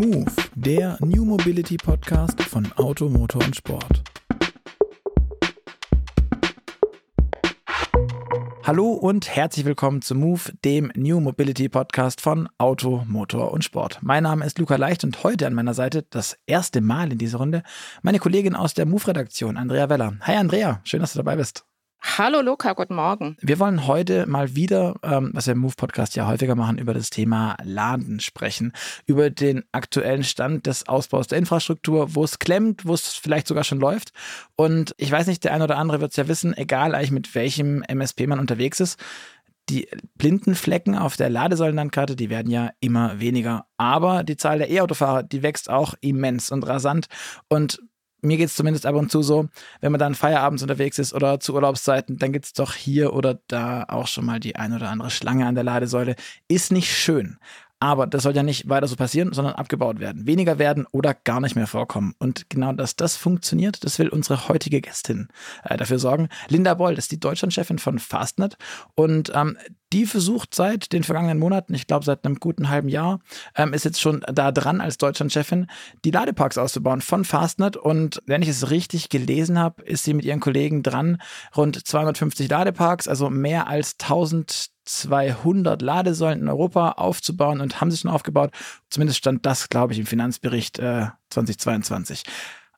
[0.00, 4.02] Move, der New Mobility Podcast von Auto, Motor und Sport.
[8.64, 13.98] Hallo und herzlich willkommen zu Move, dem New Mobility Podcast von Auto, Motor und Sport.
[14.00, 17.36] Mein Name ist Luca Leicht und heute an meiner Seite das erste Mal in dieser
[17.36, 17.62] Runde
[18.00, 20.14] meine Kollegin aus der Move-Redaktion, Andrea Weller.
[20.22, 21.66] Hi Andrea, schön, dass du dabei bist.
[22.02, 23.36] Hallo Luca, guten Morgen.
[23.42, 27.10] Wir wollen heute mal wieder, ähm, was wir im Move-Podcast ja häufiger machen, über das
[27.10, 28.72] Thema Laden sprechen.
[29.04, 33.64] Über den aktuellen Stand des Ausbaus der Infrastruktur, wo es klemmt, wo es vielleicht sogar
[33.64, 34.12] schon läuft.
[34.56, 37.34] Und ich weiß nicht, der eine oder andere wird es ja wissen, egal eigentlich mit
[37.34, 38.98] welchem MSP man unterwegs ist.
[39.68, 43.66] Die blinden Flecken auf der Ladesäulenlandkarte, die werden ja immer weniger.
[43.76, 47.06] Aber die Zahl der E-Autofahrer, die wächst auch immens und rasant.
[47.48, 47.78] Und
[48.22, 49.48] mir geht es zumindest ab und zu so,
[49.80, 53.38] wenn man dann feierabends unterwegs ist oder zu Urlaubszeiten, dann gibt es doch hier oder
[53.48, 56.16] da auch schon mal die ein oder andere Schlange an der Ladesäule.
[56.48, 57.38] Ist nicht schön.
[57.80, 60.26] Aber das soll ja nicht weiter so passieren, sondern abgebaut werden.
[60.26, 62.14] Weniger werden oder gar nicht mehr vorkommen.
[62.18, 65.28] Und genau, dass das funktioniert, das will unsere heutige Gästin
[65.64, 66.28] äh, dafür sorgen.
[66.48, 68.56] Linda Boll ist die Deutschlandchefin von Fastnet
[68.94, 69.56] und ähm,
[69.92, 73.20] die versucht seit den vergangenen Monaten, ich glaube seit einem guten halben Jahr,
[73.56, 75.66] ähm, ist jetzt schon da dran als Deutschlandchefin,
[76.04, 77.76] die Ladeparks auszubauen von Fastnet.
[77.76, 81.20] Und wenn ich es richtig gelesen habe, ist sie mit ihren Kollegen dran,
[81.56, 83.96] rund 250 Ladeparks, also mehr als
[84.86, 88.50] 1200 Ladesäulen in Europa aufzubauen und haben sie schon aufgebaut.
[88.88, 92.24] Zumindest stand das, glaube ich, im Finanzbericht äh, 2022.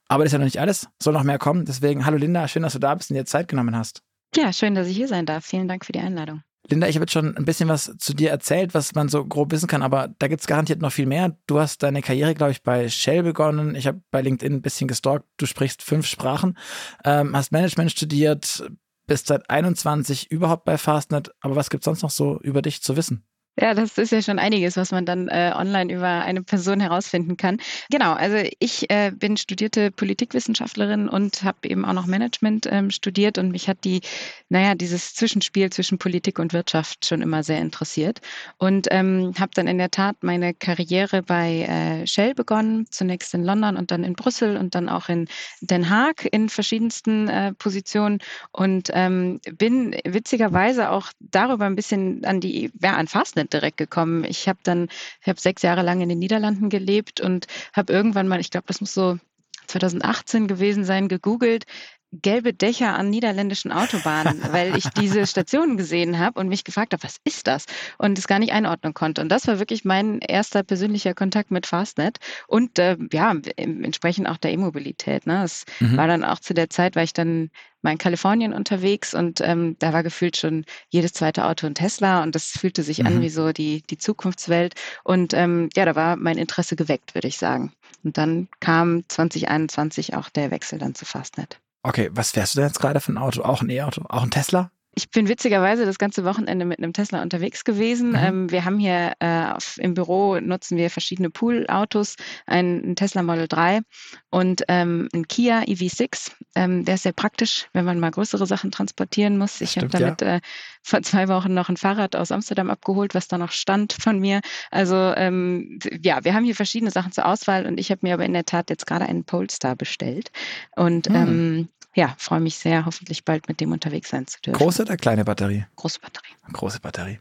[0.08, 1.64] Aber das ist ja noch nicht alles, soll noch mehr kommen.
[1.64, 4.02] Deswegen, hallo Linda, schön, dass du da bist und dir Zeit genommen hast.
[4.34, 5.44] Ja, schön, dass ich hier sein darf.
[5.44, 6.42] Vielen Dank für die Einladung.
[6.68, 9.50] Linda, ich habe jetzt schon ein bisschen was zu dir erzählt, was man so grob
[9.50, 11.36] wissen kann, aber da gibt es garantiert noch viel mehr.
[11.46, 13.74] Du hast deine Karriere, glaube ich, bei Shell begonnen.
[13.74, 15.26] Ich habe bei LinkedIn ein bisschen gestalkt.
[15.38, 16.56] Du sprichst fünf Sprachen,
[17.04, 18.64] ähm, hast Management studiert,
[19.12, 21.34] bist seit 21 überhaupt bei Fastnet.
[21.42, 23.26] Aber was gibt es sonst noch so über dich zu wissen?
[23.60, 27.36] Ja, das ist ja schon einiges, was man dann äh, online über eine Person herausfinden
[27.36, 27.58] kann.
[27.90, 33.36] Genau, also ich äh, bin studierte Politikwissenschaftlerin und habe eben auch noch Management ähm, studiert
[33.36, 34.00] und mich hat die,
[34.48, 38.22] naja, dieses Zwischenspiel zwischen Politik und Wirtschaft schon immer sehr interessiert
[38.56, 43.44] und ähm, habe dann in der Tat meine Karriere bei äh, Shell begonnen, zunächst in
[43.44, 45.28] London und dann in Brüssel und dann auch in
[45.60, 52.40] Den Haag in verschiedensten äh, Positionen und ähm, bin witzigerweise auch darüber ein bisschen an
[52.40, 54.24] die, wer an Fastnet nicht direkt gekommen.
[54.24, 54.88] Ich habe dann,
[55.20, 58.66] ich habe sechs Jahre lang in den Niederlanden gelebt und habe irgendwann mal, ich glaube,
[58.66, 59.18] das muss so
[59.66, 61.64] 2018 gewesen sein, gegoogelt,
[62.12, 67.02] gelbe Dächer an niederländischen Autobahnen, weil ich diese Stationen gesehen habe und mich gefragt habe,
[67.02, 67.66] was ist das?
[67.98, 69.22] Und es gar nicht einordnen konnte.
[69.22, 74.36] Und das war wirklich mein erster persönlicher Kontakt mit Fastnet und äh, ja, entsprechend auch
[74.36, 75.26] der E-Mobilität.
[75.26, 75.42] Ne?
[75.44, 75.96] Es mhm.
[75.96, 77.50] war dann auch zu der Zeit, war ich dann
[77.82, 82.22] mal in Kalifornien unterwegs und ähm, da war gefühlt schon jedes zweite Auto ein Tesla
[82.22, 83.06] und das fühlte sich mhm.
[83.06, 84.74] an wie so die, die Zukunftswelt.
[85.04, 87.72] Und ähm, ja, da war mein Interesse geweckt, würde ich sagen.
[88.04, 91.60] Und dann kam 2021 auch der Wechsel dann zu Fastnet.
[91.82, 93.42] Okay, was fährst du denn jetzt gerade für ein Auto?
[93.42, 94.02] Auch ein E-Auto?
[94.08, 94.70] Auch ein Tesla?
[94.94, 98.10] Ich bin witzigerweise das ganze Wochenende mit einem Tesla unterwegs gewesen.
[98.10, 98.16] Mhm.
[98.16, 102.16] Ähm, wir haben hier äh, auf, im Büro nutzen wir verschiedene Pool-Autos,
[102.46, 103.80] ein, ein, Tesla Model 3
[104.28, 106.32] und ähm, ein Kia EV6.
[106.54, 109.62] Ähm, der ist sehr praktisch, wenn man mal größere Sachen transportieren muss.
[109.62, 110.36] Ich habe damit ja.
[110.36, 110.40] äh,
[110.82, 114.40] vor zwei Wochen noch ein Fahrrad aus Amsterdam abgeholt, was da noch stand von mir.
[114.70, 118.24] Also ähm, ja, wir haben hier verschiedene Sachen zur Auswahl und ich habe mir aber
[118.24, 120.30] in der Tat jetzt gerade einen Polestar bestellt
[120.76, 124.58] und mhm ja, freue mich sehr, hoffentlich bald mit dem unterwegs sein zu dürfen.
[124.58, 125.66] Große oder kleine Batterie?
[125.76, 126.34] Große Batterie.
[126.52, 127.20] Große Batterie.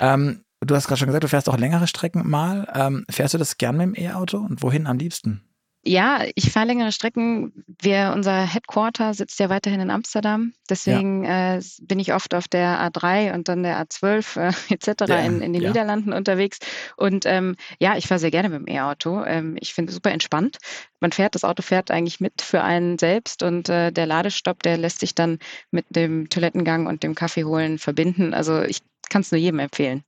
[0.00, 0.14] Ja.
[0.14, 2.68] Ähm, du hast gerade schon gesagt, du fährst auch längere Strecken mal.
[2.74, 5.42] Ähm, fährst du das gern mit dem E-Auto und wohin am liebsten?
[5.82, 7.64] Ja, ich fahre längere Strecken.
[7.80, 10.52] Wir, unser Headquarter sitzt ja weiterhin in Amsterdam.
[10.68, 11.56] Deswegen ja.
[11.56, 15.08] äh, bin ich oft auf der A3 und dann der A12 äh, etc.
[15.08, 15.68] Ja, in, in den ja.
[15.70, 16.58] Niederlanden unterwegs.
[16.98, 19.24] Und ähm, ja, ich fahre sehr gerne mit dem E-Auto.
[19.24, 20.58] Ähm, ich finde es super entspannt.
[21.00, 24.76] Man fährt, das Auto fährt eigentlich mit für einen selbst und äh, der Ladestopp, der
[24.76, 25.38] lässt sich dann
[25.70, 28.34] mit dem Toilettengang und dem Kaffee holen verbinden.
[28.34, 30.04] Also ich kann es nur jedem empfehlen.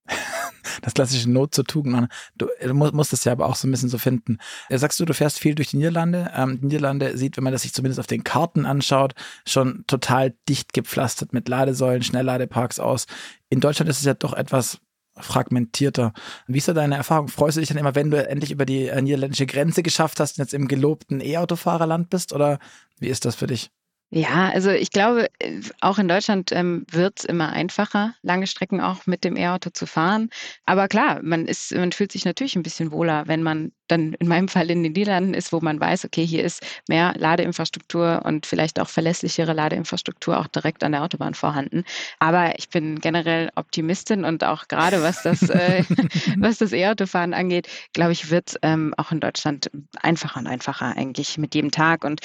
[0.81, 2.09] Das klassische Not zur Tugend.
[2.37, 4.39] Du, du musst es ja aber auch so ein bisschen so finden.
[4.71, 6.31] Sagst du, du fährst viel durch die Niederlande.
[6.35, 9.15] Ähm, die Niederlande sieht, wenn man das sich zumindest auf den Karten anschaut,
[9.47, 13.07] schon total dicht gepflastert mit Ladesäulen, Schnellladeparks aus.
[13.51, 14.79] In Deutschland ist es ja doch etwas
[15.17, 16.13] fragmentierter.
[16.47, 17.29] Wie ist da deine Erfahrung?
[17.29, 20.39] Freust du dich dann immer, wenn du endlich über die äh, niederländische Grenze geschafft hast
[20.39, 22.33] und jetzt im gelobten E-Autofahrerland bist?
[22.33, 22.59] Oder
[22.99, 23.71] wie ist das für dich?
[24.15, 28.83] Ja, also ich glaube, äh, auch in Deutschland ähm, wird es immer einfacher, lange Strecken
[28.83, 30.29] auch mit dem E-Auto zu fahren.
[30.67, 34.29] Aber klar, man ist, man fühlt sich natürlich ein bisschen wohler, wenn man dann in
[34.29, 38.45] meinem Fall in den Niederlanden ist, wo man weiß, okay, hier ist mehr Ladeinfrastruktur und
[38.45, 41.83] vielleicht auch verlässlichere Ladeinfrastruktur auch direkt an der Autobahn vorhanden.
[42.19, 45.85] Aber ich bin generell Optimistin und auch gerade was das, äh,
[46.37, 49.71] was das E-Autofahren angeht, glaube ich, wird ähm, auch in Deutschland
[50.03, 52.05] einfacher und einfacher eigentlich mit jedem Tag.
[52.05, 52.21] Und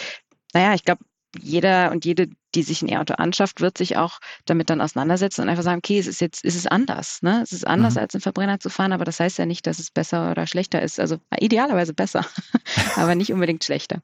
[0.54, 1.01] naja, ich glaube,
[1.38, 5.50] jeder und jede, die sich ein E-Auto anschafft, wird sich auch damit dann auseinandersetzen und
[5.50, 7.22] einfach sagen, okay, es ist jetzt, es ist anders.
[7.22, 7.42] Ne?
[7.44, 8.02] Es ist anders, mhm.
[8.02, 10.82] als einen Verbrenner zu fahren, aber das heißt ja nicht, dass es besser oder schlechter
[10.82, 11.00] ist.
[11.00, 12.26] Also idealerweise besser,
[12.96, 14.02] aber nicht unbedingt schlechter.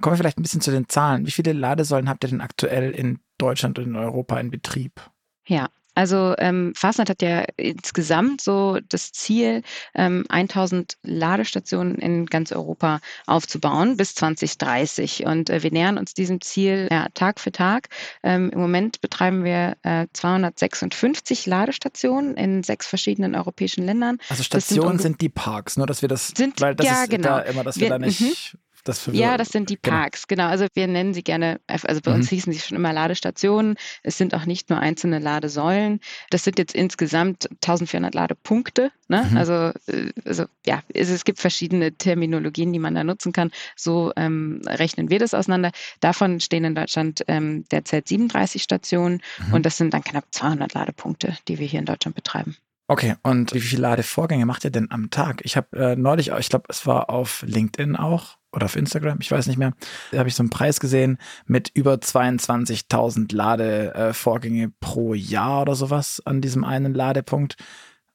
[0.00, 1.26] Kommen wir vielleicht ein bisschen zu den Zahlen.
[1.26, 5.00] Wie viele Ladesäulen habt ihr denn aktuell in Deutschland und in Europa in Betrieb?
[5.46, 9.62] Ja, also ähm, Fastnet hat ja insgesamt so das Ziel,
[9.94, 15.26] ähm, 1000 Ladestationen in ganz Europa aufzubauen bis 2030.
[15.26, 17.88] Und äh, wir nähern uns diesem Ziel ja, Tag für Tag.
[18.22, 24.18] Ähm, Im Moment betreiben wir äh, 256 Ladestationen in sechs verschiedenen europäischen Ländern.
[24.28, 27.10] Also Stationen sind, sind, die Parks, nur dass wir das, sind, weil das ja, ist
[27.10, 27.28] genau.
[27.28, 28.58] da immer, dass wir, wir da nicht mhm.
[28.84, 29.96] Das ja, das sind die genau.
[29.96, 30.44] Parks, genau.
[30.44, 30.52] genau.
[30.52, 32.16] Also wir nennen sie gerne, also bei mhm.
[32.18, 33.76] uns hießen sie schon immer Ladestationen.
[34.02, 36.00] Es sind auch nicht nur einzelne Ladesäulen.
[36.30, 38.90] Das sind jetzt insgesamt 1400 Ladepunkte.
[39.08, 39.26] Ne?
[39.30, 39.36] Mhm.
[39.36, 39.52] Also,
[39.86, 43.50] äh, also ja, es, es, gibt verschiedene Terminologien, die man da nutzen kann.
[43.76, 45.72] So ähm, rechnen wir das auseinander.
[46.00, 49.54] Davon stehen in Deutschland ähm, derzeit 37 Stationen mhm.
[49.54, 52.56] und das sind dann knapp 200 Ladepunkte, die wir hier in Deutschland betreiben.
[52.90, 55.42] Okay, und wie viele Ladevorgänge macht ihr denn am Tag?
[55.44, 59.30] Ich habe äh, neulich, ich glaube, es war auf LinkedIn auch oder auf Instagram, ich
[59.30, 59.72] weiß nicht mehr,
[60.12, 66.20] da habe ich so einen Preis gesehen mit über 22.000 Ladevorgänge pro Jahr oder sowas
[66.24, 67.56] an diesem einen Ladepunkt.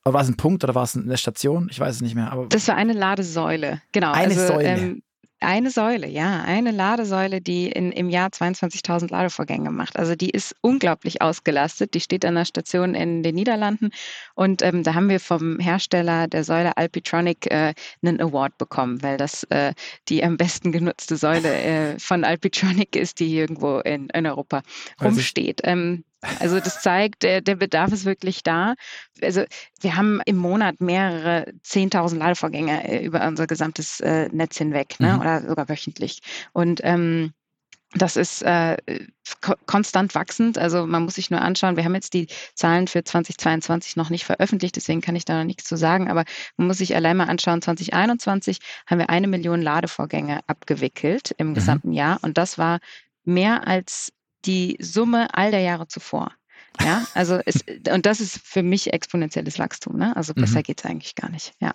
[0.04, 1.68] Oder war es ein Punkt oder war es eine Station?
[1.72, 2.32] Ich weiß es nicht mehr.
[2.32, 4.12] Aber das war eine Ladesäule, genau.
[4.12, 4.78] Eine also, Säule.
[4.78, 5.04] Ähm,
[5.40, 9.98] eine Säule, ja, eine Ladesäule, die in, im Jahr 22.000 Ladevorgänge macht.
[9.98, 11.94] Also die ist unglaublich ausgelastet.
[11.94, 13.92] Die steht an der Station in den Niederlanden
[14.36, 19.18] und ähm, da haben wir vom Hersteller der Säule Alpitronic äh, einen Award bekommen, weil
[19.18, 19.74] das äh,
[20.08, 24.62] die am besten genutzte Säule äh, von Alpitronic ist, die irgendwo in, in Europa
[25.02, 25.62] rumsteht.
[25.64, 26.04] Ähm,
[26.40, 28.76] also das zeigt, der, der Bedarf ist wirklich da.
[29.22, 29.44] Also
[29.82, 35.14] wir haben im Monat mehrere 10.000 Ladevorgänge äh, über unser gesamtes äh, Netz hinweg ne?
[35.14, 35.20] Mhm.
[35.20, 36.20] oder sogar wöchentlich.
[36.54, 37.34] Und ähm,
[37.96, 38.78] das ist äh,
[39.66, 40.58] konstant wachsend.
[40.58, 41.78] Also man muss sich nur anschauen.
[41.78, 45.46] Wir haben jetzt die Zahlen für 2022 noch nicht veröffentlicht, deswegen kann ich da noch
[45.46, 46.10] nichts zu sagen.
[46.10, 46.26] Aber
[46.58, 47.62] man muss sich allein mal anschauen.
[47.62, 51.54] 2021 haben wir eine Million Ladevorgänge abgewickelt im mhm.
[51.54, 52.80] gesamten Jahr und das war
[53.24, 54.12] mehr als
[54.46, 56.32] die Summe all der Jahre zuvor.
[56.82, 57.64] Ja, also es,
[57.94, 60.16] und das ist für mich exponentielles Wachstum, ne?
[60.16, 60.64] Also besser mhm.
[60.64, 61.74] geht es eigentlich gar nicht, ja.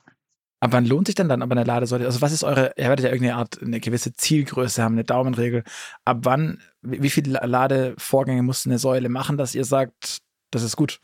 [0.62, 2.04] Aber wann lohnt sich denn dann aber eine Ladesäule?
[2.04, 5.64] Also was ist eure, ihr werdet ja irgendeine Art, eine gewisse Zielgröße haben, eine Daumenregel.
[6.04, 10.18] Ab wann, wie viele Ladevorgänge muss eine Säule machen, dass ihr sagt,
[10.50, 11.00] das ist gut?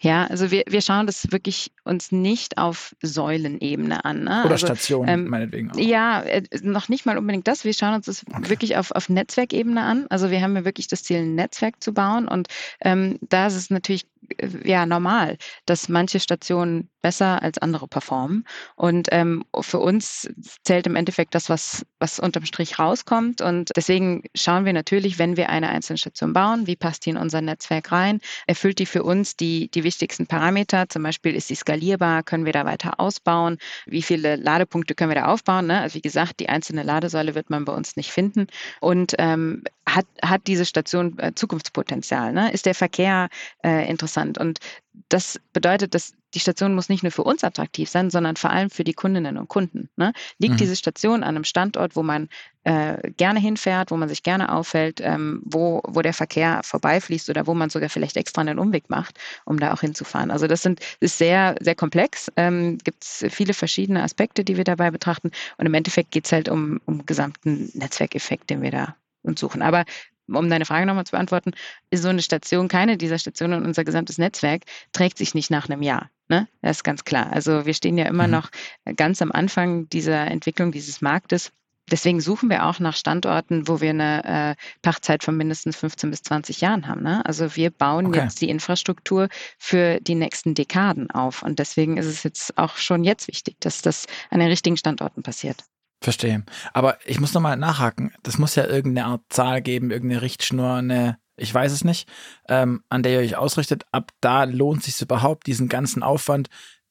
[0.00, 4.24] Ja, also wir, wir schauen das wirklich uns nicht auf Säulenebene an.
[4.24, 4.42] Ne?
[4.44, 5.72] Oder also, Stationen, ähm, meinetwegen.
[5.72, 5.76] Auch.
[5.76, 7.64] Ja, äh, noch nicht mal unbedingt das.
[7.64, 8.48] Wir schauen uns das okay.
[8.48, 10.06] wirklich auf, auf Netzwerkebene an.
[10.08, 12.28] Also wir haben ja wirklich das Ziel, ein Netzwerk zu bauen.
[12.28, 12.46] Und
[12.80, 14.06] ähm, da ist es natürlich
[14.36, 15.36] äh, ja normal,
[15.66, 18.44] dass manche Stationen besser als andere performen.
[18.74, 20.28] Und ähm, für uns
[20.64, 23.40] zählt im Endeffekt das, was, was unterm Strich rauskommt.
[23.40, 27.16] Und deswegen schauen wir natürlich, wenn wir eine einzelne Station bauen, wie passt die in
[27.16, 28.20] unser Netzwerk rein?
[28.46, 30.88] Erfüllt die für uns die, die wichtigsten Parameter?
[30.88, 32.22] Zum Beispiel ist sie skalierbar?
[32.22, 33.58] Können wir da weiter ausbauen?
[33.86, 35.66] Wie viele Ladepunkte können wir da aufbauen?
[35.66, 35.80] Ne?
[35.80, 38.46] Also wie gesagt, die einzelne Ladesäule wird man bei uns nicht finden.
[38.80, 42.32] Und ähm, hat, hat diese Station äh, Zukunftspotenzial?
[42.32, 42.52] Ne?
[42.52, 43.28] Ist der Verkehr
[43.64, 44.38] äh, interessant?
[44.38, 44.58] Und
[45.08, 48.68] das bedeutet, dass die Station muss nicht nur für uns attraktiv sein, sondern vor allem
[48.68, 49.88] für die Kundinnen und Kunden.
[49.96, 50.12] Ne?
[50.38, 50.58] Liegt mhm.
[50.58, 52.28] diese Station an einem Standort, wo man
[52.64, 57.46] äh, gerne hinfährt, wo man sich gerne aufhält, ähm, wo, wo der Verkehr vorbeifließt oder
[57.46, 60.30] wo man sogar vielleicht extra einen Umweg macht, um da auch hinzufahren.
[60.30, 62.30] Also das sind, ist sehr, sehr komplex.
[62.36, 65.30] Ähm, Gibt es viele verschiedene Aspekte, die wir dabei betrachten.
[65.56, 69.62] Und im Endeffekt geht es halt um, um gesamten Netzwerkeffekt, den wir da uns suchen.
[69.62, 69.84] Aber
[70.28, 71.52] um deine Frage nochmal zu beantworten,
[71.90, 75.68] ist so eine Station, keine dieser Stationen und unser gesamtes Netzwerk trägt sich nicht nach
[75.68, 76.10] einem Jahr.
[76.28, 76.46] Ne?
[76.62, 77.32] Das ist ganz klar.
[77.32, 78.32] Also wir stehen ja immer mhm.
[78.32, 78.50] noch
[78.96, 81.52] ganz am Anfang dieser Entwicklung dieses Marktes.
[81.90, 86.22] Deswegen suchen wir auch nach Standorten, wo wir eine äh, Pachtzeit von mindestens 15 bis
[86.22, 87.02] 20 Jahren haben.
[87.02, 87.24] Ne?
[87.24, 88.20] Also wir bauen okay.
[88.20, 91.42] jetzt die Infrastruktur für die nächsten Dekaden auf.
[91.42, 95.22] Und deswegen ist es jetzt auch schon jetzt wichtig, dass das an den richtigen Standorten
[95.22, 95.64] passiert.
[96.00, 96.44] Verstehe.
[96.72, 98.12] Aber ich muss nochmal nachhaken.
[98.22, 102.08] Das muss ja irgendeine Art Zahl geben, irgendeine Richtschnur, eine, ich weiß es nicht,
[102.48, 103.84] ähm, an der ihr euch ausrichtet.
[103.90, 106.48] Ab da lohnt sich überhaupt, diesen ganzen Aufwand,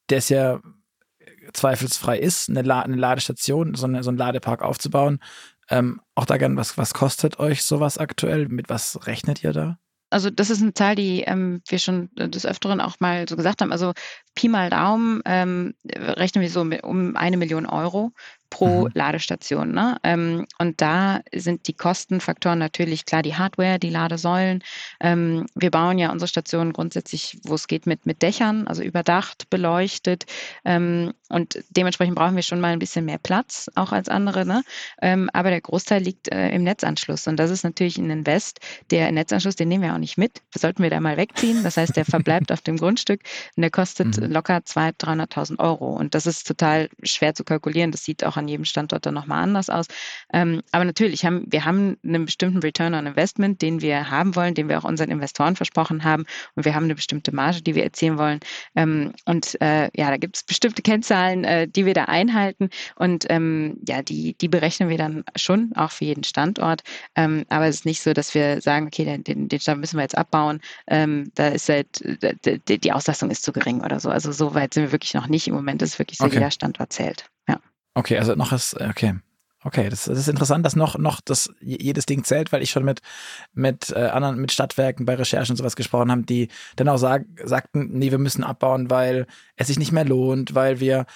[0.10, 0.60] der es ja
[1.54, 5.20] zweifelsfrei ist, eine, La eine Ladestation, so, eine, so einen Ladepark aufzubauen.
[5.70, 8.48] Ähm, auch da gern, was, was kostet euch sowas aktuell?
[8.50, 9.78] Mit was rechnet ihr da?
[10.10, 13.62] Also das ist eine Zahl, die ähm, wir schon des Öfteren auch mal so gesagt
[13.62, 13.74] haben.
[13.74, 13.92] Also
[14.36, 18.14] Pi mal Daumen ähm, rechnen wir so um eine Million Euro
[18.50, 18.92] pro mhm.
[18.94, 19.72] Ladestation.
[19.72, 19.98] Ne?
[20.04, 24.64] Ähm, und da sind die Kostenfaktoren natürlich klar die Hardware, die Ladesäulen.
[25.00, 29.50] Ähm, wir bauen ja unsere Stationen grundsätzlich, wo es geht, mit, mit Dächern, also überdacht,
[29.50, 30.26] beleuchtet.
[30.66, 34.46] Ähm, und dementsprechend brauchen wir schon mal ein bisschen mehr Platz, auch als andere.
[34.46, 34.64] Ne?
[35.02, 37.28] Ähm, aber der Großteil liegt äh, im Netzanschluss.
[37.28, 38.60] Und das ist natürlich ein Invest.
[38.92, 40.42] Der Netzanschluss, den nehmen wir auch nicht mit.
[40.56, 41.64] Sollten wir da mal wegziehen.
[41.64, 43.22] Das heißt, der verbleibt auf dem Grundstück
[43.56, 44.32] und der kostet mhm.
[44.32, 45.94] locker 200.000, 300.000 Euro.
[45.94, 47.92] Und das ist total schwer zu kalkulieren.
[47.92, 49.88] Das sieht auch an jedem Standort dann nochmal anders aus.
[50.34, 54.54] Ähm, aber natürlich haben wir haben einen bestimmten Return on Investment, den wir haben wollen,
[54.54, 56.26] den wir auch unseren Investoren versprochen haben.
[56.56, 58.40] Und wir haben eine bestimmte Marge, die wir erzielen wollen.
[58.76, 62.70] Ähm, und äh, ja, da gibt es bestimmte Kennzahlen, äh, die wir da einhalten.
[62.96, 66.84] Und ähm, ja, die, die berechnen wir dann schon auch für jeden Standort.
[67.16, 70.04] Ähm, aber es ist nicht so, dass wir sagen, okay, den, den Stand müssen wir
[70.04, 70.60] jetzt abbauen.
[70.88, 71.88] Ähm, da ist halt,
[72.68, 74.10] die, die Auslastung ist zu gering oder so.
[74.10, 75.48] Also so weit sind wir wirklich noch nicht.
[75.48, 76.36] Im Moment ist es wirklich so, okay.
[76.36, 77.30] jeder Standort zählt.
[77.48, 77.60] Ja.
[77.98, 79.16] Okay, also noch ist, okay.
[79.64, 82.86] Okay, das, das, ist interessant, dass noch, noch das, jedes Ding zählt, weil ich schon
[82.86, 83.02] mit,
[83.54, 87.26] mit äh, anderen, mit Stadtwerken bei Recherchen und sowas gesprochen habe, die dann auch sag,
[87.44, 89.26] sagten, nee, wir müssen abbauen, weil
[89.56, 91.08] es sich nicht mehr lohnt, weil wir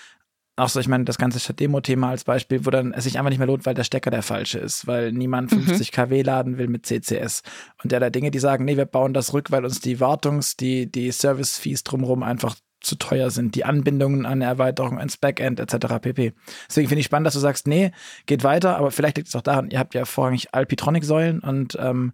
[0.56, 3.38] auch so, ich meine, das ganze Demo-Thema als Beispiel, wo dann es sich einfach nicht
[3.38, 5.96] mehr lohnt, weil der Stecker der falsche ist, weil niemand 50 mhm.
[5.96, 7.44] kW laden will mit CCS.
[7.84, 10.58] Und der da Dinge, die sagen, nee, wir bauen das rück, weil uns die Wartungs-,
[10.58, 15.60] die, die Service-Fees drumherum einfach zu teuer sind, die Anbindungen an eine Erweiterung ins Backend
[15.60, 16.00] etc.
[16.02, 16.34] pp.
[16.68, 17.92] Deswegen finde ich spannend, dass du sagst, nee,
[18.26, 22.14] geht weiter, aber vielleicht liegt es auch daran, ihr habt ja vorrangig Alpitronic-Säulen und ähm,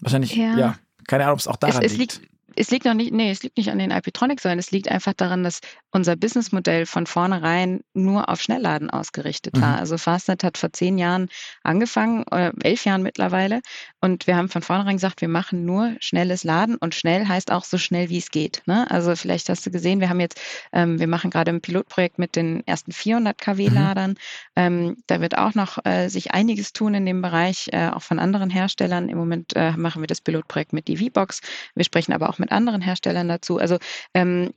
[0.00, 0.56] wahrscheinlich, ja.
[0.56, 0.78] ja.
[1.06, 2.20] keine Ahnung, ob es auch daran es, es liegt.
[2.20, 4.88] liegt es liegt noch nicht, nee, es liegt nicht an den Alpitronics, sondern es liegt
[4.88, 5.60] einfach daran, dass
[5.94, 9.74] unser Businessmodell von vornherein nur auf Schnellladen ausgerichtet war.
[9.74, 9.78] Mhm.
[9.78, 11.28] Also Fastnet hat vor zehn Jahren
[11.62, 13.60] angefangen, oder elf Jahren mittlerweile.
[14.00, 17.64] Und wir haben von vornherein gesagt, wir machen nur schnelles Laden und schnell heißt auch
[17.64, 18.62] so schnell, wie es geht.
[18.66, 18.88] Ne?
[18.90, 20.40] Also vielleicht hast du gesehen, wir haben jetzt,
[20.72, 24.10] ähm, wir machen gerade ein Pilotprojekt mit den ersten 400 kW-Ladern.
[24.10, 24.16] Mhm.
[24.56, 28.18] Ähm, da wird auch noch äh, sich einiges tun in dem Bereich, äh, auch von
[28.18, 29.08] anderen Herstellern.
[29.08, 31.40] Im Moment äh, machen wir das Pilotprojekt mit die V-Box.
[31.74, 33.58] Wir sprechen aber auch mit mit anderen Herstellern dazu.
[33.58, 33.78] Also
[34.12, 34.52] ähm,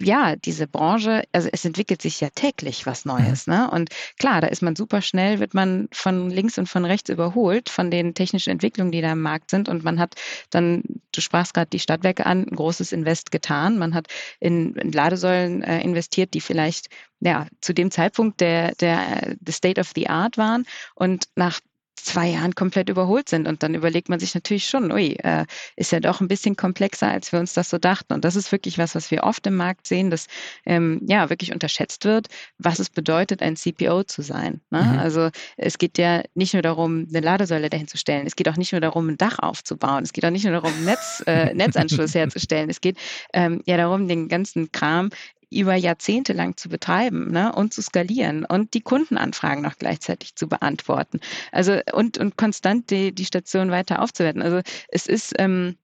[0.00, 3.12] ja, diese Branche, also es entwickelt sich ja täglich was mhm.
[3.12, 3.46] Neues.
[3.46, 3.68] Ne?
[3.70, 7.68] Und klar, da ist man super schnell, wird man von links und von rechts überholt
[7.68, 9.68] von den technischen Entwicklungen, die da im Markt sind.
[9.68, 10.14] Und man hat
[10.50, 13.78] dann, du sprachst gerade die Stadtwerke an, ein großes Invest getan.
[13.78, 14.06] Man hat
[14.38, 16.88] in, in Ladesäulen äh, investiert, die vielleicht
[17.20, 20.66] ja, zu dem Zeitpunkt der, der, der State of the Art waren.
[20.94, 21.60] Und nach
[22.04, 23.48] zwei Jahren komplett überholt sind.
[23.48, 25.46] Und dann überlegt man sich natürlich schon, ui, äh,
[25.76, 28.12] ist ja doch ein bisschen komplexer, als wir uns das so dachten.
[28.12, 30.26] Und das ist wirklich was, was wir oft im Markt sehen, dass
[30.66, 34.60] ähm, ja wirklich unterschätzt wird, was es bedeutet, ein CPO zu sein.
[34.70, 34.82] Ne?
[34.82, 34.98] Mhm.
[34.98, 38.26] Also es geht ja nicht nur darum, eine Ladesäule dahin zu stellen.
[38.26, 40.04] Es geht auch nicht nur darum, ein Dach aufzubauen.
[40.04, 42.70] Es geht auch nicht nur darum, Netz, äh, Netzanschluss herzustellen.
[42.70, 42.98] Es geht
[43.32, 45.10] ähm, ja darum, den ganzen Kram
[45.58, 50.48] über Jahrzehnte lang zu betreiben ne, und zu skalieren und die Kundenanfragen noch gleichzeitig zu
[50.48, 51.20] beantworten.
[51.52, 54.42] Also und, und konstant die, die Station weiter aufzuwerten.
[54.42, 55.76] Also es ist, ähm,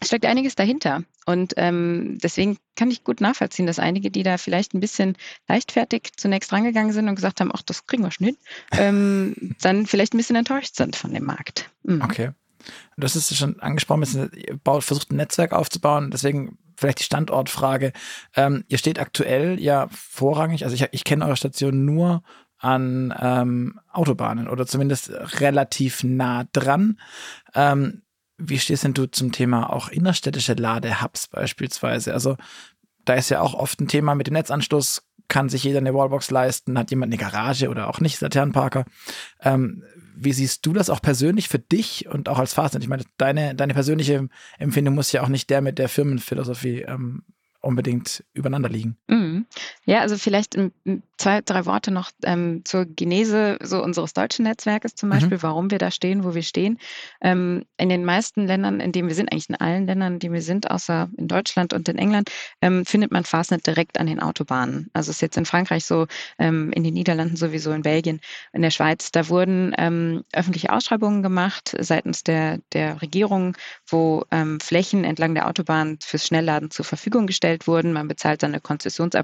[0.00, 1.02] es steckt einiges dahinter.
[1.26, 5.14] Und ähm, deswegen kann ich gut nachvollziehen, dass einige, die da vielleicht ein bisschen
[5.46, 8.36] leichtfertig zunächst rangegangen sind und gesagt haben, ach, das kriegen wir schon hin,
[8.72, 11.68] ähm, dann vielleicht ein bisschen enttäuscht sind von dem Markt.
[11.82, 12.00] Mhm.
[12.02, 12.30] Okay.
[12.96, 16.10] Das ist schon angesprochen, ihr versucht ein Netzwerk aufzubauen.
[16.10, 17.92] Deswegen vielleicht die Standortfrage.
[18.36, 22.22] Ähm, ihr steht aktuell ja vorrangig, also ich, ich kenne eure Station nur
[22.58, 26.98] an ähm, Autobahnen oder zumindest relativ nah dran.
[27.54, 28.02] Ähm,
[28.36, 32.12] wie stehst denn du zum Thema auch innerstädtische Ladehubs beispielsweise?
[32.12, 32.36] Also
[33.04, 35.02] da ist ja auch oft ein Thema mit dem Netzanschluss.
[35.26, 36.78] Kann sich jeder eine Wallbox leisten?
[36.78, 38.84] Hat jemand eine Garage oder auch nicht, Laternenparker?
[39.40, 39.82] Ähm,
[40.20, 42.82] wie siehst du das auch persönlich für dich und auch als Fazit?
[42.82, 47.22] Ich meine, deine, deine persönliche Empfindung muss ja auch nicht der mit der Firmenphilosophie ähm,
[47.60, 48.96] unbedingt übereinander liegen.
[49.08, 49.27] Mhm.
[49.84, 50.56] Ja, also vielleicht
[51.18, 55.12] zwei, drei Worte noch ähm, zur Genese so unseres deutschen Netzwerkes zum mhm.
[55.12, 55.42] Beispiel, mhm.
[55.42, 56.78] warum wir da stehen, wo wir stehen.
[57.20, 60.34] Ähm, in den meisten Ländern, in denen wir sind, eigentlich in allen Ländern, in denen
[60.34, 62.30] wir sind, außer in Deutschland und in England,
[62.62, 64.90] ähm, findet man Fastnet direkt an den Autobahnen.
[64.92, 66.06] Also ist jetzt in Frankreich so,
[66.38, 68.20] ähm, in den Niederlanden sowieso, in Belgien,
[68.52, 69.10] in der Schweiz.
[69.10, 75.48] Da wurden ähm, öffentliche Ausschreibungen gemacht seitens der, der Regierung, wo ähm, Flächen entlang der
[75.48, 77.92] Autobahn fürs Schnellladen zur Verfügung gestellt wurden.
[77.92, 78.60] Man bezahlt dann eine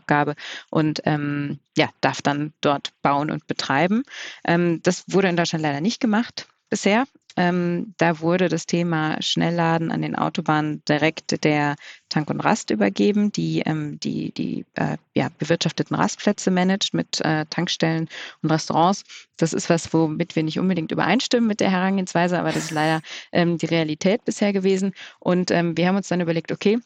[0.05, 0.35] Konzessionsabgabe
[0.71, 4.05] und ähm, ja, darf dann dort bauen und betreiben.
[4.45, 7.05] Ähm, das wurde in Deutschland leider nicht gemacht bisher.
[7.37, 11.75] Ähm, da wurde das Thema Schnellladen an den Autobahnen direkt der
[12.09, 17.45] Tank und Rast übergeben, die ähm, die, die äh, ja, bewirtschafteten Rastplätze managt mit äh,
[17.51, 18.09] Tankstellen
[18.43, 19.03] und Restaurants.
[19.37, 23.01] Das ist was, womit wir nicht unbedingt übereinstimmen mit der Herangehensweise, aber das ist leider
[23.33, 24.93] ähm, die Realität bisher gewesen.
[25.19, 26.79] Und ähm, wir haben uns dann überlegt, okay,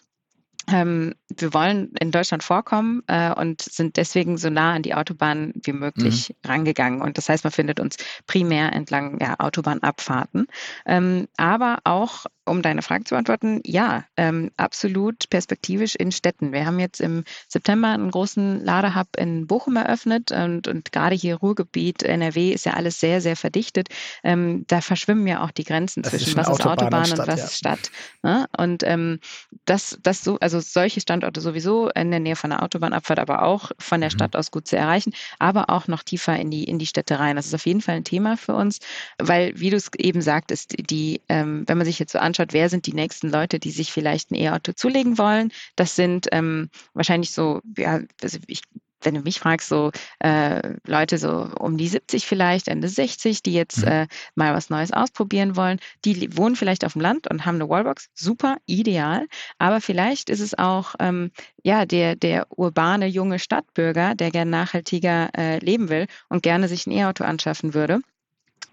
[0.70, 5.52] ähm, wir wollen in Deutschland vorkommen äh, und sind deswegen so nah an die Autobahn
[5.62, 6.50] wie möglich mhm.
[6.50, 7.02] rangegangen.
[7.02, 7.96] Und das heißt, man findet uns
[8.26, 10.46] primär entlang ja, Autobahnabfahrten,
[10.86, 16.52] ähm, aber auch um deine Frage zu beantworten, ja, ähm, absolut perspektivisch in Städten.
[16.52, 21.36] Wir haben jetzt im September einen großen Ladehub in Bochum eröffnet und, und gerade hier
[21.36, 23.88] Ruhrgebiet, NRW ist ja alles sehr, sehr verdichtet.
[24.24, 27.18] Ähm, da verschwimmen ja auch die Grenzen das zwischen ist was ist Autobahn und, Stadt,
[27.20, 27.44] und was ja.
[27.46, 27.90] ist Stadt.
[28.22, 28.46] Ne?
[28.56, 29.20] Und ähm,
[29.64, 33.70] das, das so, also solche Standorte sowieso in der Nähe von der Autobahnabfahrt, aber auch
[33.78, 34.14] von der mhm.
[34.14, 37.36] Stadt aus gut zu erreichen, aber auch noch tiefer in die, in die Städte rein.
[37.36, 38.78] Das ist auf jeden Fall ein Thema für uns,
[39.18, 42.52] weil, wie du es eben sagtest, die, ähm, wenn man sich jetzt so anschaut, anschaut,
[42.52, 46.70] wer sind die nächsten Leute, die sich vielleicht ein E-Auto zulegen wollen, das sind ähm,
[46.94, 48.62] wahrscheinlich so, ja, also ich
[49.00, 53.52] wenn du mich fragst, so äh, Leute so um die 70 vielleicht, Ende 60, die
[53.52, 53.88] jetzt mhm.
[53.88, 57.68] äh, mal was Neues ausprobieren wollen, die wohnen vielleicht auf dem Land und haben eine
[57.68, 59.28] Wallbox, super, ideal.
[59.58, 61.30] Aber vielleicht ist es auch ähm,
[61.62, 66.88] ja der der urbane junge Stadtbürger, der gerne nachhaltiger äh, leben will und gerne sich
[66.88, 68.00] ein E-Auto anschaffen würde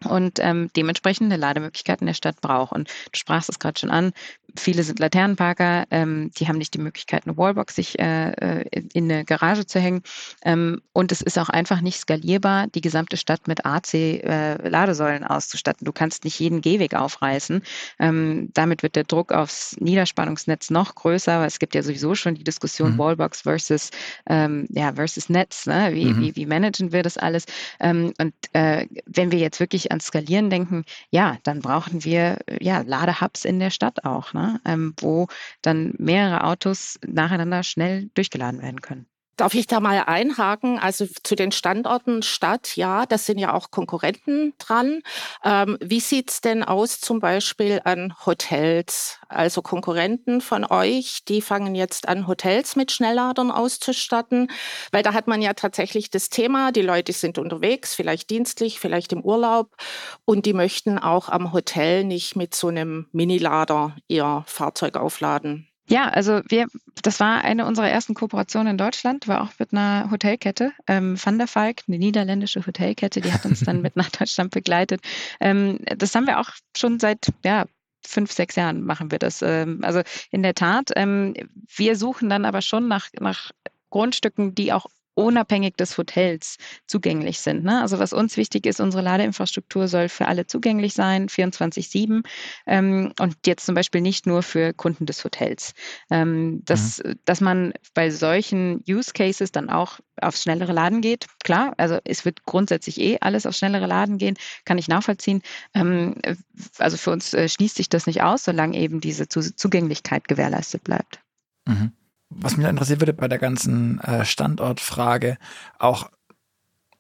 [0.06, 2.72] und ähm, dementsprechend eine Lademöglichkeit in der Stadt braucht.
[2.72, 4.14] Und du sprachst es gerade schon an,
[4.58, 9.12] viele sind Laternenparker, ähm, die haben nicht die Möglichkeit, eine Wallbox sich äh, äh, in
[9.12, 10.02] eine Garage zu hängen.
[10.44, 15.86] Ähm, und es ist auch einfach nicht skalierbar, die gesamte Stadt mit AC-Ladesäulen äh, auszustatten.
[15.86, 17.62] Du kannst nicht jeden Gehweg aufreißen.
[18.00, 22.36] Ähm, damit wird der Druck aufs Niederspannungsnetz noch größer, weil es gibt ja sowieso schon
[22.36, 22.98] die Diskussion mhm.
[22.98, 23.92] Wallbox versus,
[24.28, 25.66] ähm, ja, versus Netz.
[25.66, 25.90] Ne?
[25.94, 26.22] Wie, mhm.
[26.22, 27.46] wie, wie managen wir das alles?
[27.80, 32.82] Ähm, und äh, wenn wir jetzt wirklich ans Skalieren denken, ja, dann brauchen wir ja
[32.82, 34.60] Ladehubs in der Stadt auch, ne?
[34.66, 35.28] Ähm, wo
[35.62, 39.08] dann mehrere Autos nacheinander schnell durchgeladen werden können.
[39.38, 40.80] Darf ich da mal einhaken?
[40.80, 45.02] Also zu den Standorten Stadt, ja, das sind ja auch Konkurrenten dran.
[45.44, 49.20] Ähm, wie sieht's denn aus zum Beispiel an Hotels?
[49.28, 54.50] Also Konkurrenten von euch, die fangen jetzt an, Hotels mit Schnellladern auszustatten,
[54.92, 59.12] weil da hat man ja tatsächlich das Thema, die Leute sind unterwegs, vielleicht dienstlich, vielleicht
[59.12, 59.76] im Urlaub
[60.24, 65.68] und die möchten auch am Hotel nicht mit so einem Minilader ihr Fahrzeug aufladen.
[65.88, 66.66] Ja, also wir,
[67.06, 71.38] das war eine unserer ersten Kooperationen in Deutschland, war auch mit einer Hotelkette, ähm, Van
[71.38, 75.02] der Falk, eine niederländische Hotelkette, die hat uns dann mit nach Deutschland begleitet.
[75.40, 77.66] Ähm, das haben wir auch schon seit, ja,
[78.06, 79.42] fünf, sechs Jahren machen wir das.
[79.42, 80.02] Ähm, also
[80.32, 81.34] in der Tat, ähm,
[81.76, 83.52] wir suchen dann aber schon nach, nach
[83.90, 87.64] Grundstücken, die auch unabhängig des Hotels zugänglich sind.
[87.64, 87.82] Ne?
[87.82, 92.24] Also was uns wichtig ist, unsere Ladeinfrastruktur soll für alle zugänglich sein, 24-7
[92.68, 95.74] ähm, und jetzt zum Beispiel nicht nur für Kunden des Hotels.
[96.12, 97.16] Ähm, dass, mhm.
[97.26, 102.26] dass man bei solchen Use Cases dann auch aufs schnellere Laden geht, klar, also es
[102.26, 105.42] wird grundsätzlich eh alles aufs schnellere Laden gehen, kann ich nachvollziehen.
[105.74, 106.16] Ähm,
[106.78, 111.22] also für uns äh, schließt sich das nicht aus, solange eben diese Zugänglichkeit gewährleistet bleibt.
[111.66, 111.92] Mhm
[112.30, 115.38] was mich interessiert würde bei der ganzen äh, Standortfrage,
[115.80, 116.10] auch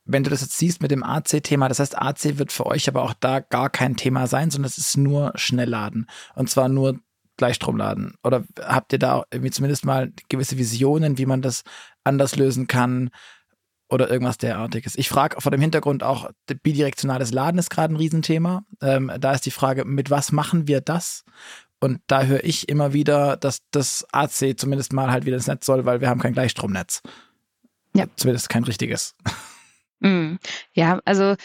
[0.05, 3.03] wenn du das jetzt siehst mit dem AC-Thema, das heißt, AC wird für euch aber
[3.03, 6.07] auch da gar kein Thema sein, sondern es ist nur Schnellladen.
[6.35, 6.99] Und zwar nur
[7.37, 8.13] Gleichstromladen.
[8.23, 11.63] Oder habt ihr da irgendwie zumindest mal gewisse Visionen, wie man das
[12.03, 13.09] anders lösen kann?
[13.87, 14.95] Oder irgendwas derartiges.
[14.97, 16.31] Ich frage vor dem Hintergrund auch,
[16.63, 18.63] bidirektionales Laden ist gerade ein Riesenthema.
[18.81, 21.23] Ähm, da ist die Frage, mit was machen wir das?
[21.79, 25.65] Und da höre ich immer wieder, dass das AC zumindest mal halt wieder ins Netz
[25.65, 27.01] soll, weil wir haben kein Gleichstromnetz.
[27.95, 28.05] Ja.
[28.15, 29.15] Zumindest kein richtiges.
[29.99, 30.35] Mm.
[30.73, 31.35] Ja, also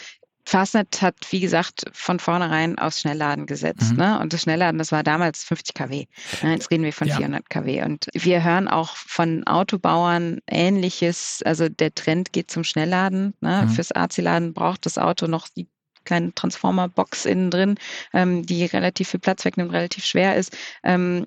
[0.45, 3.91] Fastnet hat, wie gesagt, von vornherein aufs Schnellladen gesetzt.
[3.91, 3.97] Mhm.
[3.97, 4.19] Ne?
[4.19, 6.05] Und das Schnellladen, das war damals 50 kW.
[6.41, 6.53] Ne?
[6.53, 7.17] Jetzt reden wir von ja.
[7.17, 7.83] 400 kW.
[7.83, 11.41] Und wir hören auch von Autobauern Ähnliches.
[11.45, 13.33] Also der Trend geht zum Schnellladen.
[13.39, 13.63] Ne?
[13.65, 13.69] Mhm.
[13.69, 15.67] Fürs AC-Laden braucht das Auto noch die
[16.05, 17.75] kleine Transformer-Box innen drin,
[18.13, 20.55] ähm, die relativ viel Platz wegnimmt, relativ schwer ist.
[20.83, 21.25] Ähm,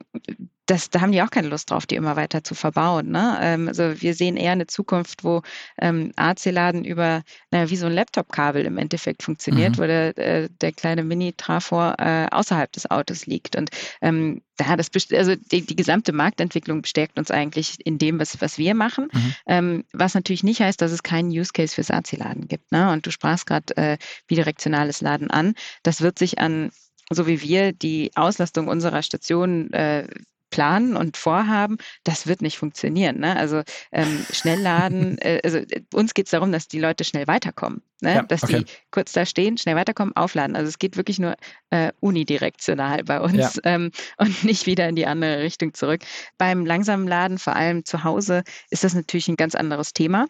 [0.67, 3.11] das, da haben die auch keine Lust drauf, die immer weiter zu verbauen.
[3.11, 3.39] Ne?
[3.41, 5.43] Ähm, also wir sehen eher eine Zukunft, wo
[5.79, 9.79] ähm, AC-Laden über, naja, wie so ein Laptop-Kabel im Endeffekt funktioniert, mhm.
[9.79, 13.57] wo der, äh, der kleine Mini-Trafor äh, außerhalb des Autos liegt.
[13.57, 18.41] Und ähm, da das also die, die gesamte Marktentwicklung bestärkt uns eigentlich in dem, was,
[18.41, 19.09] was wir machen.
[19.13, 19.35] Mhm.
[19.47, 22.73] Ähm, was natürlich nicht heißt, dass es keinen Use Case fürs AC-Laden gibt.
[22.73, 22.91] Ne?
[22.91, 23.99] Und du sprachst gerade äh,
[24.29, 25.55] bidirektionales Laden an.
[25.83, 26.71] Das wird sich an
[27.11, 30.09] so wie wir die Auslastung unserer Stationen äh,
[30.55, 33.19] planen und vorhaben, das wird nicht funktionieren.
[33.19, 33.35] Ne?
[33.35, 35.59] Also ähm, Schnellladen, äh, also
[35.93, 38.15] uns geht es darum, dass die Leute schnell weiterkommen, ne?
[38.15, 38.61] Ja, dass okay.
[38.61, 40.55] die kurz da stehen, schnell weiterkommen, aufladen.
[40.55, 41.35] Also es geht wirklich nur
[41.71, 43.61] äh, unidirektional bei uns ja.
[43.65, 46.03] ähm, und nicht wieder in die andere Richtung zurück.
[46.39, 50.29] Beim langsamen Laden, vor allem zu Hause, ist das natürlich ein ganz anderes Thema.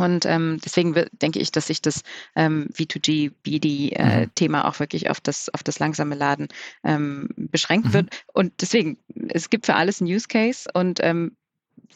[0.00, 2.02] Und ähm, deswegen denke ich, dass sich das
[2.34, 4.68] ähm, V2G, BD-Thema äh, mhm.
[4.68, 6.48] auch wirklich auf das, auf das langsame Laden
[6.84, 7.92] ähm, beschränkt mhm.
[7.92, 8.24] wird.
[8.32, 11.36] Und deswegen, es gibt für alles einen Use Case und ähm,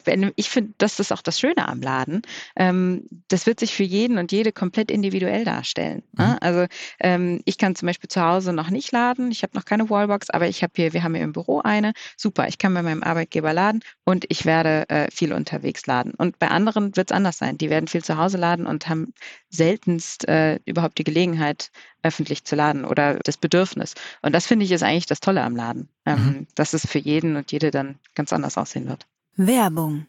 [0.05, 2.23] wenn, ich finde, das ist auch das Schöne am Laden.
[2.57, 6.03] Ähm, das wird sich für jeden und jede komplett individuell darstellen.
[6.13, 6.27] Ne?
[6.27, 6.39] Mhm.
[6.41, 6.67] Also
[7.01, 9.31] ähm, ich kann zum Beispiel zu Hause noch nicht laden.
[9.31, 11.93] Ich habe noch keine Wallbox, aber ich habe hier, wir haben hier im Büro eine.
[12.17, 16.15] Super, ich kann bei meinem Arbeitgeber laden und ich werde äh, viel unterwegs laden.
[16.15, 17.59] Und bei anderen wird es anders sein.
[17.59, 19.15] Die werden viel zu Hause laden und haben
[19.51, 21.71] seltenst äh, überhaupt die Gelegenheit,
[22.03, 23.95] öffentlich zu laden oder das Bedürfnis.
[24.23, 26.47] Und das finde ich ist eigentlich das Tolle am Laden, ähm, mhm.
[26.55, 29.07] dass es für jeden und jede dann ganz anders aussehen wird.
[29.37, 30.07] Werbung.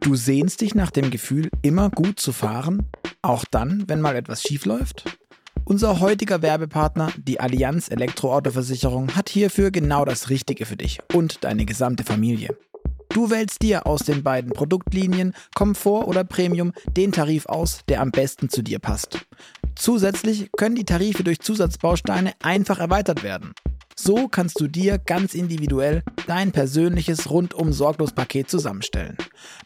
[0.00, 2.82] Du sehnst dich nach dem Gefühl, immer gut zu fahren?
[3.22, 5.16] Auch dann, wenn mal etwas schief läuft?
[5.64, 11.66] Unser heutiger Werbepartner, die Allianz Elektroautoversicherung, hat hierfür genau das Richtige für dich und deine
[11.66, 12.58] gesamte Familie.
[13.10, 18.10] Du wählst dir aus den beiden Produktlinien Komfort oder Premium den Tarif aus, der am
[18.10, 19.24] besten zu dir passt.
[19.76, 23.54] Zusätzlich können die Tarife durch Zusatzbausteine einfach erweitert werden.
[23.96, 29.16] So kannst du dir ganz individuell dein persönliches rundum sorglos Paket zusammenstellen.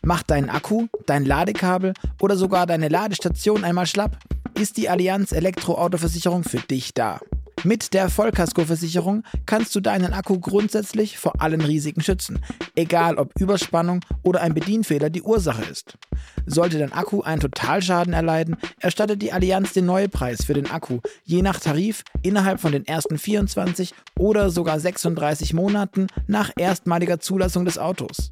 [0.03, 4.19] Mach deinen Akku, dein Ladekabel oder sogar deine Ladestation einmal schlapp,
[4.55, 7.21] ist die Allianz Elektroautoversicherung für dich da.
[7.65, 12.41] Mit der Vollkaskoversicherung kannst du deinen Akku grundsätzlich vor allen Risiken schützen,
[12.77, 15.99] egal ob Überspannung oder ein Bedienfehler die Ursache ist.
[16.47, 21.43] Sollte dein Akku einen Totalschaden erleiden, erstattet die Allianz den Neupreis für den Akku, je
[21.43, 27.79] nach Tarif innerhalb von den ersten 24 oder sogar 36 Monaten nach erstmaliger Zulassung des
[27.79, 28.31] Autos.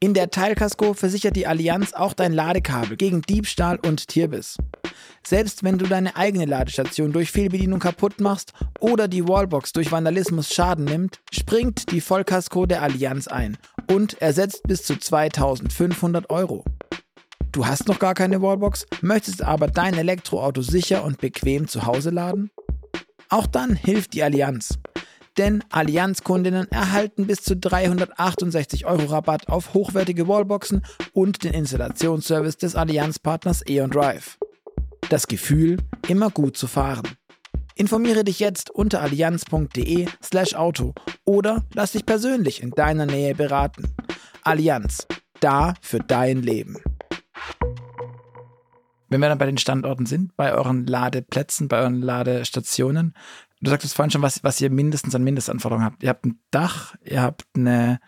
[0.00, 4.56] In der Teilkasko versichert die Allianz auch dein Ladekabel gegen Diebstahl und Tierbiss.
[5.26, 10.52] Selbst wenn du deine eigene Ladestation durch Fehlbedienung kaputt machst oder die Wallbox durch Vandalismus
[10.52, 13.58] Schaden nimmt, springt die Vollkasko der Allianz ein
[13.90, 16.64] und ersetzt bis zu 2500 Euro.
[17.52, 22.10] Du hast noch gar keine Wallbox, möchtest aber dein Elektroauto sicher und bequem zu Hause
[22.10, 22.50] laden?
[23.28, 24.78] Auch dann hilft die Allianz
[25.40, 32.76] denn Allianz-Kundinnen erhalten bis zu 368 Euro Rabatt auf hochwertige Wallboxen und den Installationsservice des
[32.76, 34.38] Allianz-Partners E.ON Drive.
[35.08, 37.08] Das Gefühl, immer gut zu fahren.
[37.74, 40.92] Informiere dich jetzt unter allianz.de/slash Auto
[41.24, 43.96] oder lass dich persönlich in deiner Nähe beraten.
[44.42, 45.06] Allianz,
[45.40, 46.76] da für dein Leben.
[49.08, 53.14] Wenn wir dann bei den Standorten sind, bei euren Ladeplätzen, bei euren Ladestationen,
[53.60, 56.02] du sagtest vorhin schon, was, was ihr mindestens an Mindestanforderungen habt.
[56.02, 58.00] Ihr habt ein Dach, ihr habt eine,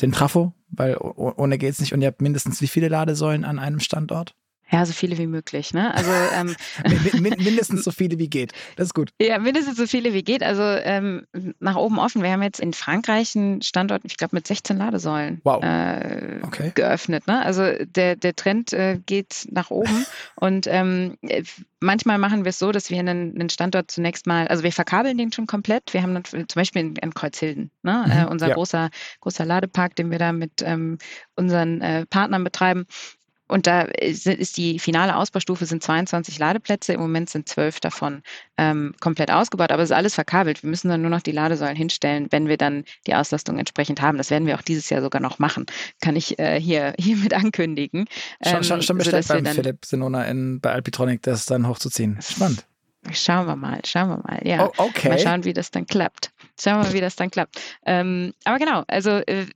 [0.00, 3.80] den Trafo, weil ohne geht's nicht, und ihr habt mindestens wie viele Ladesäulen an einem
[3.80, 4.34] Standort?
[4.70, 5.72] Ja, so viele wie möglich.
[5.72, 5.94] Ne?
[5.94, 6.54] Also ähm,
[7.20, 8.52] mindestens so viele wie geht.
[8.76, 9.10] Das ist gut.
[9.20, 10.42] Ja, mindestens so viele wie geht.
[10.42, 11.26] Also ähm,
[11.58, 12.22] nach oben offen.
[12.22, 15.62] Wir haben jetzt in Frankreich einen Standort, ich glaube, mit 16 Ladesäulen wow.
[15.62, 16.72] äh, okay.
[16.74, 17.26] geöffnet.
[17.26, 17.42] Ne?
[17.44, 20.04] Also der, der Trend äh, geht nach oben.
[20.36, 21.16] und ähm,
[21.80, 25.16] manchmal machen wir es so, dass wir einen, einen, Standort zunächst mal, also wir verkabeln
[25.16, 25.94] den schon komplett.
[25.94, 28.04] Wir haben dann zum Beispiel in, in Kreuzhilden, ne?
[28.06, 28.54] Mhm, äh, unser ja.
[28.54, 30.98] großer, großer Ladepark, den wir da mit ähm,
[31.36, 32.86] unseren äh, Partnern betreiben.
[33.48, 36.92] Und da ist die finale Ausbaustufe sind 22 Ladeplätze.
[36.92, 38.22] Im Moment sind zwölf davon
[38.56, 40.62] ähm, komplett ausgebaut, aber es ist alles verkabelt.
[40.62, 44.18] Wir müssen dann nur noch die Ladesäulen hinstellen, wenn wir dann die Auslastung entsprechend haben.
[44.18, 45.66] Das werden wir auch dieses Jahr sogar noch machen.
[46.00, 48.06] Kann ich äh, hier hiermit ankündigen.
[48.40, 52.18] Ähm, schon, schon bestellt beim Philipp Sinona in, bei Alpitronic, das dann hochzuziehen.
[52.20, 52.64] Spannend.
[53.12, 54.40] Schauen wir mal, schauen wir mal.
[54.44, 55.08] Ja, oh, okay.
[55.08, 56.32] Mal schauen, wie das dann klappt.
[56.60, 57.60] Schauen wir mal, wie das dann klappt.
[57.86, 59.46] Ähm, aber genau, also äh,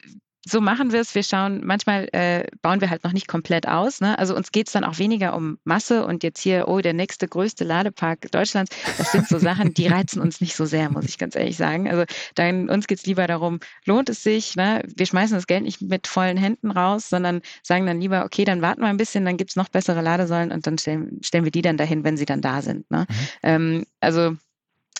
[0.45, 1.15] so machen wir es.
[1.15, 4.01] Wir schauen, manchmal äh, bauen wir halt noch nicht komplett aus.
[4.01, 4.19] Ne?
[4.19, 7.29] Also uns geht es dann auch weniger um Masse und jetzt hier, oh, der nächste
[7.29, 8.75] größte Ladepark Deutschlands.
[8.99, 11.89] Das sind so Sachen, die reizen uns nicht so sehr, muss ich ganz ehrlich sagen.
[11.89, 14.57] Also dann, uns geht es lieber darum, lohnt es sich?
[14.57, 14.83] Ne?
[14.97, 18.63] Wir schmeißen das Geld nicht mit vollen Händen raus, sondern sagen dann lieber, okay, dann
[18.63, 21.53] warten wir ein bisschen, dann gibt es noch bessere Ladesäulen und dann stellen, stellen wir
[21.53, 22.91] die dann dahin, wenn sie dann da sind.
[22.91, 23.07] Ne?
[23.09, 23.17] Mhm.
[23.45, 24.37] Ähm, also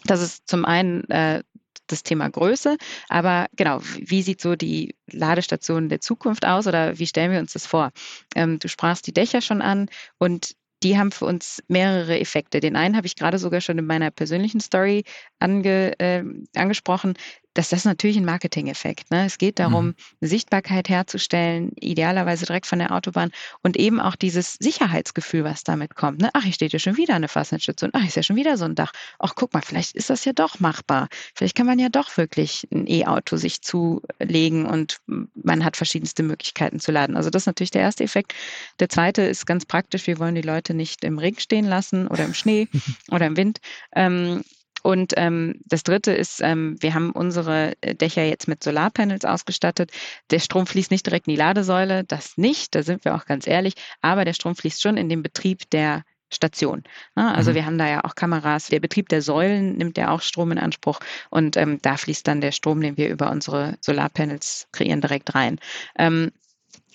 [0.05, 1.43] das ist zum einen äh,
[1.87, 2.77] das Thema Größe.
[3.09, 7.53] Aber genau, wie sieht so die Ladestation der Zukunft aus oder wie stellen wir uns
[7.53, 7.93] das vor?
[8.35, 12.61] Ähm, du sprachst die Dächer schon an und die haben für uns mehrere Effekte.
[12.61, 15.05] Den einen habe ich gerade sogar schon in meiner persönlichen Story
[15.39, 16.25] ange, äh,
[16.57, 17.15] angesprochen.
[17.55, 19.11] Dass das natürlich ein Marketing-Effekt.
[19.11, 19.27] Ne?
[19.27, 19.95] Es geht darum, mhm.
[20.21, 23.31] Sichtbarkeit herzustellen, idealerweise direkt von der Autobahn
[23.63, 26.21] und eben auch dieses Sicherheitsgefühl, was damit kommt.
[26.21, 26.31] Ne?
[26.33, 27.91] Ach, hier steht ja schon wieder eine Fastnetsstation.
[27.95, 28.93] Ach, ist ja schon wieder so ein Dach.
[29.19, 31.09] Ach, guck mal, vielleicht ist das ja doch machbar.
[31.35, 34.99] Vielleicht kann man ja doch wirklich ein E-Auto sich zulegen und
[35.35, 37.17] man hat verschiedenste Möglichkeiten zu laden.
[37.17, 38.35] Also das ist natürlich der erste Effekt.
[38.81, 40.07] Der zweite ist ganz praktisch.
[40.07, 42.69] Wir wollen die Leute nicht im Regen stehen lassen oder im Schnee
[43.11, 43.61] oder im Wind.
[43.95, 44.43] Ähm,
[44.83, 49.93] und ähm, das Dritte ist, ähm, wir haben unsere äh, Dächer jetzt mit Solarpanels ausgestattet.
[50.31, 53.47] Der Strom fließt nicht direkt in die Ladesäule, das nicht, da sind wir auch ganz
[53.47, 56.03] ehrlich, aber der Strom fließt schon in den Betrieb der
[56.35, 56.83] Station.
[57.15, 57.35] Ne?
[57.35, 57.55] Also mhm.
[57.55, 58.69] wir haben da ja auch Kameras.
[58.69, 62.41] Der Betrieb der Säulen nimmt ja auch Strom in Anspruch und ähm, da fließt dann
[62.41, 65.59] der Strom, den wir über unsere Solarpanels kreieren, direkt rein.
[65.99, 66.33] Ähm,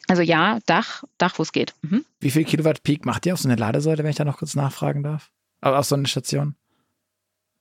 [0.08, 1.74] also ja, Dach, Dach, wo es geht.
[1.82, 2.06] Mhm.
[2.20, 4.56] Wie viel Kilowatt Peak macht ihr auf so eine Ladesäule, wenn ich da noch kurz
[4.56, 5.32] nachfragen darf?
[5.62, 6.56] Aber auf so eine Station?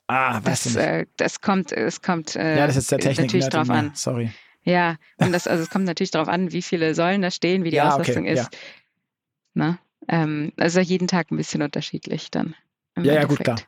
[0.08, 0.76] Ah, das.
[0.76, 3.92] Äh, das kommt, es kommt äh, ja, das ist der Technik natürlich drauf an.
[3.94, 4.30] Sorry.
[4.62, 7.70] Ja, und das, also es kommt natürlich darauf an, wie viele Säulen da stehen, wie
[7.70, 8.48] die ja, Auslastung okay, ist.
[8.52, 8.58] Ja.
[9.54, 9.78] Ne?
[10.08, 12.54] Ähm, also jeden Tag ein bisschen unterschiedlich dann.
[12.96, 13.60] Ja, ja, gut, klar.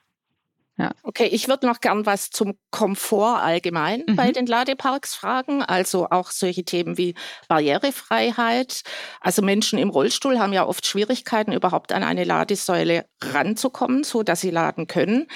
[0.78, 0.92] Ja.
[1.02, 4.14] Okay, ich würde noch gern was zum Komfort allgemein mhm.
[4.14, 5.62] bei den Ladeparks fragen.
[5.64, 7.14] Also auch solche Themen wie
[7.48, 8.82] Barrierefreiheit.
[9.20, 14.40] Also Menschen im Rollstuhl haben ja oft Schwierigkeiten, überhaupt an eine Ladesäule ranzukommen, so dass
[14.40, 15.26] sie laden können.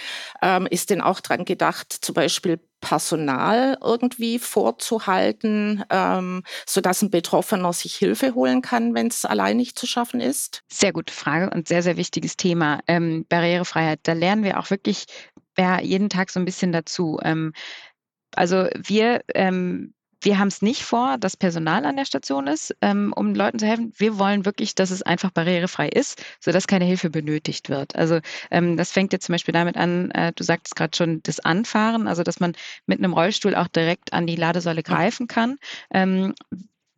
[0.43, 7.73] Ähm, ist denn auch dran gedacht, zum Beispiel Personal irgendwie vorzuhalten, ähm, sodass ein Betroffener
[7.73, 10.63] sich Hilfe holen kann, wenn es allein nicht zu schaffen ist?
[10.71, 12.81] Sehr gute Frage und sehr, sehr wichtiges Thema.
[12.87, 15.07] Ähm, Barrierefreiheit, da lernen wir auch wirklich
[15.57, 17.19] ja, jeden Tag so ein bisschen dazu.
[17.23, 17.53] Ähm,
[18.35, 23.13] also wir ähm, wir haben es nicht vor, dass Personal an der Station ist, ähm,
[23.15, 23.93] um Leuten zu helfen.
[23.97, 27.97] Wir wollen wirklich, dass es einfach barrierefrei ist, sodass keine Hilfe benötigt wird.
[27.97, 31.41] Also ähm, das fängt jetzt zum Beispiel damit an, äh, du sagtest gerade schon, das
[31.41, 32.55] Anfahren, also dass man
[32.87, 35.59] mit einem Rollstuhl auch direkt an die Ladesäule greifen kann.
[35.93, 36.35] Ähm,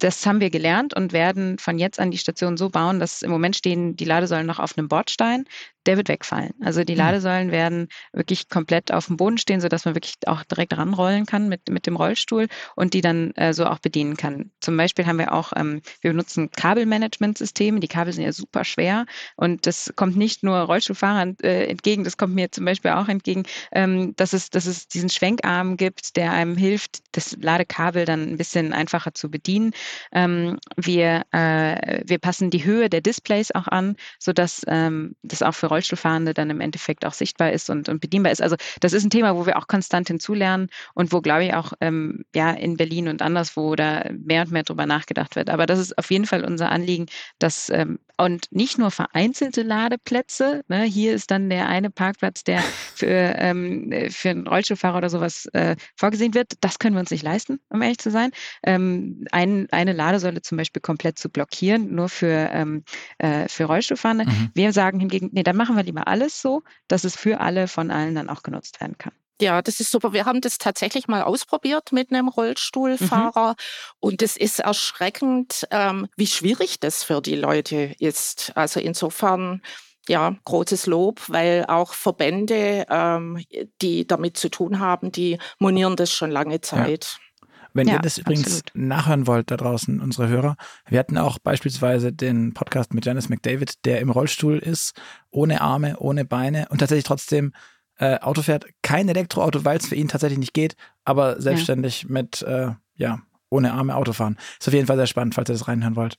[0.00, 3.30] das haben wir gelernt und werden von jetzt an die Station so bauen, dass im
[3.30, 5.46] Moment stehen die Ladesäulen noch auf einem Bordstein
[5.86, 6.52] der wird wegfallen.
[6.60, 6.98] Also die hm.
[6.98, 11.48] Ladesäulen werden wirklich komplett auf dem Boden stehen, sodass man wirklich auch direkt ranrollen kann
[11.48, 14.50] mit, mit dem Rollstuhl und die dann äh, so auch bedienen kann.
[14.60, 17.80] Zum Beispiel haben wir auch, ähm, wir benutzen Kabelmanagementsysteme.
[17.80, 22.16] Die Kabel sind ja super schwer und das kommt nicht nur Rollstuhlfahrern äh, entgegen, das
[22.16, 26.32] kommt mir zum Beispiel auch entgegen, ähm, dass, es, dass es diesen Schwenkarm gibt, der
[26.32, 29.72] einem hilft, das Ladekabel dann ein bisschen einfacher zu bedienen.
[30.12, 35.54] Ähm, wir, äh, wir passen die Höhe der Displays auch an, sodass ähm, das auch
[35.54, 38.42] für Rollstuhlfahrende dann im Endeffekt auch sichtbar ist und, und bedienbar ist.
[38.42, 41.72] Also das ist ein Thema, wo wir auch konstant hinzulernen und wo, glaube ich, auch
[41.80, 45.50] ähm, ja, in Berlin und anderswo da mehr und mehr drüber nachgedacht wird.
[45.50, 47.06] Aber das ist auf jeden Fall unser Anliegen,
[47.38, 50.62] dass ähm, und nicht nur vereinzelte Ladeplätze.
[50.68, 52.60] Ne, hier ist dann der eine Parkplatz, der
[52.94, 56.52] für, ähm, für einen Rollstuhlfahrer oder sowas äh, vorgesehen wird.
[56.60, 58.30] Das können wir uns nicht leisten, um ehrlich zu sein.
[58.62, 62.84] Ähm, ein, eine Ladesäule zum Beispiel komplett zu blockieren, nur für, ähm,
[63.18, 64.26] äh, für Rollstuhlfahrende.
[64.26, 64.50] Mhm.
[64.54, 67.90] Wir sagen hingegen, nee, dann machen wir lieber alles so, dass es für alle von
[67.90, 69.12] allen dann auch genutzt werden kann.
[69.40, 70.12] Ja, das ist super.
[70.12, 73.54] Wir haben das tatsächlich mal ausprobiert mit einem Rollstuhlfahrer mhm.
[74.00, 78.52] und es ist erschreckend, ähm, wie schwierig das für die Leute ist.
[78.54, 79.60] Also insofern
[80.08, 83.42] ja, großes Lob, weil auch Verbände, ähm,
[83.80, 87.16] die damit zu tun haben, die monieren das schon lange Zeit.
[87.18, 87.48] Ja.
[87.76, 88.70] Wenn ja, ihr das übrigens absolut.
[88.74, 93.84] nachhören wollt da draußen, unsere Hörer, wir hatten auch beispielsweise den Podcast mit Janice McDavid,
[93.84, 94.92] der im Rollstuhl ist,
[95.30, 97.52] ohne Arme, ohne Beine und tatsächlich trotzdem
[97.98, 98.66] äh, Auto fährt.
[98.82, 102.08] Kein Elektroauto, weil es für ihn tatsächlich nicht geht, aber selbstständig ja.
[102.10, 104.36] mit, äh, ja, ohne Arme Auto fahren.
[104.58, 106.18] Ist auf jeden Fall sehr spannend, falls ihr das reinhören wollt.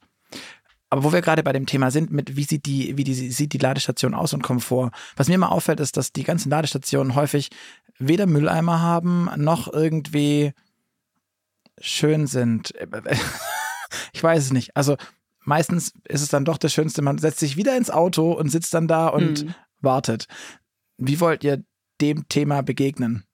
[0.90, 3.54] Aber wo wir gerade bei dem Thema sind, mit wie sieht die, wie die, sieht
[3.54, 4.92] die Ladestation aus und Komfort?
[5.16, 7.50] Was mir mal auffällt, ist, dass die ganzen Ladestationen häufig
[7.98, 10.54] weder Mülleimer haben, noch irgendwie
[11.80, 12.74] schön sind.
[14.14, 14.76] ich weiß es nicht.
[14.78, 14.96] Also
[15.42, 18.74] meistens ist es dann doch das Schönste, man setzt sich wieder ins Auto und sitzt
[18.74, 19.56] dann da und mhm.
[19.82, 20.28] wartet.
[20.98, 21.64] Wie wollt ihr
[22.02, 23.26] dem Thema begegnen?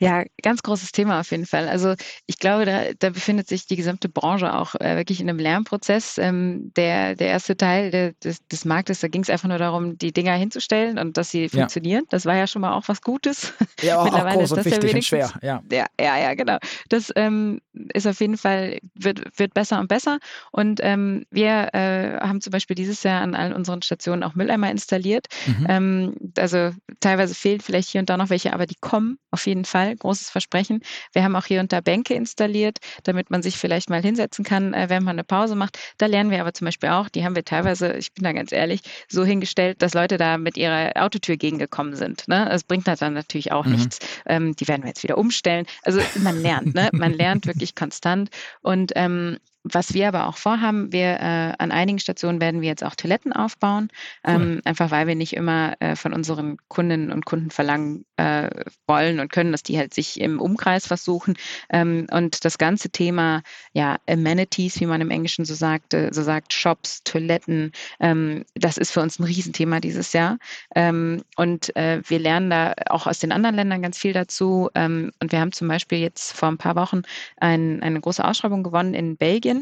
[0.00, 1.68] Ja, ganz großes Thema auf jeden Fall.
[1.68, 1.94] Also
[2.26, 6.16] ich glaube, da, da befindet sich die gesamte Branche auch äh, wirklich in einem Lernprozess.
[6.16, 9.98] Ähm, der, der erste Teil der, des, des Marktes, da ging es einfach nur darum,
[9.98, 11.48] die Dinger hinzustellen und dass sie ja.
[11.48, 12.04] funktionieren.
[12.08, 13.52] Das war ja schon mal auch was Gutes.
[13.82, 15.32] Ja, auch, auch groß und wichtig ja und schwer.
[15.42, 15.62] Ja.
[15.70, 16.56] ja, ja, ja, genau.
[16.88, 17.60] Das ähm,
[17.92, 20.18] ist auf jeden Fall, wird, wird besser und besser.
[20.50, 24.70] Und ähm, wir äh, haben zum Beispiel dieses Jahr an allen unseren Stationen auch Mülleimer
[24.70, 25.26] installiert.
[25.46, 25.66] Mhm.
[25.68, 29.66] Ähm, also teilweise fehlen vielleicht hier und da noch welche, aber die kommen auf jeden
[29.66, 29.89] Fall.
[29.90, 30.82] Fall, großes Versprechen.
[31.12, 34.74] Wir haben auch hier und da Bänke installiert, damit man sich vielleicht mal hinsetzen kann,
[34.74, 35.78] äh, wenn man eine Pause macht.
[35.98, 38.52] Da lernen wir aber zum Beispiel auch, die haben wir teilweise, ich bin da ganz
[38.52, 42.28] ehrlich, so hingestellt, dass Leute da mit ihrer Autotür gegengekommen sind.
[42.28, 42.46] Ne?
[42.48, 43.72] Das bringt dann natürlich auch mhm.
[43.72, 43.98] nichts.
[44.26, 45.66] Ähm, die werden wir jetzt wieder umstellen.
[45.82, 46.88] Also man lernt, ne?
[46.92, 48.30] man lernt wirklich konstant.
[48.62, 52.84] Und ähm, was wir aber auch vorhaben, wir äh, an einigen Stationen werden wir jetzt
[52.84, 53.88] auch Toiletten aufbauen,
[54.26, 54.34] cool.
[54.34, 58.48] ähm, einfach weil wir nicht immer äh, von unseren Kundinnen und Kunden verlangen äh,
[58.86, 61.34] wollen und können, dass die halt sich im Umkreis versuchen.
[61.70, 63.42] Ähm, und das ganze Thema
[63.72, 68.92] ja Amenities, wie man im Englischen so sagt, so sagt Shops, Toiletten, ähm, das ist
[68.92, 70.38] für uns ein Riesenthema dieses Jahr.
[70.74, 74.70] Ähm, und äh, wir lernen da auch aus den anderen Ländern ganz viel dazu.
[74.74, 77.02] Ähm, und wir haben zum Beispiel jetzt vor ein paar Wochen
[77.36, 79.59] ein, eine große Ausschreibung gewonnen in Belgien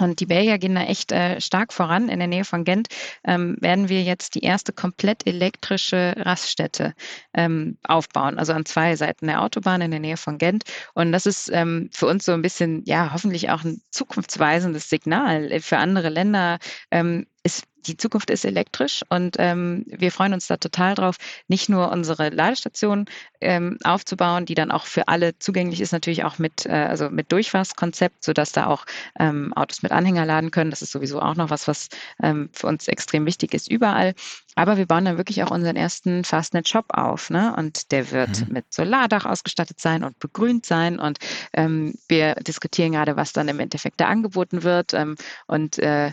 [0.00, 2.08] und die Belgier gehen da echt äh, stark voran.
[2.08, 2.88] In der Nähe von Gent
[3.24, 6.94] ähm, werden wir jetzt die erste komplett elektrische Raststätte
[7.34, 10.64] ähm, aufbauen, also an zwei Seiten der Autobahn in der Nähe von Gent.
[10.94, 15.60] Und das ist ähm, für uns so ein bisschen, ja, hoffentlich auch ein zukunftsweisendes Signal
[15.60, 16.58] für andere Länder.
[16.90, 21.16] Ähm, ist die Zukunft ist elektrisch und ähm, wir freuen uns da total drauf,
[21.48, 23.06] nicht nur unsere Ladestation
[23.40, 27.32] ähm, aufzubauen, die dann auch für alle zugänglich ist, natürlich auch mit, äh, also mit
[27.32, 28.84] Durchfahrtskonzept, sodass da auch
[29.18, 30.70] ähm, Autos mit Anhänger laden können.
[30.70, 31.88] Das ist sowieso auch noch was, was
[32.22, 34.14] ähm, für uns extrem wichtig ist überall.
[34.58, 37.30] Aber wir bauen dann wirklich auch unseren ersten Fastnet-Shop auf.
[37.30, 37.54] Ne?
[37.56, 38.54] Und der wird mhm.
[38.54, 40.98] mit Solardach ausgestattet sein und begrünt sein.
[40.98, 41.18] Und
[41.52, 44.94] ähm, wir diskutieren gerade, was dann im Endeffekt da angeboten wird.
[44.94, 45.14] Ähm,
[45.46, 46.10] und äh,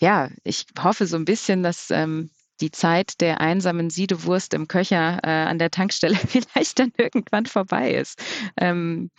[0.00, 2.30] ja, ich hoffe so ein bisschen, dass ähm,
[2.60, 7.92] die Zeit der einsamen Siedewurst im Köcher äh, an der Tankstelle vielleicht dann irgendwann vorbei
[7.92, 8.22] ist.
[8.56, 9.10] Ähm,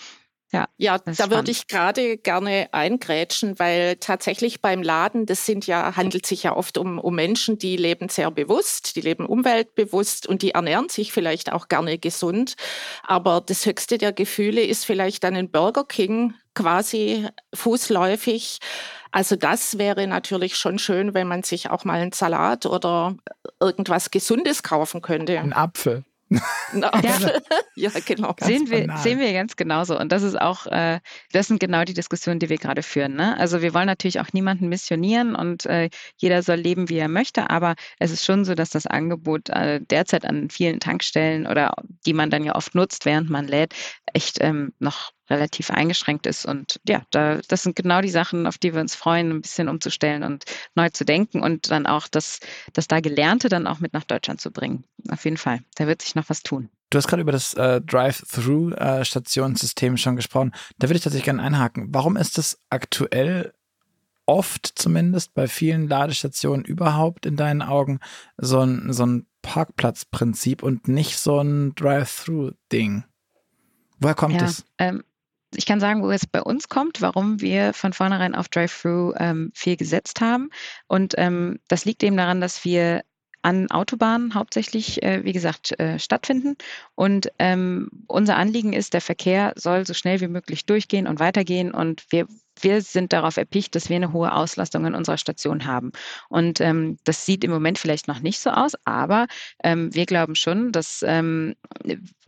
[0.51, 5.95] ja, ja da würde ich gerade gerne eingrätschen, weil tatsächlich beim Laden, das sind ja,
[5.95, 10.41] handelt sich ja oft um, um Menschen, die leben sehr bewusst, die leben umweltbewusst und
[10.41, 12.55] die ernähren sich vielleicht auch gerne gesund.
[13.03, 18.59] Aber das höchste der Gefühle ist vielleicht dann ein Burger King quasi fußläufig
[19.11, 23.15] also das wäre natürlich schon schön, wenn man sich auch mal einen Salat oder
[23.59, 25.39] irgendwas Gesundes kaufen könnte.
[25.39, 26.03] Ein Apfel.
[26.29, 26.41] Ja.
[27.75, 28.35] ja, genau.
[28.39, 29.97] sehen wir, sehen wir ganz genauso.
[29.97, 30.99] Und das ist auch, äh,
[31.31, 33.15] das sind genau die Diskussionen, die wir gerade führen.
[33.15, 33.37] Ne?
[33.37, 37.49] Also wir wollen natürlich auch niemanden missionieren und äh, jeder soll leben, wie er möchte,
[37.49, 41.73] aber es ist schon so, dass das Angebot äh, derzeit an vielen Tankstellen oder
[42.05, 43.73] die man dann ja oft nutzt, während man lädt,
[44.13, 46.45] echt ähm, noch relativ eingeschränkt ist.
[46.45, 49.69] Und ja, da, das sind genau die Sachen, auf die wir uns freuen, ein bisschen
[49.69, 52.39] umzustellen und neu zu denken und dann auch das,
[52.73, 54.83] das da Gelernte dann auch mit nach Deutschland zu bringen.
[55.09, 55.59] Auf jeden Fall.
[55.75, 56.69] Da wird sich noch was tun.
[56.89, 60.53] Du hast gerade über das äh, Drive-Through-Stationssystem schon gesprochen.
[60.79, 61.87] Da würde ich tatsächlich gerne einhaken.
[61.89, 63.53] Warum ist das aktuell
[64.25, 67.99] oft zumindest bei vielen Ladestationen überhaupt in deinen Augen
[68.37, 73.03] so ein, so ein Parkplatzprinzip und nicht so ein Drive-Through-Ding?
[73.99, 74.63] Woher kommt ja, es?
[74.77, 75.03] Ähm,
[75.57, 79.51] ich kann sagen, wo es bei uns kommt, warum wir von vornherein auf Drive-Thru ähm,
[79.55, 80.49] viel gesetzt haben.
[80.87, 83.01] Und ähm, das liegt eben daran, dass wir
[83.41, 86.57] an Autobahnen hauptsächlich, äh, wie gesagt, äh, stattfinden.
[86.93, 91.71] Und ähm, unser Anliegen ist, der Verkehr soll so schnell wie möglich durchgehen und weitergehen.
[91.71, 92.27] Und wir
[92.61, 95.91] wir sind darauf erpicht, dass wir eine hohe Auslastung in unserer Station haben.
[96.29, 99.27] Und ähm, das sieht im Moment vielleicht noch nicht so aus, aber
[99.63, 101.55] ähm, wir glauben schon, dass, ähm,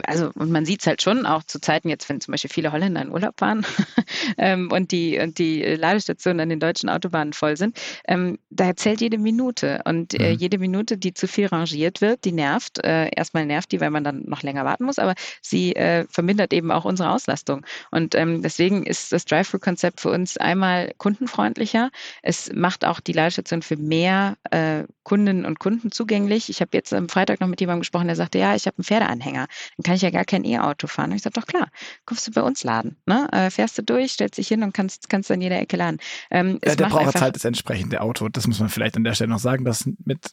[0.04, 2.72] also, und man sieht es halt schon auch zu Zeiten jetzt, wenn zum Beispiel viele
[2.72, 3.65] Holländer in Urlaub waren
[4.38, 9.02] ähm, und, die, und die Ladestationen an den deutschen Autobahnen voll sind, ähm, da zählt
[9.02, 9.82] jede Minute.
[9.86, 10.39] Und äh, mhm.
[10.39, 12.84] jede Minute, die zu viel rangiert wird, die nervt.
[12.84, 16.54] Äh, erstmal nervt die, weil man dann noch länger warten muss, aber sie äh, vermindert
[16.54, 17.65] eben auch unsere Auslastung.
[17.92, 21.89] Und ähm, deswegen ist das Drive-Thru-Konzept für uns uns einmal kundenfreundlicher.
[22.21, 26.49] Es macht auch die Ladestation für mehr äh, Kundinnen und Kunden zugänglich.
[26.49, 28.84] Ich habe jetzt am Freitag noch mit jemandem gesprochen, der sagte, ja, ich habe einen
[28.84, 29.47] Pferdeanhänger.
[29.77, 31.12] Dann kann ich ja gar kein E-Auto fahren.
[31.12, 31.69] Und ich sagte, doch klar,
[32.05, 32.97] kommst du bei uns laden.
[33.05, 33.27] Ne?
[33.32, 35.99] Äh, fährst du durch, stellst dich hin und kannst, kannst an jeder Ecke laden.
[36.29, 38.29] Ähm, ja, der braucht halt das entsprechende Auto.
[38.29, 40.32] Das muss man vielleicht an der Stelle noch sagen, dass mit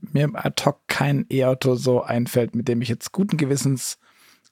[0.00, 3.98] mir ad hoc kein E-Auto so einfällt, mit dem ich jetzt guten Gewissens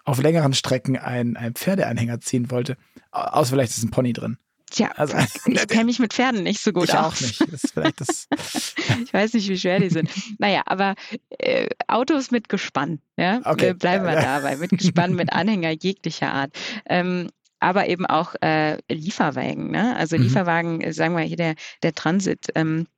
[0.04, 2.76] auf längeren Strecken einen, einen Pferdeanhänger ziehen wollte.
[3.10, 4.38] Außer vielleicht ist ein Pony drin.
[4.70, 7.16] Tja, also, ich kenne mich mit Pferden nicht so gut ich aus.
[7.16, 7.52] auch nicht.
[7.52, 8.28] Das vielleicht das.
[9.04, 10.10] ich weiß nicht, wie schwer die sind.
[10.38, 10.94] Naja, aber
[11.38, 13.74] äh, Autos mit Gespann, ja, okay.
[13.74, 16.50] bleiben wir dabei, mit Gespann, mit Anhänger jeglicher Art.
[16.86, 17.28] Ähm,
[17.60, 19.96] aber eben auch äh, Lieferwagen, ne?
[19.96, 20.24] Also mhm.
[20.24, 22.46] Lieferwagen, sagen wir hier der, der Transit.
[22.54, 22.95] Ähm, äh,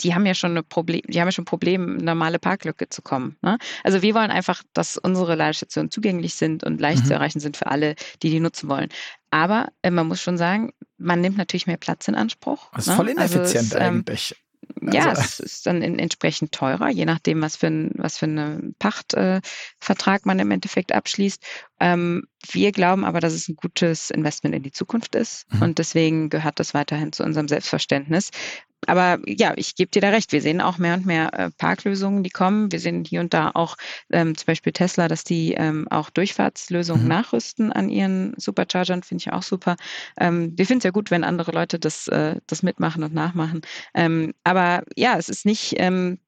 [0.00, 3.36] die haben ja schon eine Problem, die haben ja schon Probleme, normale Parklücke zu kommen.
[3.42, 3.58] Ne?
[3.84, 7.06] Also wir wollen einfach, dass unsere Ladestationen zugänglich sind und leicht mhm.
[7.06, 8.88] zu erreichen sind für alle, die die nutzen wollen.
[9.30, 12.70] Aber äh, man muss schon sagen, man nimmt natürlich mehr Platz in Anspruch.
[12.72, 12.96] Das ist ne?
[12.96, 14.30] voll ineffizient also es, ähm, eigentlich.
[14.30, 14.50] Also.
[14.82, 18.74] Ja, es ist dann in, entsprechend teurer, je nachdem, was für, ein, was für einen
[18.78, 21.42] Pachtvertrag äh, man im Endeffekt abschließt.
[21.80, 25.62] Ähm, wir glauben aber, dass es ein gutes Investment in die Zukunft ist mhm.
[25.62, 28.30] und deswegen gehört das weiterhin zu unserem Selbstverständnis.
[28.86, 30.32] Aber ja, ich gebe dir da recht.
[30.32, 32.72] Wir sehen auch mehr und mehr äh, Parklösungen, die kommen.
[32.72, 33.76] Wir sehen hier und da auch
[34.10, 37.08] ähm, zum Beispiel Tesla, dass die ähm, auch Durchfahrtslösungen mhm.
[37.08, 39.02] nachrüsten an ihren Superchargern.
[39.02, 39.76] Finde ich auch super.
[40.18, 43.60] Ähm, wir finden es ja gut, wenn andere Leute das, äh, das mitmachen und nachmachen.
[43.94, 46.18] Ähm, aber ja, es ist nicht, ähm,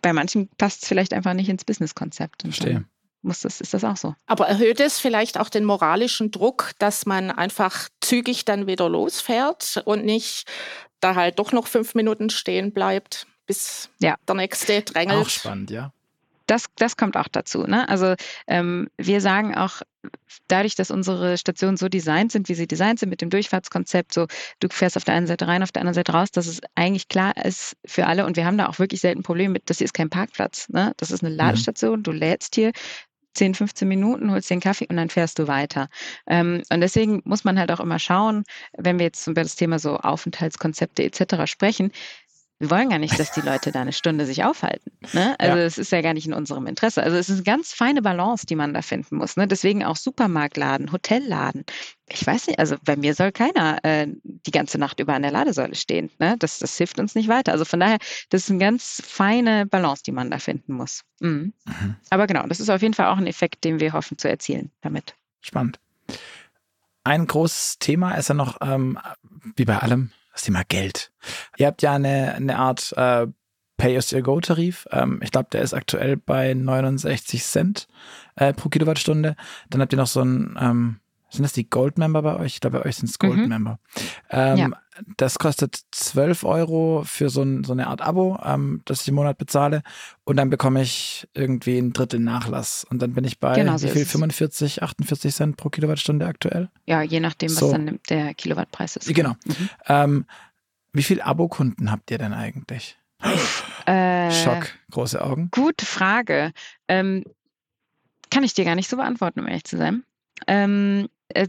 [0.00, 2.42] bei manchen passt es vielleicht einfach nicht ins Businesskonzept.
[2.42, 2.84] Verstehe
[3.22, 4.14] muss das, ist das auch so.
[4.26, 9.80] Aber erhöht es vielleicht auch den moralischen Druck, dass man einfach zügig dann wieder losfährt
[9.84, 10.44] und nicht
[11.02, 14.16] da halt doch noch fünf Minuten stehen bleibt, bis ja.
[14.26, 15.26] der nächste drängelt?
[15.26, 15.92] Auch spannend, ja.
[16.46, 17.64] Das, das kommt auch dazu.
[17.66, 17.88] Ne?
[17.88, 18.14] Also
[18.46, 19.82] ähm, wir sagen auch,
[20.48, 24.26] dadurch, dass unsere Stationen so designt sind, wie sie designt sind, mit dem Durchfahrtskonzept, so
[24.60, 27.08] du fährst auf der einen Seite rein, auf der anderen Seite raus, dass es eigentlich
[27.08, 29.84] klar ist für alle und wir haben da auch wirklich selten Probleme mit, das hier
[29.84, 30.68] ist kein Parkplatz.
[30.68, 30.92] Ne?
[30.96, 31.38] Das ist eine mhm.
[31.38, 32.72] Ladestation, du lädst hier,
[33.34, 35.88] 10, 15 Minuten, holst den Kaffee und dann fährst du weiter.
[36.26, 38.44] Ähm, und deswegen muss man halt auch immer schauen,
[38.76, 41.46] wenn wir jetzt über das Thema so Aufenthaltskonzepte etc.
[41.46, 41.92] sprechen,
[42.62, 44.92] wir wollen gar nicht, dass die Leute da eine Stunde sich aufhalten.
[45.12, 45.34] Ne?
[45.40, 47.02] Also es ist ja gar nicht in unserem Interesse.
[47.02, 49.36] Also es ist eine ganz feine Balance, die man da finden muss.
[49.36, 49.48] Ne?
[49.48, 51.64] Deswegen auch Supermarktladen, Hotelladen.
[52.08, 55.32] Ich weiß nicht, also bei mir soll keiner äh, die ganze Nacht über an der
[55.32, 56.12] Ladesäule stehen.
[56.20, 56.36] Ne?
[56.38, 57.50] Das, das hilft uns nicht weiter.
[57.50, 57.98] Also von daher,
[58.30, 61.02] das ist eine ganz feine Balance, die man da finden muss.
[61.18, 61.54] Mhm.
[61.64, 61.96] Mhm.
[62.10, 64.70] Aber genau, das ist auf jeden Fall auch ein Effekt, den wir hoffen zu erzielen
[64.82, 65.16] damit.
[65.40, 65.80] Spannend.
[67.02, 69.00] Ein großes Thema ist ja noch, ähm,
[69.56, 71.12] wie bei allem, das Thema Geld.
[71.56, 73.26] Ihr habt ja eine, eine Art äh,
[73.76, 74.86] Pay-as-you-go-Tarif.
[74.90, 77.88] Ähm, ich glaube, der ist aktuell bei 69 Cent
[78.36, 79.36] äh, pro Kilowattstunde.
[79.70, 82.54] Dann habt ihr noch so ein, ähm, sind das die Gold-Member bei euch?
[82.54, 83.78] Ich glaube, bei euch sind es Gold-Member.
[83.94, 84.02] Mhm.
[84.30, 84.70] Ähm, ja.
[85.16, 89.14] Das kostet 12 Euro für so, ein, so eine Art Abo, ähm, das ich im
[89.14, 89.82] Monat bezahle.
[90.24, 92.84] Und dann bekomme ich irgendwie ein Drittel Nachlass.
[92.88, 94.04] Und dann bin ich bei genau so wie viel?
[94.04, 96.68] 45, 48 Cent pro Kilowattstunde aktuell?
[96.86, 97.72] Ja, je nachdem, was so.
[97.72, 99.14] dann der Kilowattpreis ist.
[99.14, 99.34] Genau.
[99.46, 99.70] Mhm.
[99.86, 100.26] Ähm,
[100.92, 102.98] wie viele Abokunden habt ihr denn eigentlich?
[103.86, 105.48] Äh, Schock, große Augen.
[105.52, 106.52] Gute Frage.
[106.88, 107.24] Ähm,
[108.30, 110.04] kann ich dir gar nicht so beantworten, um ehrlich zu sein.
[110.46, 111.48] Ähm, äh,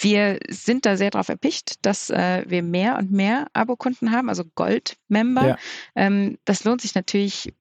[0.00, 4.44] wir sind da sehr darauf erpicht, dass äh, wir mehr und mehr Abokunden haben, also
[4.54, 5.46] Gold-Member.
[5.48, 5.58] Ja.
[5.94, 7.52] Ähm, das lohnt sich natürlich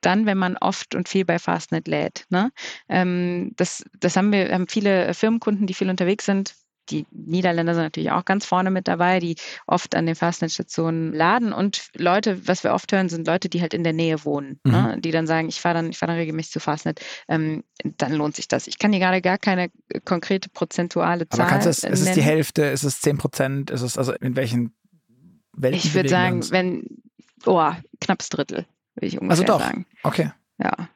[0.00, 2.26] dann, wenn man oft und viel bei Fastnet lädt.
[2.28, 2.52] Ne?
[2.88, 6.54] Ähm, das, das haben wir, haben viele Firmenkunden, die viel unterwegs sind,
[6.90, 11.52] die Niederländer sind natürlich auch ganz vorne mit dabei, die oft an den Fastnetzstationen laden.
[11.52, 14.72] Und Leute, was wir oft hören, sind Leute, die halt in der Nähe wohnen, ne?
[14.72, 14.86] mhm.
[14.86, 15.00] ne?
[15.00, 18.36] die dann sagen, ich fahre dann, ich fahre dann regelmäßig zu Fastnet, ähm, dann lohnt
[18.36, 18.66] sich das.
[18.66, 19.70] Ich kann dir gerade gar keine
[20.04, 21.40] konkrete prozentuale Zahl.
[21.40, 24.36] Aber kannst es, ist es die Hälfte, ist es 10 Prozent, ist es also in
[24.36, 24.74] welchen
[25.52, 25.78] Welten?
[25.78, 26.84] Ich würde sagen, wenn,
[27.46, 27.70] oh,
[28.00, 29.60] knappes Drittel, würde ich ungefähr also doch.
[29.60, 29.86] sagen.
[30.02, 30.30] Okay.
[30.58, 30.88] Ja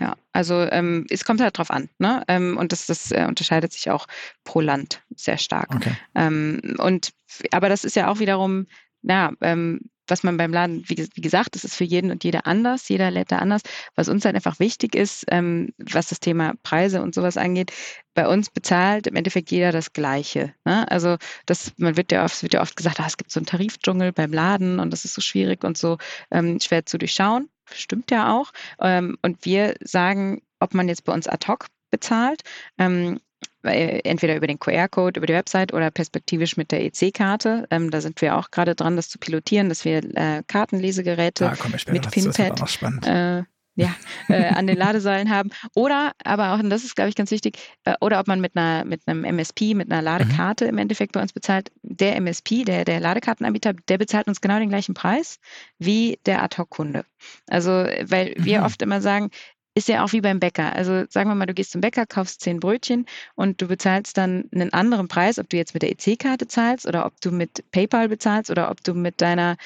[0.00, 0.16] ja.
[0.32, 2.24] Also ähm, es kommt halt drauf an, ne?
[2.26, 4.06] Ähm, und das, das äh, unterscheidet sich auch
[4.42, 5.74] pro Land sehr stark.
[5.74, 5.92] Okay.
[6.14, 7.12] Ähm, und
[7.52, 8.66] aber das ist ja auch wiederum,
[9.02, 12.46] na, ähm, was man beim Laden, wie, wie, gesagt, das ist für jeden und jeder
[12.46, 13.62] anders, jeder lädt da anders.
[13.94, 17.72] Was uns halt einfach wichtig ist, ähm, was das Thema Preise und sowas angeht,
[18.12, 20.54] bei uns bezahlt im Endeffekt jeder das Gleiche.
[20.64, 20.90] Ne?
[20.90, 21.16] Also
[21.46, 24.12] das, man wird ja oft, wird ja oft gesagt, ah, es gibt so einen Tarifdschungel
[24.12, 25.96] beim Laden und das ist so schwierig und so
[26.30, 28.52] ähm, schwer zu durchschauen stimmt ja auch.
[28.80, 32.42] Ähm, und wir sagen, ob man jetzt bei uns ad hoc bezahlt,
[32.78, 33.20] ähm,
[33.62, 37.66] entweder über den QR-Code, über die Website oder perspektivisch mit der EC-Karte.
[37.70, 41.68] Ähm, da sind wir auch gerade dran, das zu pilotieren, dass wir äh, Kartenlesegeräte ah,
[41.90, 43.42] mit Pinpad äh,
[43.76, 43.94] ja,
[44.28, 45.50] äh, an den Ladesäulen haben.
[45.74, 48.56] Oder aber auch, und das ist, glaube ich, ganz wichtig, äh, oder ob man mit
[48.56, 50.70] einer mit einem MSP, mit einer Ladekarte mhm.
[50.70, 51.70] im Endeffekt bei uns bezahlt.
[51.82, 55.38] Der MSP, der, der Ladekartenanbieter, der bezahlt uns genau den gleichen Preis
[55.78, 57.04] wie der Ad-Hoc-Kunde.
[57.48, 58.66] Also, weil wir mhm.
[58.66, 59.30] oft immer sagen,
[59.76, 60.74] ist ja auch wie beim Bäcker.
[60.74, 64.44] Also sagen wir mal, du gehst zum Bäcker, kaufst zehn Brötchen und du bezahlst dann
[64.54, 68.08] einen anderen Preis, ob du jetzt mit der EC-Karte zahlst oder ob du mit PayPal
[68.08, 69.56] bezahlst oder ob du mit deiner,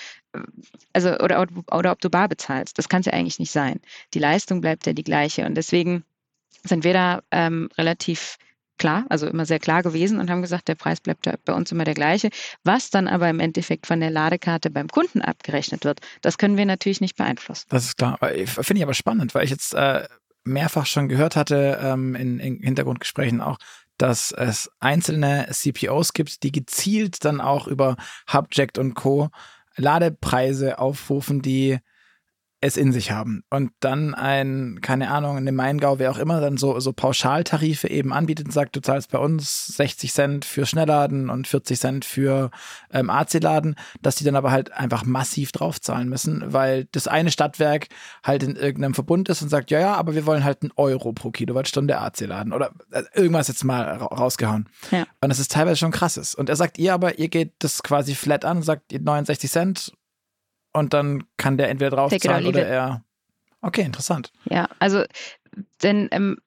[0.93, 2.79] also oder, oder ob du bar bezahlst.
[2.79, 3.81] Das kann es ja eigentlich nicht sein.
[4.15, 6.05] Die Leistung bleibt ja die gleiche und deswegen
[6.65, 8.37] sind wir da ähm, relativ
[8.79, 11.85] klar, also immer sehr klar gewesen und haben gesagt, der Preis bleibt bei uns immer
[11.85, 12.31] der gleiche.
[12.65, 16.65] Was dann aber im Endeffekt von der Ladekarte beim Kunden abgerechnet wird, das können wir
[16.65, 17.67] natürlich nicht beeinflussen.
[17.71, 18.19] Das ist klar.
[18.21, 20.07] Finde ich aber spannend, weil ich jetzt äh,
[20.45, 23.59] mehrfach schon gehört hatte ähm, in, in Hintergrundgesprächen auch,
[23.99, 27.97] dass es einzelne CPOs gibt, die gezielt dann auch über
[28.33, 29.31] Hubject und Co.
[29.79, 31.79] Ladepreise aufrufen, die
[32.61, 36.41] es in sich haben und dann ein, keine Ahnung, in dem Maingau, wer auch immer,
[36.41, 40.67] dann so, so Pauschaltarife eben anbietet und sagt, du zahlst bei uns 60 Cent für
[40.67, 42.51] Schnellladen und 40 Cent für
[42.93, 47.87] ähm, AC-Laden, dass die dann aber halt einfach massiv draufzahlen müssen, weil das eine Stadtwerk
[48.25, 51.13] halt in irgendeinem Verbund ist und sagt, ja, ja, aber wir wollen halt einen Euro
[51.13, 54.69] pro Kilowattstunde AC-Laden oder äh, irgendwas jetzt mal rausgehauen.
[54.91, 55.07] Ja.
[55.21, 56.35] Und das ist teilweise schon krasses.
[56.35, 59.93] Und er sagt, ihr aber, ihr geht das quasi flat an und sagt 69 Cent
[60.79, 63.05] und dann kann der entweder draufzahlen oder er.
[63.61, 64.33] Okay, interessant.
[64.45, 65.05] Ja, also,
[65.83, 66.39] denn ähm,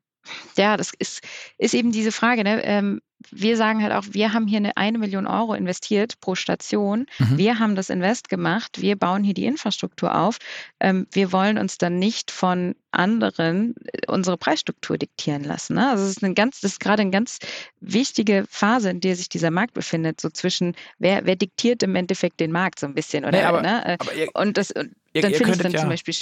[0.57, 1.21] ja, das ist,
[1.57, 2.43] ist eben diese Frage.
[2.43, 2.63] Ne?
[2.63, 7.05] Ähm, wir sagen halt auch, wir haben hier eine, eine Million Euro investiert pro Station.
[7.19, 7.37] Mhm.
[7.37, 8.81] Wir haben das Invest gemacht.
[8.81, 10.37] Wir bauen hier die Infrastruktur auf.
[10.79, 15.75] Ähm, wir wollen uns dann nicht von anderen äh, unsere Preisstruktur diktieren lassen.
[15.75, 15.89] Ne?
[15.89, 17.39] Also es ist eine ganz, das ist gerade eine ganz
[17.79, 22.39] wichtige Phase, in der sich dieser Markt befindet, so zwischen wer, wer diktiert im Endeffekt
[22.39, 23.85] den Markt so ein bisschen oder nee, aber, ne?
[23.85, 25.79] Äh, aber ihr, und das und dann finde ich dann ja.
[25.79, 26.13] zum Beispiel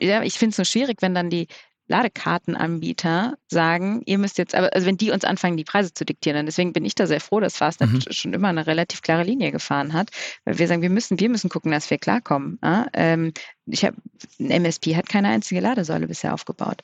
[0.00, 1.46] ja, ich finde es so schwierig, wenn dann die
[1.88, 6.36] Ladekartenanbieter sagen, ihr müsst jetzt, aber also wenn die uns anfangen, die Preise zu diktieren,
[6.36, 8.02] dann deswegen bin ich da sehr froh, dass Fastnet mhm.
[8.10, 10.10] schon immer eine relativ klare Linie gefahren hat,
[10.44, 12.58] weil wir sagen, wir müssen, wir müssen gucken, dass wir klarkommen.
[12.62, 12.86] Ja?
[12.92, 13.32] Ähm,
[13.66, 13.96] ich habe,
[14.40, 16.82] ein MSP hat keine einzige Ladesäule bisher aufgebaut.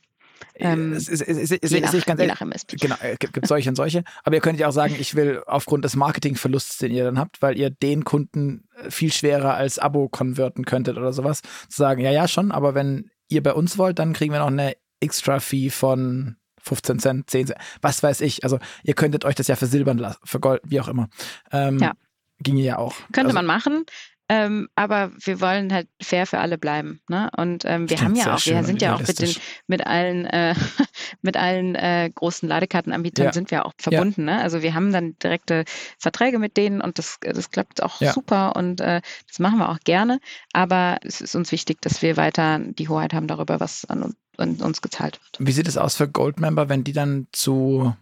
[0.55, 2.38] Ähm, es, es, es, je nach, ich ganz ehrlich,
[2.80, 4.05] Genau, äh, gibt, gibt solche und solche.
[4.24, 7.42] Aber ihr könnt ja auch sagen, ich will aufgrund des Marketingverlusts, den ihr dann habt,
[7.42, 12.03] weil ihr den Kunden äh, viel schwerer als Abo konverten könntet oder sowas, zu sagen,
[12.03, 15.70] ja, ja, schon, aber wenn ihr bei uns wollt, dann kriegen wir noch eine Extra-Fee
[15.70, 18.44] von 15 Cent, 10 Cent, was weiß ich.
[18.44, 21.09] Also ihr könntet euch das ja versilbern lassen, für Gold, wie auch immer.
[21.50, 21.92] Ähm, ja.
[22.40, 22.94] Ginge ja auch.
[23.12, 23.84] Könnte also, man machen.
[24.28, 27.00] Ähm, aber wir wollen halt fair für alle bleiben.
[27.09, 27.28] Ne?
[27.36, 29.34] Und ähm, wir haben ja auch, wir sind ja auch mit, den,
[29.66, 30.55] mit allen, äh,
[31.22, 33.32] mit allen äh, großen Ladekartenanbietern ja.
[33.32, 34.26] sind wir auch verbunden.
[34.26, 34.36] Ja.
[34.36, 34.42] Ne?
[34.42, 35.64] Also wir haben dann direkte
[35.98, 38.12] Verträge mit denen und das, das klappt auch ja.
[38.12, 40.18] super und äh, das machen wir auch gerne.
[40.55, 44.57] Aber es ist uns wichtig, dass wir weiter die Hoheit haben darüber, was an, an
[44.57, 45.47] uns gezahlt wird.
[45.47, 47.95] Wie sieht es aus für Goldmember, wenn die dann zu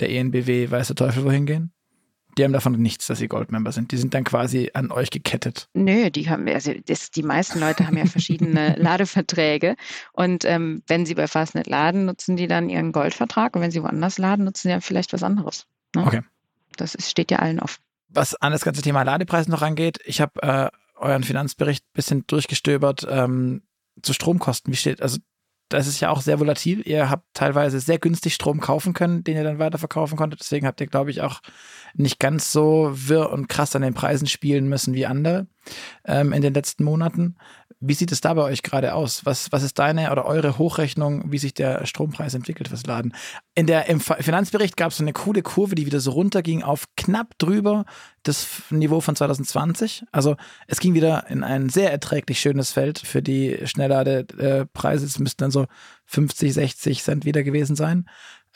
[0.00, 1.74] der ENBW, weiß der Teufel, wohin gehen?
[2.36, 3.92] die haben davon nichts, dass sie Goldmember sind.
[3.92, 5.68] Die sind dann quasi an euch gekettet.
[5.74, 9.76] Nö, die haben, also das, die meisten Leute haben ja verschiedene Ladeverträge.
[10.12, 13.54] Und ähm, wenn sie bei Fastnet laden, nutzen die dann ihren Goldvertrag.
[13.54, 15.66] Und wenn sie woanders laden, nutzen sie ja vielleicht was anderes.
[15.94, 16.04] Ne?
[16.04, 16.22] Okay.
[16.76, 17.82] Das ist, steht ja allen offen.
[18.08, 22.26] Was an das ganze Thema Ladepreis noch angeht, ich habe äh, euren Finanzbericht ein bisschen
[22.26, 23.62] durchgestöbert ähm,
[24.02, 24.72] zu Stromkosten.
[24.72, 25.18] Wie steht, also
[25.74, 26.80] das ist ja auch sehr volatil.
[26.86, 30.40] Ihr habt teilweise sehr günstig Strom kaufen können, den ihr dann weiterverkaufen konntet.
[30.40, 31.40] Deswegen habt ihr, glaube ich, auch
[31.94, 35.46] nicht ganz so wirr und krass an den Preisen spielen müssen wie andere
[36.04, 37.36] ähm, in den letzten Monaten.
[37.80, 39.26] Wie sieht es da bei euch gerade aus?
[39.26, 43.14] Was, was ist deine oder eure Hochrechnung, wie sich der Strompreis entwickelt fürs Laden?
[43.54, 46.84] In der, Im Finanzbericht gab es so eine coole Kurve, die wieder so runterging auf
[46.96, 47.84] knapp drüber
[48.22, 50.04] das Niveau von 2020.
[50.12, 50.36] Also
[50.66, 55.04] es ging wieder in ein sehr erträglich schönes Feld für die Schnellladepreise.
[55.04, 55.66] Es müssten dann so
[56.06, 58.06] 50, 60 Cent wieder gewesen sein.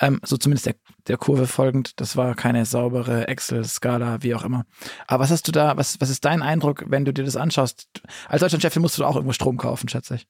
[0.01, 0.75] Ähm, so zumindest der,
[1.07, 2.01] der Kurve folgend.
[2.01, 4.65] Das war keine saubere Excel-Skala, wie auch immer.
[5.07, 7.89] Aber was hast du da, was, was ist dein Eindruck, wenn du dir das anschaust?
[8.29, 10.27] Als Deutschlandchef musst du auch irgendwo Strom kaufen, schätze ich.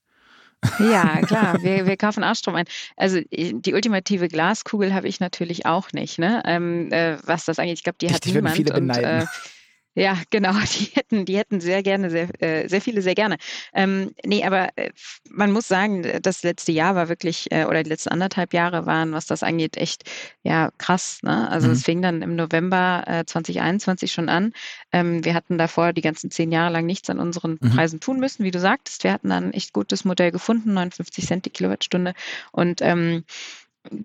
[0.78, 2.66] Ja, klar, wir, wir kaufen auch Strom ein.
[2.96, 6.42] Also die ultimative Glaskugel habe ich natürlich auch nicht, ne?
[6.44, 7.78] Ähm, äh, was das angeht.
[7.78, 8.56] Ich glaube, die ich, hat die niemand.
[8.56, 9.24] Viele und, äh,
[9.94, 13.36] ja, genau, die hätten, die hätten sehr gerne, sehr, äh, sehr viele sehr gerne.
[13.72, 14.90] Ähm, nee, aber äh,
[15.28, 19.12] man muss sagen, das letzte Jahr war wirklich, äh, oder die letzten anderthalb Jahre waren,
[19.12, 20.04] was das angeht, echt
[20.42, 21.20] ja krass.
[21.22, 21.50] Ne?
[21.50, 21.72] Also mhm.
[21.72, 24.52] es fing dann im November äh, 2021 schon an.
[24.92, 27.70] Ähm, wir hatten davor die ganzen zehn Jahre lang nichts an unseren mhm.
[27.70, 29.04] Preisen tun müssen, wie du sagtest.
[29.04, 32.14] Wir hatten dann ein echt gutes Modell gefunden, 59 Cent die Kilowattstunde.
[32.52, 33.24] Und ähm,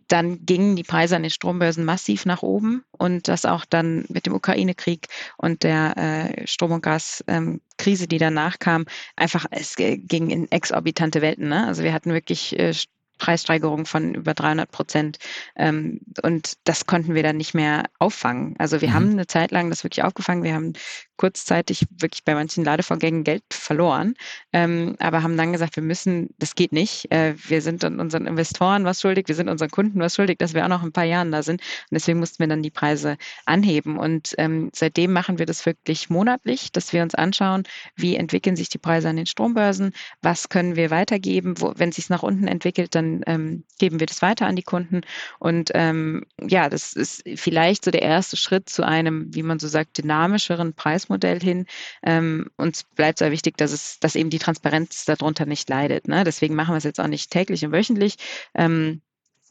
[0.07, 4.25] dann gingen die Preise an den Strombörsen massiv nach oben und das auch dann mit
[4.25, 5.07] dem Ukraine-Krieg
[5.37, 11.21] und der äh, Strom- und Gaskrise, ähm, die danach kam, einfach es ging in exorbitante
[11.21, 11.49] Welten.
[11.49, 11.67] Ne?
[11.67, 12.73] Also wir hatten wirklich äh,
[13.23, 15.17] Preissteigerung von über 300 Prozent.
[15.55, 18.55] Ähm, und das konnten wir dann nicht mehr auffangen.
[18.57, 18.93] Also wir mhm.
[18.93, 20.43] haben eine Zeit lang das wirklich aufgefangen.
[20.43, 20.73] Wir haben
[21.15, 24.15] kurzzeitig wirklich bei manchen Ladevorgängen Geld verloren,
[24.51, 27.11] ähm, aber haben dann gesagt, wir müssen, das geht nicht.
[27.11, 30.65] Äh, wir sind unseren Investoren was schuldig, wir sind unseren Kunden was schuldig, dass wir
[30.65, 31.61] auch noch ein paar Jahren da sind.
[31.61, 33.97] Und deswegen mussten wir dann die Preise anheben.
[33.97, 37.63] Und ähm, seitdem machen wir das wirklich monatlich, dass wir uns anschauen,
[37.95, 41.53] wie entwickeln sich die Preise an den Strombörsen, was können wir weitergeben.
[41.61, 44.63] Wo, wenn es sich nach unten entwickelt, dann ähm, geben wir das weiter an die
[44.63, 45.01] Kunden.
[45.39, 49.67] Und ähm, ja, das ist vielleicht so der erste Schritt zu einem, wie man so
[49.67, 51.65] sagt, dynamischeren Preismodell hin.
[52.03, 56.07] Ähm, uns bleibt sehr wichtig, dass es, dass eben die Transparenz darunter nicht leidet.
[56.07, 56.23] Ne?
[56.23, 58.15] Deswegen machen wir es jetzt auch nicht täglich und wöchentlich.
[58.55, 59.01] Ähm,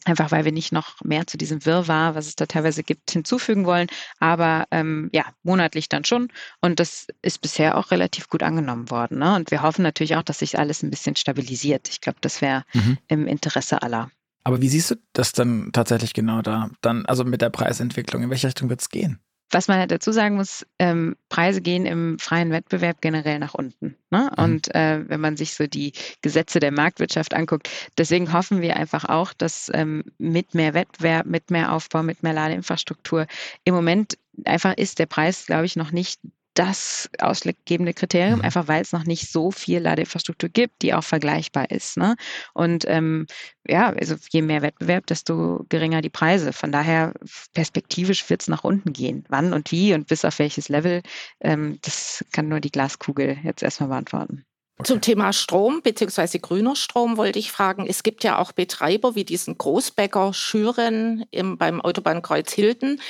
[0.05, 3.66] einfach weil wir nicht noch mehr zu diesem Wirrwarr, was es da teilweise gibt, hinzufügen
[3.66, 3.88] wollen,
[4.18, 6.28] aber ähm, ja, monatlich dann schon.
[6.61, 9.18] Und das ist bisher auch relativ gut angenommen worden.
[9.18, 9.34] Ne?
[9.36, 11.88] Und wir hoffen natürlich auch, dass sich alles ein bisschen stabilisiert.
[11.88, 12.98] Ich glaube, das wäre mhm.
[13.09, 14.11] im Interesse aller.
[14.44, 16.70] Aber wie siehst du das dann tatsächlich genau da?
[16.80, 19.20] Dann, also mit der Preisentwicklung, in welche Richtung wird es gehen?
[19.53, 23.96] Was man halt dazu sagen muss, ähm, Preise gehen im freien Wettbewerb generell nach unten.
[24.11, 24.30] Ne?
[24.36, 24.44] Mhm.
[24.44, 25.92] Und äh, wenn man sich so die
[26.22, 31.50] Gesetze der Marktwirtschaft anguckt, deswegen hoffen wir einfach auch, dass ähm, mit mehr Wettbewerb, mit
[31.50, 33.26] mehr Aufbau, mit mehr Ladeinfrastruktur
[33.64, 36.20] im Moment einfach ist der Preis, glaube ich, noch nicht
[36.55, 38.44] das ausschlaggebende Kriterium, mhm.
[38.44, 41.96] einfach weil es noch nicht so viel Ladeinfrastruktur gibt, die auch vergleichbar ist.
[41.96, 42.16] Ne?
[42.55, 43.26] Und ähm,
[43.66, 46.53] ja, also je mehr Wettbewerb, desto geringer die Preise.
[46.53, 47.14] Von daher
[47.55, 49.24] perspektivisch wird es nach unten gehen.
[49.28, 51.03] Wann und wie und bis auf welches Level,
[51.40, 54.44] ähm, das kann nur die Glaskugel jetzt erstmal beantworten.
[54.79, 54.89] Okay.
[54.89, 56.39] Zum Thema Strom bzw.
[56.39, 57.87] grüner Strom wollte ich fragen.
[57.87, 63.01] Es gibt ja auch Betreiber wie diesen Großbäcker Schüren im, beim Autobahnkreuz Hilden,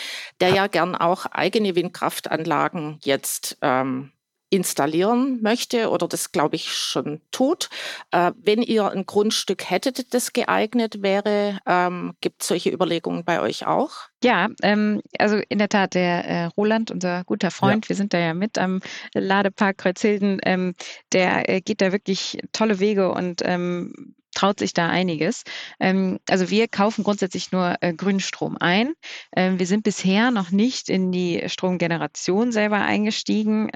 [0.40, 4.12] der ja gern auch eigene Windkraftanlagen jetzt ähm,
[4.52, 7.70] installieren möchte oder das, glaube ich, schon tut.
[8.10, 13.40] Äh, wenn ihr ein Grundstück hättet, das geeignet wäre, ähm, gibt es solche Überlegungen bei
[13.40, 13.92] euch auch?
[14.22, 17.88] Ja, ähm, also in der Tat, der äh, Roland, unser guter Freund, ja.
[17.88, 18.80] wir sind da ja mit am
[19.14, 20.74] Ladepark Kreuzhilden, ähm,
[21.12, 25.44] der äh, geht da wirklich tolle Wege und ähm, traut sich da einiges.
[25.80, 28.94] Ähm, also wir kaufen grundsätzlich nur äh, Grünstrom ein.
[29.36, 33.70] Ähm, wir sind bisher noch nicht in die Stromgeneration selber eingestiegen.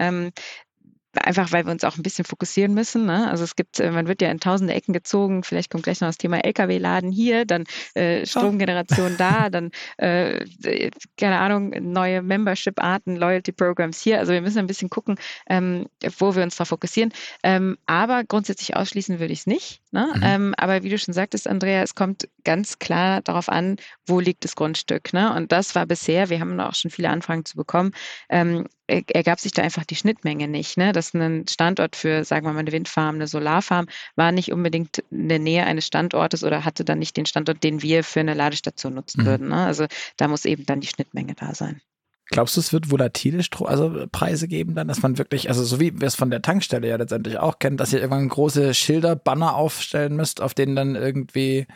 [1.19, 3.07] Einfach weil wir uns auch ein bisschen fokussieren müssen.
[3.07, 3.29] Ne?
[3.29, 6.09] Also es gibt, äh, man wird ja in tausende Ecken gezogen, vielleicht kommt gleich noch
[6.09, 7.65] das Thema Lkw-Laden hier, dann
[7.95, 9.17] äh, Stromgeneration oh.
[9.19, 10.45] da, dann, äh,
[11.17, 14.19] keine Ahnung, neue Membership-Arten, Loyalty-Programs hier.
[14.19, 15.17] Also wir müssen ein bisschen gucken,
[15.49, 15.87] ähm,
[16.19, 17.13] wo wir uns darauf fokussieren.
[17.43, 19.81] Ähm, aber grundsätzlich ausschließen würde ich es nicht.
[19.93, 20.13] Ne?
[20.15, 20.23] Mhm.
[20.23, 24.45] Ähm, aber wie du schon sagtest, Andrea, es kommt ganz klar darauf an, wo liegt
[24.45, 25.13] das Grundstück.
[25.13, 25.35] Ne?
[25.35, 27.93] Und das war bisher, wir haben auch schon viele Anfragen zu bekommen,
[28.29, 30.77] ähm, ergab sich da einfach die Schnittmenge nicht.
[30.77, 30.93] Ne?
[30.93, 35.29] Dass ein Standort für, sagen wir mal, eine Windfarm, eine Solarfarm, war nicht unbedingt in
[35.29, 38.95] der Nähe eines Standortes oder hatte dann nicht den Standort, den wir für eine Ladestation
[38.95, 39.27] nutzen mhm.
[39.27, 39.49] würden.
[39.49, 39.65] Ne?
[39.65, 41.81] Also da muss eben dann die Schnittmenge da sein.
[42.29, 45.79] Glaubst du, es wird volatile Stro also Preise geben dann, dass man wirklich, also so
[45.79, 49.15] wie wir es von der Tankstelle ja letztendlich auch kennen, dass ihr irgendwann große Schilder,
[49.15, 51.67] Banner aufstellen müsst, auf denen dann irgendwie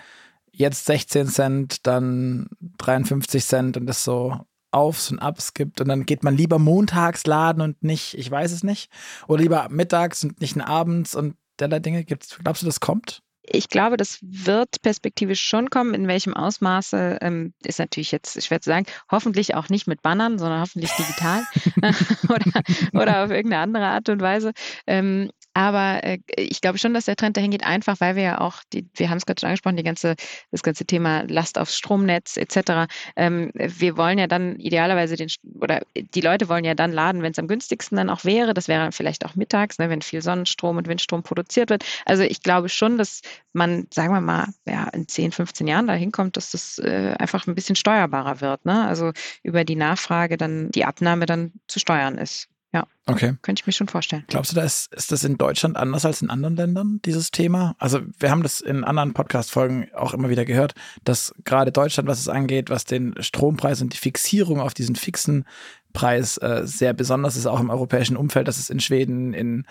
[0.50, 2.48] jetzt 16 Cent, dann
[2.78, 4.40] 53 Cent und das so
[4.72, 8.52] Aufs und Abs gibt und dann geht man lieber montags laden und nicht, ich weiß
[8.52, 8.90] es nicht,
[9.26, 12.38] oder lieber mittags und nicht abends und derlei Dinge gibt's.
[12.42, 13.22] Glaubst du, das kommt?
[13.52, 15.94] Ich glaube, das wird perspektivisch schon kommen.
[15.94, 18.86] In welchem Ausmaße ähm, ist natürlich jetzt schwer zu sagen.
[19.10, 21.42] Hoffentlich auch nicht mit Bannern, sondern hoffentlich digital
[22.28, 22.62] oder,
[22.92, 24.52] oder auf irgendeine andere Art und Weise.
[24.86, 28.40] Ähm, aber äh, ich glaube schon, dass der Trend dahin geht, einfach weil wir ja
[28.40, 30.14] auch, die, wir haben es gerade schon angesprochen, die ganze,
[30.50, 32.88] das ganze Thema Last aufs Stromnetz etc.
[33.16, 35.28] Ähm, wir wollen ja dann idealerweise den,
[35.60, 38.54] oder die Leute wollen ja dann laden, wenn es am günstigsten dann auch wäre.
[38.54, 41.84] Das wäre vielleicht auch mittags, ne, wenn viel Sonnenstrom und Windstrom produziert wird.
[42.04, 43.22] Also ich glaube schon, dass
[43.52, 47.46] man, sagen wir mal, ja, in 10, 15 Jahren dahin kommt, dass das äh, einfach
[47.46, 48.64] ein bisschen steuerbarer wird.
[48.64, 48.86] Ne?
[48.86, 52.49] Also über die Nachfrage dann die Abnahme dann zu steuern ist.
[52.72, 52.86] Ja.
[53.06, 53.34] Okay.
[53.42, 54.24] Könnte ich mir schon vorstellen.
[54.28, 57.74] Glaubst du, da ist, ist das in Deutschland anders als in anderen Ländern, dieses Thema?
[57.78, 62.20] Also, wir haben das in anderen Podcast-Folgen auch immer wieder gehört, dass gerade Deutschland, was
[62.20, 65.44] es angeht, was den Strompreis und die Fixierung auf diesen fixen
[65.92, 69.66] Preis äh, sehr besonders ist, auch im europäischen Umfeld, dass es in Schweden, in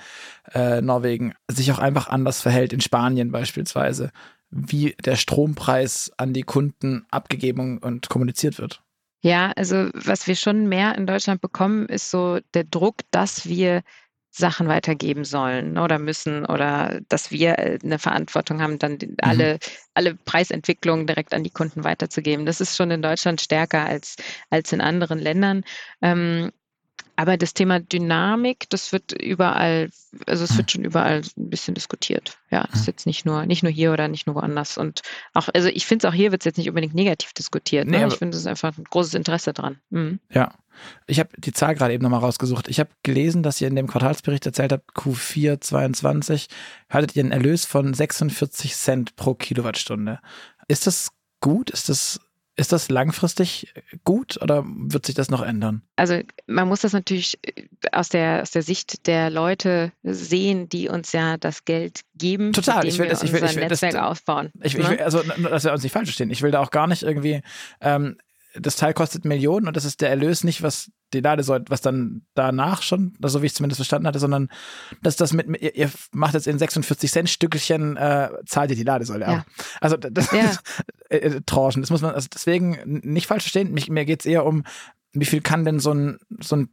[0.54, 4.12] äh, Norwegen sich auch einfach anders verhält, in Spanien beispielsweise,
[4.52, 8.84] wie der Strompreis an die Kunden abgegeben und kommuniziert wird.
[9.22, 13.84] Ja, also was wir schon mehr in Deutschland bekommen, ist so der Druck, dass wir
[14.32, 19.60] Sachen weitergeben sollen oder müssen oder dass wir äh, eine Verantwortung haben, dann alle, mhm.
[19.96, 22.46] alle Preisentwicklungen direkt an die Kunden weiterzugeben.
[22.46, 24.16] Das ist schon in Deutschland stärker als,
[24.50, 25.64] als in anderen Ländern.
[26.02, 26.52] Ähm,
[27.20, 29.90] aber das Thema Dynamik, das wird überall,
[30.26, 30.74] also es wird hm.
[30.74, 32.38] schon überall ein bisschen diskutiert.
[32.50, 32.92] Ja, das ist hm.
[32.94, 34.78] jetzt nicht nur, nicht nur hier oder nicht nur woanders.
[34.78, 35.02] Und
[35.34, 37.90] auch, also ich finde es auch hier wird es jetzt nicht unbedingt negativ diskutiert.
[37.90, 37.98] Ne?
[37.98, 39.82] Nee, ich finde es einfach ein großes Interesse dran.
[39.90, 40.22] Mhm.
[40.32, 40.54] Ja.
[41.08, 42.70] Ich habe die Zahl gerade eben nochmal rausgesucht.
[42.70, 46.48] Ich habe gelesen, dass ihr in dem Quartalsbericht erzählt habt, Q4 22
[46.90, 50.22] hattet ihr einen Erlös von 46 Cent pro Kilowattstunde.
[50.70, 51.10] Ist das
[51.42, 51.70] gut?
[51.70, 52.22] Ist das
[52.60, 55.82] ist das langfristig gut oder wird sich das noch ändern?
[55.96, 60.90] Also man muss das natürlich äh, aus der, aus der Sicht der Leute sehen, die
[60.90, 62.86] uns ja das Geld geben, Total.
[62.86, 64.52] ich will das, ich will, ich will Netzwerk das, aufbauen.
[64.62, 64.90] Ich, ich ne?
[64.92, 66.30] will, also, dass wir uns nicht falsch verstehen.
[66.30, 67.42] Ich will da auch gar nicht irgendwie
[67.82, 68.18] ähm,
[68.56, 72.24] das Teil kostet Millionen und das ist der Erlös nicht, was die Ladesäule, was dann
[72.34, 74.50] danach schon, also so wie ich es zumindest verstanden hatte, sondern
[75.02, 78.84] dass das mit, ihr, ihr macht jetzt in 46 Cent Stückchen, äh, zahlt ihr die
[78.84, 79.28] Ladesäule ja.
[79.40, 79.46] ab.
[79.82, 80.52] Also das ja.
[81.10, 84.46] äh, Tranchen, das muss man, also deswegen nicht falsch verstehen, Mich, mir geht es eher
[84.46, 84.64] um,
[85.14, 86.70] wie viel kann denn so ein, so ein,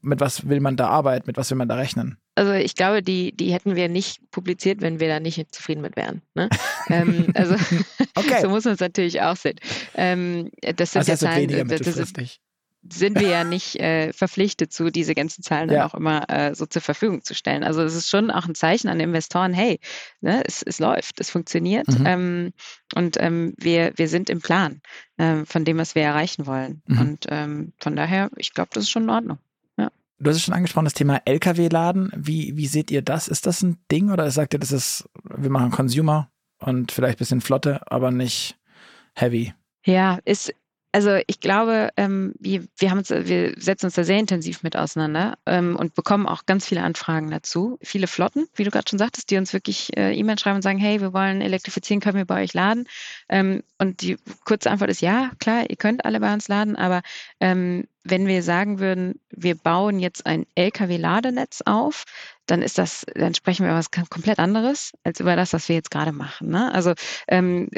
[0.00, 2.18] mit was will man da arbeiten, mit was will man da rechnen?
[2.34, 5.96] Also ich glaube, die, die hätten wir nicht publiziert, wenn wir da nicht zufrieden mit
[5.96, 6.22] wären.
[6.34, 6.48] Ne?
[6.88, 7.54] ähm, also
[8.14, 8.40] okay.
[8.40, 9.58] so muss man es natürlich auch sehen.
[9.94, 12.40] Ähm, das sind also ja Zahlen, weniger das, das ist,
[12.90, 16.66] sind wir ja nicht äh, verpflichtet zu, diese ganzen Zahlen dann auch immer äh, so
[16.66, 17.62] zur Verfügung zu stellen.
[17.62, 19.78] Also es ist schon auch ein Zeichen an Investoren, hey,
[20.20, 22.06] ne, es, es läuft, es funktioniert mhm.
[22.06, 22.52] ähm,
[22.94, 24.80] und ähm, wir, wir sind im Plan
[25.16, 26.82] äh, von dem, was wir erreichen wollen.
[26.86, 26.98] Mhm.
[26.98, 29.38] Und ähm, von daher, ich glaube, das ist schon in Ordnung.
[30.22, 32.12] Du hast es schon angesprochen, das Thema LKW-Laden.
[32.14, 33.26] Wie, wie seht ihr das?
[33.26, 37.18] Ist das ein Ding oder sagt ihr, das ist, wir machen Consumer und vielleicht ein
[37.18, 38.56] bisschen Flotte, aber nicht
[39.16, 39.52] heavy?
[39.84, 40.54] Ja, ist,
[40.92, 44.76] also ich glaube, ähm, wir, wir, haben uns, wir setzen uns da sehr intensiv mit
[44.76, 47.78] auseinander ähm, und bekommen auch ganz viele Anfragen dazu.
[47.82, 50.78] Viele Flotten, wie du gerade schon sagtest, die uns wirklich äh, E-Mail schreiben und sagen,
[50.78, 52.86] hey, wir wollen elektrifizieren, können wir bei euch laden?
[53.30, 57.00] Ähm, und die kurze Antwort ist ja, klar, ihr könnt alle bei uns laden, aber
[57.40, 62.04] ähm, wenn wir sagen würden, wir bauen jetzt ein Lkw-Ladenetz auf,
[62.46, 65.76] dann ist das, dann sprechen wir über was komplett anderes als über das, was wir
[65.76, 66.50] jetzt gerade machen.
[66.50, 66.72] Ne?
[66.74, 66.92] Also
[67.28, 67.68] ähm,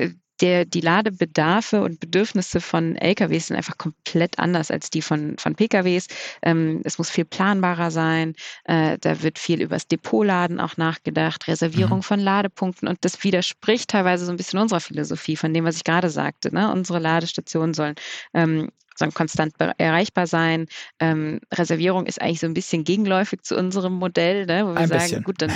[0.44, 5.54] der, die Ladebedarfe und Bedürfnisse von LKWs sind einfach komplett anders als die von, von
[5.54, 6.06] PKWs.
[6.42, 8.34] Ähm, es muss viel planbarer sein.
[8.64, 12.02] Äh, da wird viel über das Depotladen auch nachgedacht, Reservierung mhm.
[12.02, 12.88] von Ladepunkten.
[12.88, 16.54] Und das widerspricht teilweise so ein bisschen unserer Philosophie von dem, was ich gerade sagte.
[16.54, 16.70] Ne?
[16.70, 17.94] Unsere Ladestationen sollen
[18.34, 20.66] ähm, sollen konstant erreichbar sein.
[21.00, 24.88] Ähm, Reservierung ist eigentlich so ein bisschen gegenläufig zu unserem Modell, ne, wo wir ein
[24.88, 25.24] sagen, bisschen.
[25.24, 25.52] gut, dann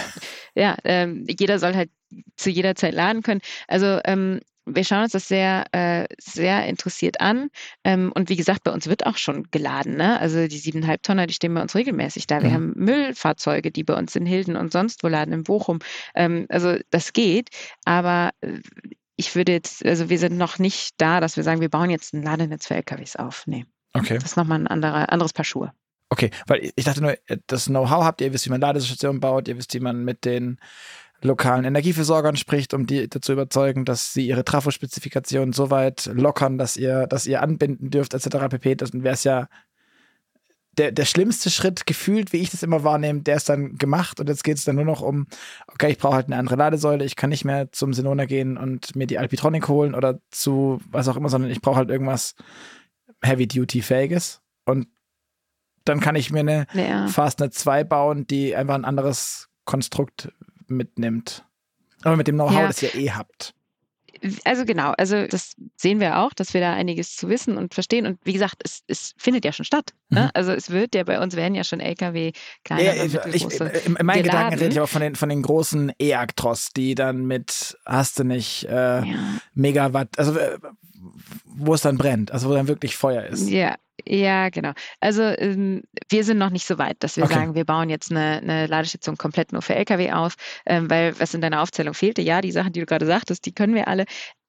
[0.57, 1.91] ja, ähm, jeder soll halt
[2.36, 3.41] zu jeder Zeit laden können.
[3.68, 4.41] Also ähm,
[4.75, 7.51] wir schauen uns das sehr, äh, sehr interessiert an.
[7.85, 9.97] Ähm, und wie gesagt, bei uns wird auch schon geladen.
[9.97, 10.19] Ne?
[10.21, 12.43] Also die siebeneinhalb Tonner, die stehen bei uns regelmäßig da.
[12.43, 12.55] Wir mhm.
[12.55, 15.79] haben Müllfahrzeuge, die bei uns in Hilden und sonst wo laden, in Bochum.
[16.14, 17.51] Ähm, also das geht.
[17.85, 18.61] Aber äh,
[19.16, 22.14] ich würde jetzt, also wir sind noch nicht da, dass wir sagen, wir bauen jetzt
[22.14, 23.45] ein Ladenetz für LKWs auf.
[23.47, 23.66] Nee.
[23.93, 24.14] Okay.
[24.14, 25.73] Das ist nochmal ein anderer, anderes Paar Schuhe.
[26.11, 27.16] Okay, weil ich dachte nur,
[27.47, 30.59] das Know-how habt ihr, wisst, wie man Ladestationen baut, ihr wisst, wie man mit den
[31.23, 36.77] lokalen Energieversorgern spricht, um die dazu überzeugen, dass sie ihre Trafo-Spezifikationen so weit lockern, dass
[36.77, 38.49] ihr, dass ihr anbinden dürft, etc.
[38.49, 38.77] pp.
[38.77, 39.49] Das wäre es ja
[40.79, 44.29] der, der schlimmste Schritt gefühlt, wie ich das immer wahrnehme, der ist dann gemacht und
[44.29, 45.27] jetzt geht es dann nur noch um,
[45.66, 48.95] okay, ich brauche halt eine andere Ladesäule, ich kann nicht mehr zum Senona gehen und
[48.95, 52.35] mir die Alpitronic holen oder zu was auch immer, sondern ich brauche halt irgendwas
[53.23, 54.87] Heavy-Duty-fähiges und
[55.85, 57.09] dann kann ich mir eine ja.
[57.09, 60.33] Fastnet 2 bauen, die einfach ein anderes Konstrukt
[60.71, 61.45] mitnimmt.
[62.03, 62.66] Aber mit dem Know-how, ja.
[62.69, 63.55] das ihr eh habt.
[64.45, 68.07] Also genau, also das sehen wir auch, dass wir da einiges zu wissen und verstehen.
[68.07, 69.95] Und wie gesagt, es, es findet ja schon statt.
[70.09, 70.25] Ne?
[70.25, 70.31] Mhm.
[70.35, 72.33] Also es wird ja bei uns werden ja schon LKW
[72.64, 72.83] kleiner.
[72.83, 76.71] Ja, ich, ich, in meinen Gedanken rede ich auch von den, von den großen E-Actros,
[76.75, 79.05] die dann mit, hast du nicht, äh, ja.
[79.55, 80.59] Megawatt, also äh,
[81.45, 83.49] wo es dann brennt, also wo dann wirklich Feuer ist.
[83.49, 84.72] Ja, ja, genau.
[85.01, 87.34] Also ähm, wir sind noch nicht so weit, dass wir okay.
[87.34, 90.34] sagen, wir bauen jetzt eine, eine, Ladestation komplett nur für Lkw auf,
[90.66, 93.53] ähm, weil was in deiner Aufzählung fehlte, ja, die Sachen, die du gerade sagtest, die
[93.53, 94.05] können wir alle.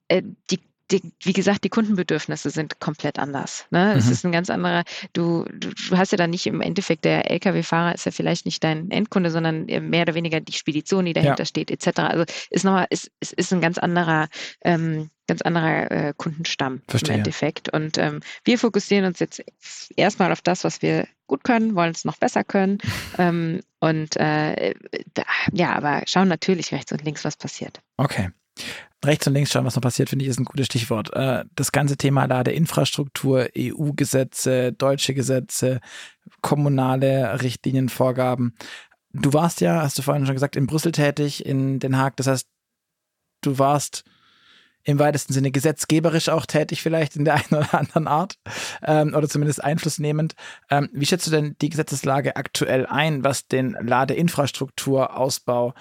[0.08, 0.60] Äh, die
[0.92, 3.66] die, wie gesagt, die Kundenbedürfnisse sind komplett anders.
[3.70, 3.92] Ne?
[3.94, 4.00] Mhm.
[4.00, 4.84] Es ist ein ganz anderer,
[5.14, 8.64] du, du, du hast ja dann nicht im Endeffekt, der Lkw-Fahrer ist ja vielleicht nicht
[8.64, 11.46] dein Endkunde, sondern mehr oder weniger die Spedition, die dahinter ja.
[11.46, 12.00] steht, etc.
[12.00, 14.28] Also ist nochmal, ist, ist, ist ein ganz anderer,
[14.62, 17.14] ähm, ganz anderer äh, Kundenstamm Verstehe.
[17.14, 17.72] im Endeffekt.
[17.72, 19.44] Und ähm, wir fokussieren uns jetzt
[19.96, 22.80] erstmal auf das, was wir gut können, wollen es noch besser können.
[23.20, 24.74] ähm, und äh,
[25.54, 27.80] ja, aber schauen natürlich rechts und links, was passiert.
[27.98, 28.30] Okay
[29.06, 31.14] rechts und links schauen, was noch passiert, finde ich, ist ein gutes Stichwort.
[31.14, 35.80] Äh, das ganze Thema Ladeinfrastruktur, EU-Gesetze, deutsche Gesetze,
[36.42, 38.56] kommunale Richtlinien, Vorgaben.
[39.14, 42.16] Du warst ja, hast du vorhin schon gesagt, in Brüssel tätig, in Den Haag.
[42.18, 42.48] Das heißt,
[43.42, 44.04] du warst
[44.84, 48.36] im weitesten Sinne gesetzgeberisch auch tätig, vielleicht in der einen oder anderen Art
[48.84, 50.36] ähm, oder zumindest einflussnehmend.
[50.70, 55.74] Ähm, wie schätzt du denn die Gesetzeslage aktuell ein, was den Ladeinfrastrukturausbau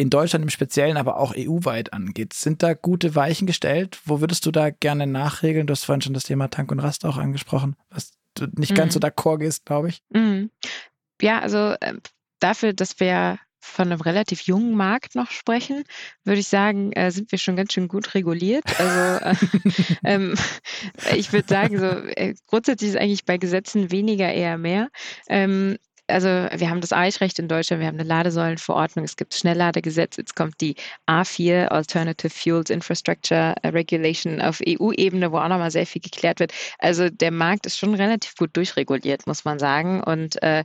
[0.00, 2.32] in Deutschland im Speziellen, aber auch EU-weit angeht.
[2.32, 4.00] Sind da gute Weichen gestellt?
[4.06, 5.66] Wo würdest du da gerne nachregeln?
[5.66, 8.76] Du hast vorhin schon das Thema Tank und Rast auch angesprochen, was du nicht mhm.
[8.76, 9.04] ganz so mhm.
[9.04, 10.02] d'accord gehst, glaube ich.
[10.08, 10.50] Mhm.
[11.20, 11.94] Ja, also äh,
[12.38, 15.84] dafür, dass wir von einem relativ jungen Markt noch sprechen,
[16.24, 18.64] würde ich sagen, äh, sind wir schon ganz schön gut reguliert.
[18.80, 19.34] Also äh,
[20.04, 20.34] ähm,
[21.14, 24.88] ich würde sagen, so äh, grundsätzlich ist eigentlich bei Gesetzen weniger eher mehr.
[25.28, 25.76] Ähm,
[26.10, 30.36] also wir haben das Eichrecht in Deutschland, wir haben eine Ladesäulenverordnung, es gibt Schnellladegesetz, jetzt
[30.36, 30.74] kommt die
[31.08, 36.52] A4 Alternative Fuels Infrastructure Regulation auf EU-Ebene, wo auch nochmal sehr viel geklärt wird.
[36.78, 40.02] Also der Markt ist schon relativ gut durchreguliert, muss man sagen.
[40.02, 40.64] Und äh,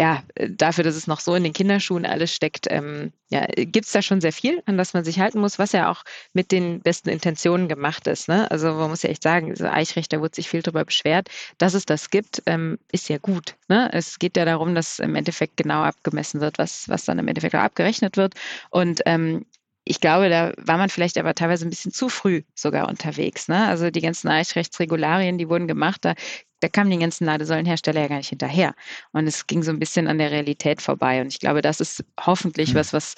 [0.00, 3.92] ja, dafür, dass es noch so in den Kinderschuhen alles steckt, ähm, ja, gibt es
[3.92, 6.80] da schon sehr viel, an das man sich halten muss, was ja auch mit den
[6.80, 8.28] besten Intentionen gemacht ist.
[8.28, 8.48] Ne?
[8.50, 11.28] Also man muss ja echt sagen, diese Eichrecht, da wurde sich viel darüber beschwert,
[11.58, 13.56] dass es das gibt, ähm, ist ja gut.
[13.66, 13.90] Ne?
[13.92, 17.56] Es geht ja darum, dass im Endeffekt genau abgemessen wird, was, was dann im Endeffekt
[17.56, 18.34] auch abgerechnet wird.
[18.70, 19.46] Und ähm,
[19.88, 23.48] ich glaube, da war man vielleicht aber teilweise ein bisschen zu früh sogar unterwegs.
[23.48, 23.66] Ne?
[23.66, 26.14] Also die ganzen Eichrechtsregularien, die wurden gemacht, da,
[26.60, 28.74] da kamen die ganzen Ladesäulenhersteller ja gar nicht hinterher.
[29.12, 31.22] Und es ging so ein bisschen an der Realität vorbei.
[31.22, 32.78] Und ich glaube, das ist hoffentlich mhm.
[32.78, 33.14] was, was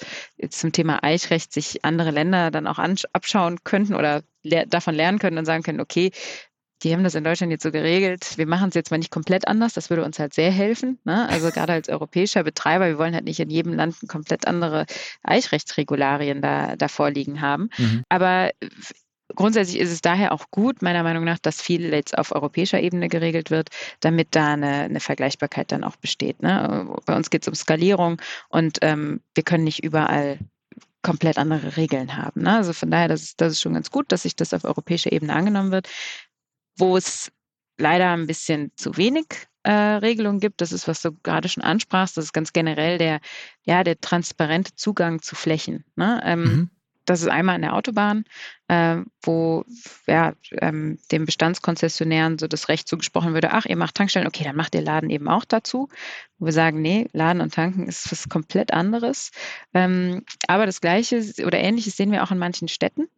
[0.49, 5.37] zum Thema Eichrecht sich andere Länder dann auch abschauen könnten oder le davon lernen können
[5.37, 6.11] und sagen können, okay,
[6.83, 8.37] die haben das in Deutschland jetzt so geregelt.
[8.37, 9.73] Wir machen es jetzt mal nicht komplett anders.
[9.73, 10.97] Das würde uns halt sehr helfen.
[11.03, 11.29] Ne?
[11.29, 14.85] Also gerade als europäischer Betreiber, wir wollen halt nicht in jedem Land komplett andere
[15.23, 17.69] Eichrechtsregularien da, da vorliegen haben.
[17.77, 18.03] Mhm.
[18.09, 18.51] Aber
[19.35, 23.09] grundsätzlich ist es daher auch gut, meiner Meinung nach, dass viel jetzt auf europäischer Ebene
[23.09, 23.69] geregelt wird,
[23.99, 26.41] damit da eine, eine Vergleichbarkeit dann auch besteht.
[26.41, 26.93] Ne?
[27.05, 30.39] Bei uns geht es um Skalierung und ähm, wir können nicht überall
[31.03, 32.41] komplett andere Regeln haben.
[32.41, 32.55] Ne?
[32.55, 35.11] Also von daher, das ist, das ist schon ganz gut, dass sich das auf europäischer
[35.11, 35.87] Ebene angenommen wird
[36.77, 37.31] wo es
[37.77, 39.25] leider ein bisschen zu wenig
[39.63, 40.61] äh, Regelungen gibt.
[40.61, 42.17] Das ist, was du gerade schon ansprachst.
[42.17, 43.19] Das ist ganz generell der,
[43.63, 45.85] ja, der transparente Zugang zu Flächen.
[45.95, 46.21] Ne?
[46.23, 46.69] Ähm, mhm.
[47.05, 48.25] Das ist einmal an der Autobahn,
[48.71, 49.65] äh, wo
[50.07, 54.55] ja, ähm, dem Bestandskonzessionären so das Recht zugesprochen würde, ach, ihr macht Tankstellen, okay, dann
[54.55, 55.89] macht ihr Laden eben auch dazu.
[56.39, 59.31] Wo wir sagen, nee, Laden und Tanken ist was komplett anderes.
[59.73, 63.09] Ähm, aber das Gleiche oder Ähnliches sehen wir auch in manchen Städten,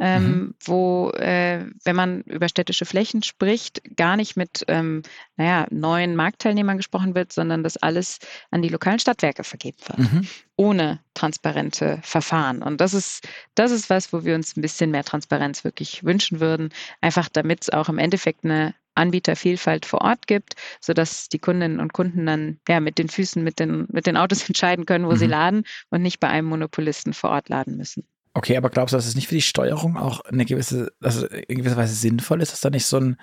[0.00, 0.54] ähm, mhm.
[0.64, 5.02] wo, äh, wenn man über städtische Flächen spricht, gar nicht mit, ähm,
[5.36, 8.18] naja, neuen Marktteilnehmern gesprochen wird, sondern dass alles
[8.50, 9.98] an die lokalen Stadtwerke vergeben wird.
[9.98, 10.28] Mhm.
[10.56, 12.62] Ohne transparente Verfahren.
[12.62, 16.40] Und das ist, das ist was, wo wir uns ein bisschen mehr Transparenz wirklich wünschen
[16.40, 16.70] würden.
[17.00, 21.92] Einfach damit es auch im Endeffekt eine Anbietervielfalt vor Ort gibt, sodass die Kundinnen und
[21.92, 25.16] Kunden dann ja mit den Füßen, mit den, mit den Autos entscheiden können, wo mhm.
[25.16, 28.06] sie laden und nicht bei einem Monopolisten vor Ort laden müssen.
[28.34, 31.58] Okay, aber glaubst du, dass es nicht für die Steuerung auch eine gewisse, also in
[31.58, 33.16] gewisser Weise sinnvoll ist, dass da nicht so ein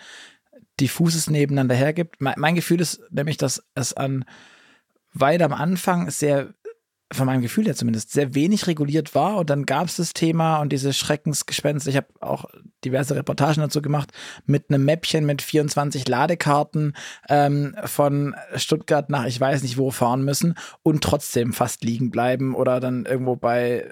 [0.79, 2.17] diffuses Nebeneinander hergibt?
[2.19, 4.25] Mein, mein Gefühl ist nämlich, dass es an
[5.13, 6.53] weit am Anfang sehr
[7.11, 9.37] von meinem Gefühl her zumindest, sehr wenig reguliert war.
[9.37, 11.89] Und dann gab es das Thema und diese Schreckensgespenster.
[11.89, 12.45] Ich habe auch
[12.85, 14.11] diverse Reportagen dazu gemacht
[14.45, 16.93] mit einem Mäppchen mit 24 Ladekarten
[17.27, 22.55] ähm, von Stuttgart nach ich weiß nicht wo fahren müssen und trotzdem fast liegen bleiben
[22.55, 23.91] oder dann irgendwo bei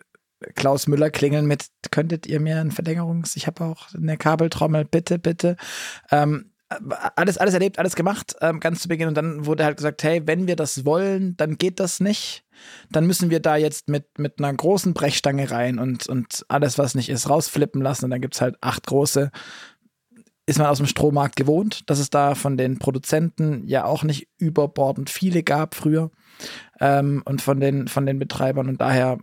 [0.56, 5.18] Klaus Müller klingeln mit, könntet ihr mir ein Verlängerungs, ich habe auch eine Kabeltrommel, bitte,
[5.18, 5.58] bitte.
[6.12, 9.08] Ähm, alles, alles erlebt, alles gemacht, ähm, ganz zu Beginn.
[9.08, 12.44] Und dann wurde halt gesagt, hey, wenn wir das wollen, dann geht das nicht.
[12.90, 16.96] Dann müssen wir da jetzt mit, mit einer großen Brechstange rein und, und alles, was
[16.96, 18.06] nicht ist, rausflippen lassen.
[18.06, 19.32] Und dann gibt es halt acht große.
[20.46, 24.28] Ist man aus dem Strommarkt gewohnt, dass es da von den Produzenten ja auch nicht
[24.38, 26.10] überbordend viele gab früher
[26.80, 28.70] ähm, und von den, von den Betreibern.
[28.70, 29.18] Und daher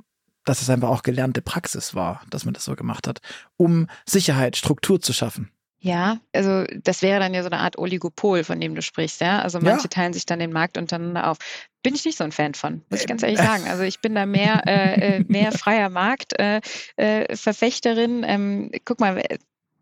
[0.47, 3.21] dass es einfach auch gelernte Praxis war, dass man das so gemacht hat,
[3.57, 5.51] um Sicherheit, Struktur zu schaffen.
[5.85, 9.41] Ja, also das wäre dann ja so eine Art Oligopol, von dem du sprichst, ja.
[9.41, 9.91] Also manche ja.
[9.91, 11.37] teilen sich dann den Markt untereinander auf.
[11.83, 13.65] Bin ich nicht so ein Fan von, muss ich ganz ehrlich sagen.
[13.69, 18.23] Also ich bin da mehr, äh, äh mehr freier Marktverfechterin.
[18.23, 19.23] Äh, äh, ähm, guck mal,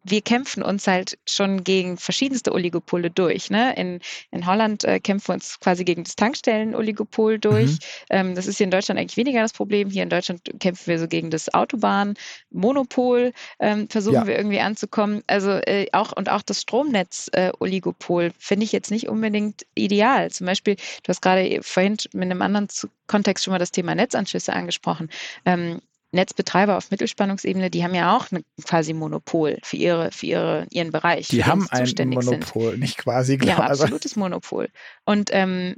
[0.04, 3.50] wir kämpfen uns halt schon gegen verschiedenste Oligopole durch.
[3.50, 3.74] Ne?
[3.76, 4.00] In,
[4.30, 7.72] in Holland äh, kämpfen wir uns quasi gegen das Tankstellen-Oligopol durch.
[7.72, 7.78] Mhm.
[8.10, 9.90] Ähm, das ist hier in Deutschland eigentlich weniger das Problem.
[9.90, 14.26] Hier in Deutschland kämpfen wir so gegen das Autobahn-Monopol, ähm, versuchen ja.
[14.26, 15.22] wir irgendwie anzukommen.
[15.26, 20.30] Also äh, auch und auch das Stromnetz-Oligopol äh, finde ich jetzt nicht unbedingt ideal.
[20.30, 22.68] Zum Beispiel, du hast gerade vorhin mit einem anderen
[23.06, 25.10] Kontext schon mal das Thema Netzanschlüsse angesprochen.
[25.44, 25.80] Ähm,
[26.12, 30.92] Netzbetreiber auf Mittelspannungsebene, die haben ja auch eine, quasi Monopol für ihre, für ihre, ihren
[30.92, 31.28] Bereich.
[31.28, 32.80] Die haben ein Monopol, sind.
[32.80, 33.58] nicht quasi klar.
[33.58, 34.68] Ja, absolutes Monopol.
[35.04, 35.76] Und ähm,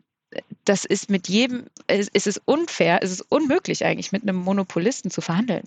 [0.65, 5.11] das ist mit jedem, es, es ist unfair, es ist unmöglich eigentlich mit einem Monopolisten
[5.11, 5.65] zu verhandeln.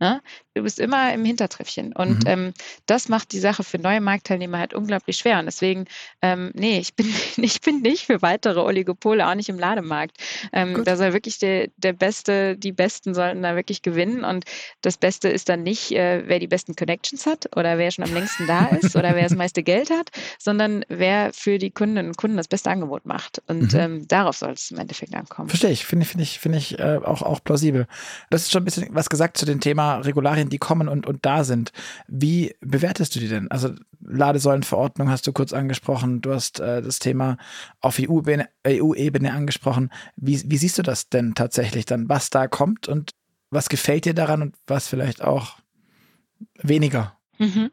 [0.00, 0.22] Ne?
[0.54, 1.92] Du bist immer im Hintertreppchen.
[1.92, 2.30] Und mhm.
[2.30, 2.54] ähm,
[2.86, 5.40] das macht die Sache für neue Marktteilnehmer halt unglaublich schwer.
[5.40, 5.86] Und deswegen,
[6.22, 10.16] ähm, nee, ich bin, ich bin nicht für weitere Oligopole, auch nicht im Lademarkt.
[10.52, 14.24] Ähm, da soll wirklich der, der Beste, die Besten sollten da wirklich gewinnen.
[14.24, 14.44] Und
[14.82, 18.14] das Beste ist dann nicht, äh, wer die besten Connections hat oder wer schon am
[18.14, 22.16] längsten da ist oder wer das meiste Geld hat, sondern wer für die Kundinnen und
[22.16, 23.42] Kunden das beste Angebot macht.
[23.48, 23.80] Und mhm.
[23.80, 25.48] ähm, darauf soll es im Endeffekt ankommen.
[25.48, 27.88] Verstehe ich, finde ich, finde ich, finde ich äh, auch, auch plausibel.
[28.30, 31.06] Das ist schon ein bisschen was gesagt zu dem Thema Thema Regularien, die kommen und,
[31.06, 31.72] und da sind.
[32.06, 33.50] Wie bewertest du die denn?
[33.50, 37.36] Also Ladesäulenverordnung hast du kurz angesprochen, du hast äh, das Thema
[37.80, 38.92] auf EU-Ebene EU
[39.36, 39.90] angesprochen.
[40.16, 43.12] Wie, wie siehst du das denn tatsächlich dann, was da kommt und
[43.50, 45.58] was gefällt dir daran und was vielleicht auch
[46.62, 47.18] weniger?
[47.38, 47.70] Mhm.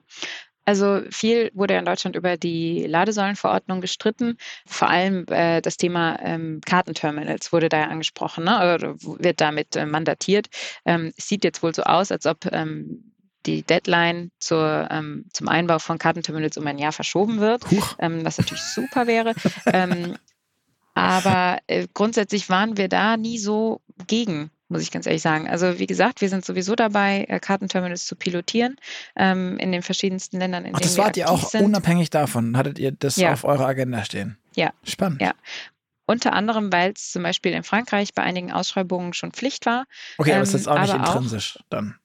[0.66, 4.38] Also viel wurde in Deutschland über die Ladesäulenverordnung gestritten.
[4.66, 8.58] Vor allem äh, das Thema ähm, Kartenterminals wurde da ja angesprochen, ne?
[8.58, 10.48] oder wird damit äh, mandatiert.
[10.86, 13.12] Ähm, es sieht jetzt wohl so aus, als ob ähm,
[13.46, 17.64] die Deadline zur, ähm, zum Einbau von Kartenterminals um ein Jahr verschoben wird,
[18.00, 19.34] ähm, was natürlich super wäre.
[19.68, 20.18] ähm,
[20.96, 25.48] aber äh, grundsätzlich waren wir da nie so gegen muss ich ganz ehrlich sagen.
[25.48, 28.78] Also wie gesagt, wir sind sowieso dabei, äh, Kartenterminals zu pilotieren
[29.16, 31.64] ähm, in den verschiedensten Ländern, in Ach, denen das wart ihr auch sind.
[31.64, 32.58] unabhängig davon.
[32.58, 33.34] Hattet ihr das ja.
[33.34, 34.38] auf eurer Agenda stehen?
[34.56, 34.72] Ja.
[34.84, 35.22] Spannend.
[35.22, 35.34] Ja.
[36.08, 39.86] Unter anderem, weil es zum Beispiel in Frankreich bei einigen Ausschreibungen schon Pflicht war.
[40.18, 41.96] Okay, aber ähm, ist jetzt auch nicht intrinsisch auch, dann.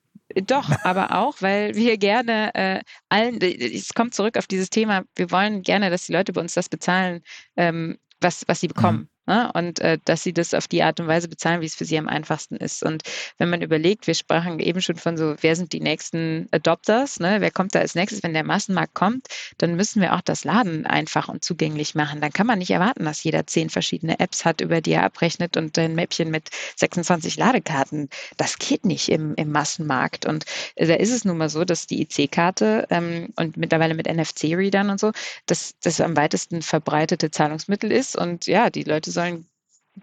[0.46, 5.30] Doch, aber auch, weil wir gerne äh, allen, es kommt zurück auf dieses Thema, wir
[5.30, 7.22] wollen gerne, dass die Leute bei uns das bezahlen,
[7.56, 8.98] ähm, was, was sie bekommen.
[8.98, 9.08] Mhm.
[9.30, 9.48] Ne?
[9.54, 11.96] Und äh, dass sie das auf die Art und Weise bezahlen, wie es für sie
[11.96, 12.82] am einfachsten ist.
[12.82, 13.04] Und
[13.38, 17.36] wenn man überlegt, wir sprachen eben schon von so, wer sind die nächsten Adopters, ne?
[17.38, 19.28] wer kommt da als nächstes, wenn der Massenmarkt kommt,
[19.58, 22.20] dann müssen wir auch das Laden einfach und zugänglich machen.
[22.20, 25.56] Dann kann man nicht erwarten, dass jeder zehn verschiedene Apps hat, über die er abrechnet
[25.56, 28.08] und ein Mäppchen mit 26 Ladekarten.
[28.36, 30.26] Das geht nicht im, im Massenmarkt.
[30.26, 34.08] Und äh, da ist es nun mal so, dass die IC-Karte ähm, und mittlerweile mit
[34.12, 35.12] NFC-Readern und so,
[35.46, 38.16] dass das am weitesten verbreitete Zahlungsmittel ist.
[38.16, 39.46] Und ja, die Leute sollen sollen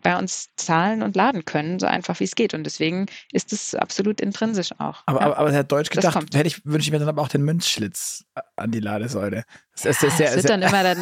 [0.04, 2.54] bei uns zahlen und laden können, so einfach wie es geht.
[2.54, 5.04] Und deswegen ist es absolut intrinsisch auch.
[5.06, 5.26] Aber, ja.
[5.26, 8.26] aber, aber hat Deutsch gedacht, hätte ich, wünsche ich mir dann aber auch den Münzschlitz
[8.56, 9.44] an die Ladesäule.
[9.74, 10.98] Das, ist, das, ja, das wird dann immer dann.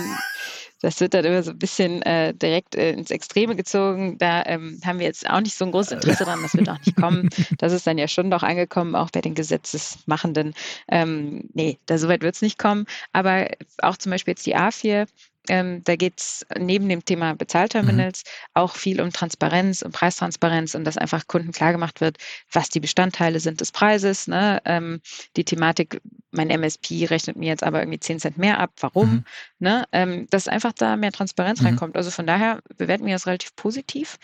[0.82, 4.18] Das wird dann immer so ein bisschen äh, direkt äh, ins Extreme gezogen.
[4.20, 6.43] Da ähm, haben wir jetzt auch nicht so ein großes Interesse dran.
[6.43, 7.30] Das wird auch nicht kommen.
[7.57, 10.53] Das ist dann ja schon doch angekommen, auch bei den Gesetzesmachenden.
[10.89, 12.86] Ähm, nee, da soweit wird es nicht kommen.
[13.13, 13.47] Aber
[13.80, 15.07] auch zum Beispiel jetzt die A4
[15.49, 18.49] ähm, da geht es neben dem Thema Bezahlterminals mhm.
[18.53, 22.17] auch viel um Transparenz und Preistransparenz und dass einfach Kunden klargemacht wird,
[22.51, 24.27] was die Bestandteile sind des Preises.
[24.27, 24.61] Ne?
[24.65, 25.01] Ähm,
[25.35, 28.71] die Thematik, mein MSP rechnet mir jetzt aber irgendwie 10 Cent mehr ab.
[28.79, 29.09] Warum?
[29.09, 29.23] Mhm.
[29.59, 29.85] Ne?
[29.91, 31.67] Ähm, dass einfach da mehr Transparenz mhm.
[31.67, 31.95] reinkommt.
[31.95, 34.17] Also von daher bewerten wir das relativ positiv.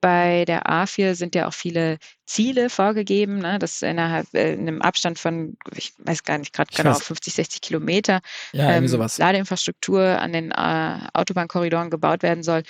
[0.00, 4.82] Bei der A4 sind ja auch viele Ziele vorgegeben, ne, dass innerhalb äh, in einem
[4.82, 8.20] Abstand von, ich weiß gar nicht gerade genau, 50, 60 Kilometer
[8.52, 12.62] ja, ähm, Ladeinfrastruktur an den äh, Autobahnkorridoren gebaut werden soll.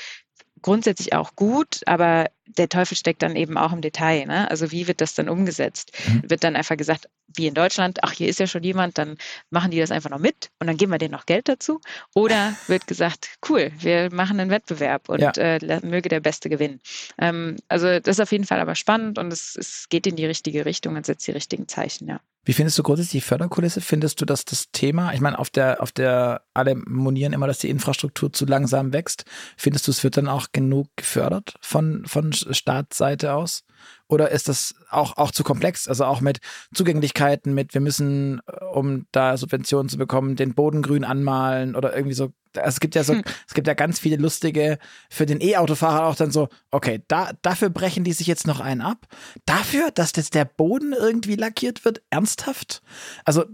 [0.62, 2.26] Grundsätzlich auch gut, aber
[2.56, 4.26] der Teufel steckt dann eben auch im Detail.
[4.26, 4.50] Ne?
[4.50, 5.92] Also wie wird das dann umgesetzt?
[6.06, 6.30] Mhm.
[6.30, 9.16] Wird dann einfach gesagt, wie in Deutschland, ach, hier ist ja schon jemand, dann
[9.50, 11.80] machen die das einfach noch mit und dann geben wir denen noch Geld dazu.
[12.14, 15.30] Oder wird gesagt, cool, wir machen einen Wettbewerb und ja.
[15.36, 16.80] äh, möge der Beste gewinnen.
[17.18, 20.26] Ähm, also das ist auf jeden Fall aber spannend und es, es geht in die
[20.26, 22.20] richtige Richtung und setzt die richtigen Zeichen, ja.
[22.42, 23.82] Wie findest du grundsätzlich die Förderkulisse?
[23.82, 27.58] Findest du, dass das Thema, ich meine, auf der, auf der, alle monieren immer, dass
[27.58, 29.24] die Infrastruktur zu langsam wächst.
[29.58, 33.64] Findest du, es wird dann auch genug gefördert von, von Staatsseite aus?
[34.08, 35.88] Oder ist das auch, auch zu komplex?
[35.88, 36.40] Also auch mit
[36.74, 41.94] Zugänglichkeiten, mit wir müssen, äh, um da Subventionen zu bekommen, den Boden grün anmalen oder
[41.94, 42.32] irgendwie so.
[42.52, 43.22] Es gibt ja so, hm.
[43.46, 44.78] es gibt ja ganz viele lustige,
[45.08, 48.80] für den E-Autofahrer auch dann so, okay, da, dafür brechen die sich jetzt noch einen
[48.80, 49.06] ab.
[49.46, 52.82] Dafür, dass jetzt der Boden irgendwie lackiert wird, ernsthaft?
[53.24, 53.44] Also,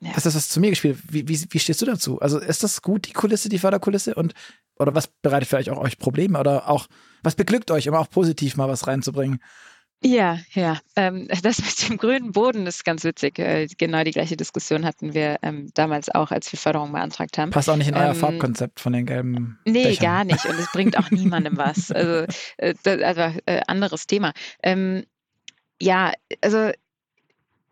[0.00, 0.10] ja.
[0.14, 0.98] das ist das zu mir gespielt.
[1.08, 2.20] Wie, wie, wie stehst du dazu?
[2.20, 4.16] Also ist das gut, die Kulisse, die Förderkulisse?
[4.16, 4.34] Und
[4.78, 6.38] oder was bereitet vielleicht auch euch Probleme?
[6.38, 6.86] Oder auch,
[7.22, 9.40] was beglückt euch, um auch positiv mal was reinzubringen?
[10.04, 10.80] Ja, ja.
[10.96, 13.38] Ähm, das mit dem grünen Boden ist ganz witzig.
[13.38, 17.50] Äh, genau die gleiche Diskussion hatten wir ähm, damals auch, als wir Förderung beantragt haben.
[17.50, 19.58] Passt auch nicht in euer ähm, Farbkonzept von den gelben.
[19.64, 20.04] Nee, Bechern.
[20.04, 20.44] gar nicht.
[20.44, 21.90] Und es bringt auch niemandem was.
[21.92, 24.32] Also, äh, das, also äh, anderes Thema.
[24.62, 25.04] Ähm,
[25.80, 26.70] ja, also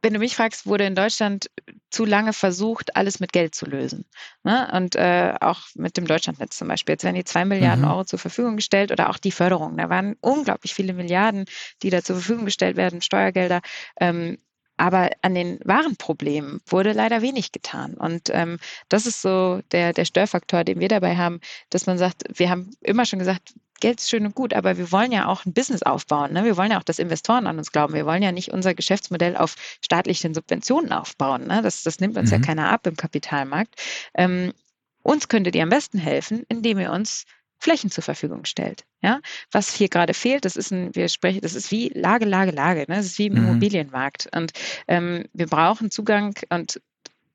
[0.02, 1.50] wenn du mich fragst, wurde in Deutschland
[1.90, 4.06] zu lange versucht, alles mit Geld zu lösen.
[4.44, 4.70] Ne?
[4.72, 6.94] Und äh, auch mit dem Deutschlandnetz zum Beispiel.
[6.94, 7.90] Jetzt werden die zwei Milliarden mhm.
[7.90, 9.76] Euro zur Verfügung gestellt oder auch die Förderung.
[9.76, 11.44] Da waren unglaublich viele Milliarden,
[11.82, 13.60] die da zur Verfügung gestellt werden, Steuergelder.
[14.00, 14.38] Ähm,
[14.80, 17.94] aber an den wahren Problemen wurde leider wenig getan.
[17.94, 18.58] Und ähm,
[18.88, 22.70] das ist so der, der Störfaktor, den wir dabei haben, dass man sagt, wir haben
[22.80, 25.82] immer schon gesagt, Geld ist schön und gut, aber wir wollen ja auch ein Business
[25.82, 26.32] aufbauen.
[26.32, 26.44] Ne?
[26.44, 27.92] Wir wollen ja auch, dass Investoren an uns glauben.
[27.92, 31.46] Wir wollen ja nicht unser Geschäftsmodell auf staatlichen Subventionen aufbauen.
[31.46, 31.60] Ne?
[31.62, 32.38] Das, das nimmt uns mhm.
[32.38, 33.74] ja keiner ab im Kapitalmarkt.
[34.14, 34.54] Ähm,
[35.02, 37.26] uns könntet ihr am besten helfen, indem ihr uns
[37.60, 38.84] Flächen zur Verfügung stellt.
[39.02, 39.20] Ja,
[39.52, 42.80] was hier gerade fehlt, das ist ein, wir sprechen, das ist wie Lage, Lage, Lage.
[42.80, 42.96] Ne?
[42.96, 43.48] Das ist wie im mhm.
[43.48, 44.28] Immobilienmarkt.
[44.34, 44.52] Und
[44.88, 46.80] ähm, wir brauchen Zugang und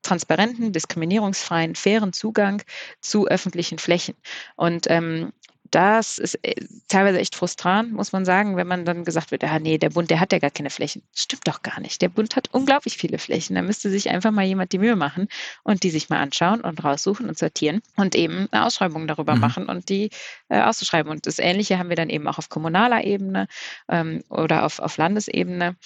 [0.02, 2.62] transparenten, diskriminierungsfreien, fairen Zugang
[3.00, 4.14] zu öffentlichen Flächen.
[4.56, 5.32] Und ähm,
[5.70, 6.54] das ist äh,
[6.88, 10.10] teilweise echt frustrant, muss man sagen, wenn man dann gesagt wird, ah nee, der Bund,
[10.10, 11.02] der hat ja gar keine Flächen.
[11.12, 12.02] Das stimmt doch gar nicht.
[12.02, 13.54] Der Bund hat unglaublich viele Flächen.
[13.54, 15.28] Da müsste sich einfach mal jemand die Mühe machen
[15.62, 19.40] und die sich mal anschauen und raussuchen und sortieren und eben eine Ausschreibung darüber mhm.
[19.40, 20.10] machen und die
[20.48, 21.10] äh, auszuschreiben.
[21.10, 23.48] Und das Ähnliche haben wir dann eben auch auf kommunaler Ebene
[23.88, 25.76] ähm, oder auf, auf Landesebene.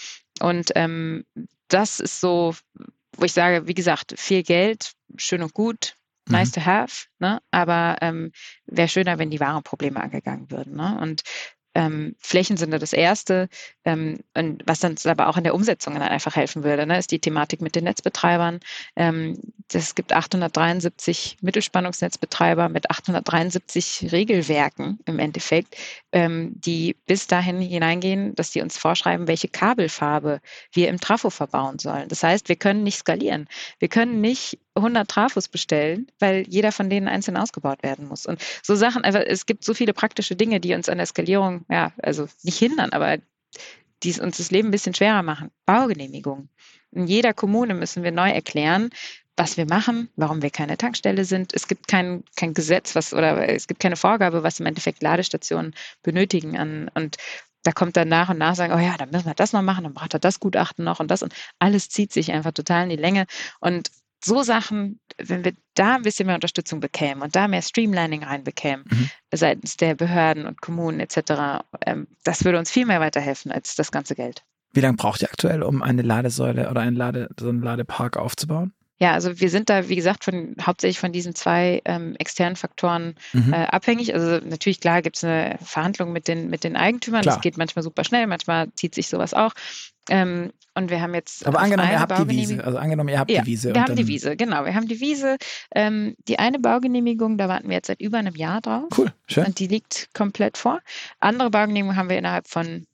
[0.41, 1.24] Und ähm,
[1.68, 2.55] das ist so,
[3.16, 5.95] wo ich sage, wie gesagt, viel Geld, schön und gut,
[6.29, 6.61] nice mhm.
[6.61, 7.41] to have, ne?
[7.51, 8.33] aber ähm,
[8.66, 10.77] wäre schöner, wenn die wahren Probleme angegangen würden.
[10.77, 10.99] Ne?
[11.01, 11.23] Und
[11.75, 13.49] ähm, Flächen sind da das Erste.
[13.85, 17.12] Ähm, und was dann aber auch in der Umsetzung dann einfach helfen würde, ne, ist
[17.12, 18.61] die Thematik mit den Netzbetreibern.
[18.97, 19.39] Ähm,
[19.73, 25.77] es gibt 873 Mittelspannungsnetzbetreiber mit 873 Regelwerken im Endeffekt,
[26.12, 30.41] ähm, die bis dahin hineingehen, dass die uns vorschreiben, welche Kabelfarbe
[30.73, 32.09] wir im Trafo verbauen sollen.
[32.09, 33.49] Das heißt, wir können nicht skalieren.
[33.79, 38.26] Wir können nicht 100 Trafos bestellen, weil jeder von denen einzeln ausgebaut werden muss.
[38.26, 41.64] Und so Sachen, also es gibt so viele praktische Dinge, die uns an der Skalierung,
[41.68, 43.18] ja, also nicht hindern, aber
[44.03, 45.51] die uns das Leben ein bisschen schwerer machen.
[45.66, 46.49] Baugenehmigung.
[46.93, 48.91] In jeder Kommune müssen wir neu erklären,
[49.37, 51.55] was wir machen, warum wir keine Tankstelle sind.
[51.55, 55.74] Es gibt kein, kein Gesetz, was oder es gibt keine Vorgabe, was im Endeffekt Ladestationen
[56.03, 56.59] benötigen.
[56.59, 57.16] An, und
[57.62, 59.85] da kommt dann nach und nach sagen, oh ja, dann müssen wir das noch machen,
[59.85, 62.91] dann braucht er das Gutachten noch und das und alles zieht sich einfach total in
[62.91, 63.26] die Länge.
[63.61, 63.91] Und
[64.23, 68.85] so Sachen, wenn wir da ein bisschen mehr Unterstützung bekämen und da mehr Streamlining reinbekämen
[68.89, 69.11] mhm.
[69.33, 73.91] seitens der Behörden und Kommunen etc., ähm, das würde uns viel mehr weiterhelfen als das
[73.93, 74.43] ganze Geld.
[74.73, 78.73] Wie lange braucht ihr aktuell, um eine Ladesäule oder einen Lade, so einen Ladepark aufzubauen?
[79.03, 83.14] Ja, also wir sind da, wie gesagt, von, hauptsächlich von diesen zwei ähm, externen Faktoren
[83.33, 83.55] mhm.
[83.55, 84.14] äh, abhängig.
[84.14, 87.23] Also natürlich, klar, gibt es eine Verhandlung mit den, mit den Eigentümern.
[87.23, 87.37] Klar.
[87.37, 89.55] Das geht manchmal super schnell, manchmal zieht sich sowas auch.
[90.11, 91.46] Ähm, und wir haben jetzt.
[91.46, 92.64] Aber angenommen, ihr habt die Wiese.
[92.64, 93.74] Also angenommen, ihr habt ja, die Wiese.
[93.74, 94.64] Wir haben die Wiese, genau.
[94.64, 95.36] Wir haben die Wiese.
[95.74, 98.88] Ähm, die eine Baugenehmigung, da warten wir jetzt seit über einem Jahr drauf.
[98.96, 99.46] Cool, schön.
[99.46, 100.80] Und die liegt komplett vor.
[101.18, 102.86] Andere Baugenehmigungen haben wir innerhalb von,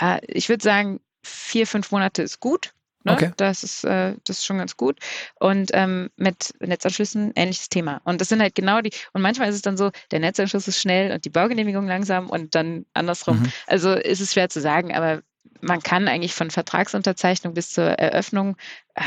[0.00, 2.72] ja, ich würde sagen, vier, fünf Monate ist gut.
[3.04, 3.12] Ne?
[3.12, 3.30] Okay.
[3.36, 4.98] Das ist, äh, das ist schon ganz gut.
[5.38, 8.00] Und ähm, mit Netzanschlüssen ähnliches Thema.
[8.04, 10.80] Und das sind halt genau die, und manchmal ist es dann so, der Netzanschluss ist
[10.80, 13.40] schnell und die Baugenehmigung langsam und dann andersrum.
[13.40, 13.52] Mhm.
[13.66, 15.22] Also ist es schwer zu sagen, aber
[15.62, 18.56] man kann eigentlich von Vertragsunterzeichnung bis zur Eröffnung
[18.94, 19.02] äh,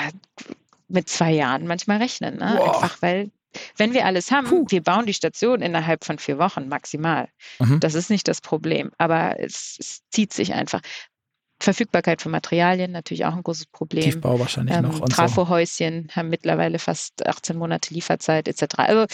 [0.88, 2.38] mit zwei Jahren manchmal rechnen.
[2.38, 2.62] Ne?
[2.62, 3.32] Einfach weil
[3.78, 4.66] wenn wir alles haben, Puh.
[4.70, 7.28] wir bauen die Station innerhalb von vier Wochen maximal.
[7.60, 7.80] Mhm.
[7.80, 10.82] Das ist nicht das Problem, aber es, es, zieht sich einfach.
[11.60, 14.04] Verfügbarkeit von Materialien natürlich auch ein großes Problem.
[14.04, 15.00] Tiefbau wahrscheinlich ähm, noch.
[15.08, 16.16] Trafohäuschen so.
[16.16, 18.76] haben mittlerweile fast 18 Monate Lieferzeit etc.
[18.80, 19.06] Also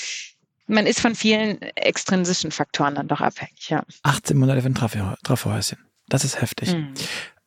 [0.66, 3.70] man ist von vielen extrinsischen Faktoren dann doch abhängig.
[3.70, 3.84] Ja.
[4.04, 5.78] 18 Monate für ein Trafohäuschen.
[6.10, 6.74] Das ist heftig.
[6.74, 6.94] Mhm.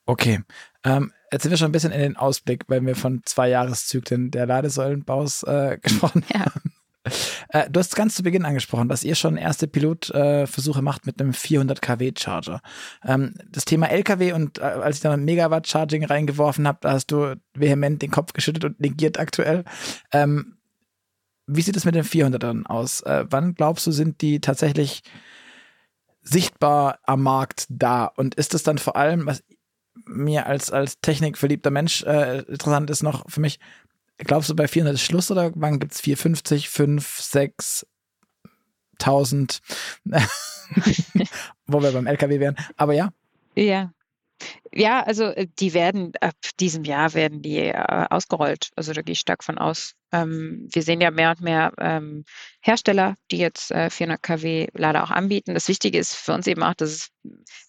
[0.06, 0.40] Okay.
[0.84, 4.30] Ähm, jetzt sind wir schon ein bisschen in den Ausblick, weil wir von zwei Jahreszyklen
[4.30, 6.40] der Ladesäulenbaus äh, gesprochen ja.
[6.40, 6.72] haben.
[7.48, 11.20] Äh, du hast ganz zu Beginn angesprochen, dass ihr schon erste Pilotversuche äh, macht mit
[11.20, 12.60] einem 400 kW Charger.
[13.04, 17.08] Ähm, das Thema LKW und äh, als ich da Megawatt Charging reingeworfen habe, da hast
[17.08, 19.64] du vehement den Kopf geschüttet und negiert aktuell.
[20.12, 20.58] Ähm,
[21.46, 23.00] wie sieht es mit den 400ern aus?
[23.02, 25.02] Äh, wann glaubst du, sind die tatsächlich
[26.22, 28.06] sichtbar am Markt da?
[28.06, 29.42] Und ist es dann vor allem, was
[30.06, 33.58] mir als, als technikverliebter Mensch äh, interessant ist, noch für mich,
[34.18, 37.86] glaubst du, bei 400 ist Schluss oder wann gibt es 450, 5, 6,
[39.00, 39.60] 1000?
[41.66, 42.56] Wo wir beim LKW wären.
[42.76, 43.12] Aber ja.
[43.54, 43.92] Ja,
[44.72, 48.70] ja, also äh, die werden ab diesem Jahr werden die äh, ausgerollt.
[48.76, 49.94] Also da gehe ich stark von aus.
[50.12, 52.24] Ähm, wir sehen ja mehr und mehr ähm,
[52.60, 55.54] Hersteller, die jetzt äh, 400 kW Lader auch anbieten.
[55.54, 57.08] Das Wichtige ist für uns eben auch, dass es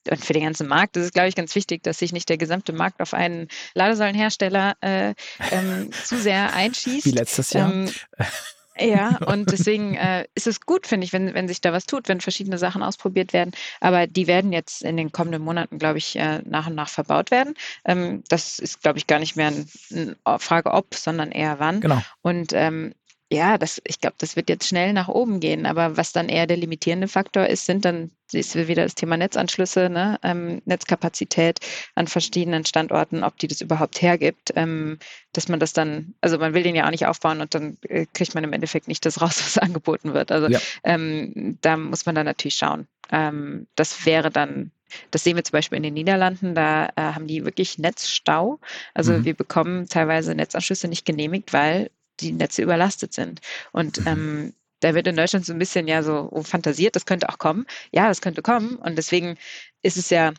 [0.09, 2.38] und für den ganzen Markt ist es, glaube ich, ganz wichtig, dass sich nicht der
[2.38, 5.13] gesamte Markt auf einen Ladesäulenhersteller äh,
[5.51, 7.05] ähm, zu sehr einschießt.
[7.05, 7.71] Wie letztes Jahr.
[8.80, 12.07] Ja, und deswegen äh, ist es gut, finde ich, wenn, wenn sich da was tut,
[12.07, 13.51] wenn verschiedene Sachen ausprobiert werden.
[13.80, 17.32] Aber die werden jetzt in den kommenden Monaten, glaube ich, äh, nach und nach verbaut
[17.32, 17.53] werden.
[17.86, 21.82] Ähm, das ist, glaube ich, gar nicht mehr eine Frage ob, sondern eher wann.
[21.82, 22.01] Genau.
[22.21, 22.93] Und ähm,
[23.34, 25.66] ja, das, ich glaube, das wird jetzt schnell nach oben gehen.
[25.66, 29.90] Aber was dann eher der limitierende Faktor ist, sind dann ist wieder das Thema Netzanschlüsse,
[29.90, 30.20] ne?
[30.24, 31.60] ähm, Netzkapazität
[31.96, 34.98] an verschiedenen Standorten, ob die das überhaupt hergibt, ähm,
[35.34, 38.06] dass man das dann, also man will den ja auch nicht aufbauen und dann äh,
[38.14, 40.32] kriegt man im Endeffekt nicht das raus, was angeboten wird.
[40.32, 40.60] Also ja.
[40.84, 42.88] ähm, da muss man dann natürlich schauen.
[43.12, 44.72] Ähm, das wäre dann
[45.10, 48.60] das sehen wir zum Beispiel in den Niederlanden, da äh, haben die wirklich Netzstau.
[48.94, 49.26] Also mhm.
[49.26, 51.90] wir bekommen teilweise Netzanschlüsse nicht genehmigt, weil
[52.24, 53.41] die Netze überlastet sind.
[53.71, 54.07] Und mhm.
[54.07, 57.65] ähm, da wird in Deutschland so ein bisschen ja so fantasiert, das könnte auch kommen.
[57.91, 58.76] Ja, das könnte kommen.
[58.76, 59.38] Und deswegen
[59.82, 60.34] ist es ja,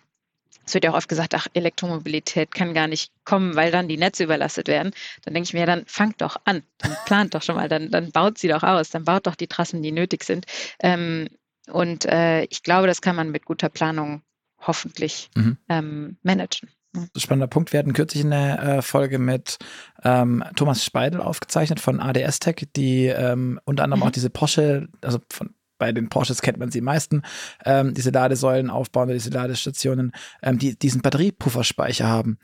[0.66, 3.96] es wird ja auch oft gesagt, ach, Elektromobilität kann gar nicht kommen, weil dann die
[3.96, 4.92] Netze überlastet werden.
[5.22, 7.90] Dann denke ich mir, ja, dann fangt doch an, dann plant doch schon mal, dann,
[7.90, 10.46] dann baut sie doch aus, dann baut doch die Trassen, die nötig sind.
[10.80, 11.28] Ähm,
[11.68, 14.22] und äh, ich glaube, das kann man mit guter Planung
[14.58, 15.56] hoffentlich mhm.
[15.68, 16.70] ähm, managen.
[17.16, 17.72] Spannender Punkt.
[17.72, 19.58] Wir hatten kürzlich eine äh, Folge mit
[20.02, 24.06] ähm, Thomas Speidel aufgezeichnet von ADS Tech, die ähm, unter anderem mhm.
[24.06, 27.22] auch diese Porsche, also von, bei den Porsches kennt man sie meisten,
[27.64, 32.38] ähm, diese Ladesäulen aufbauen, diese Ladestationen, ähm, die diesen Batteriepufferspeicher haben.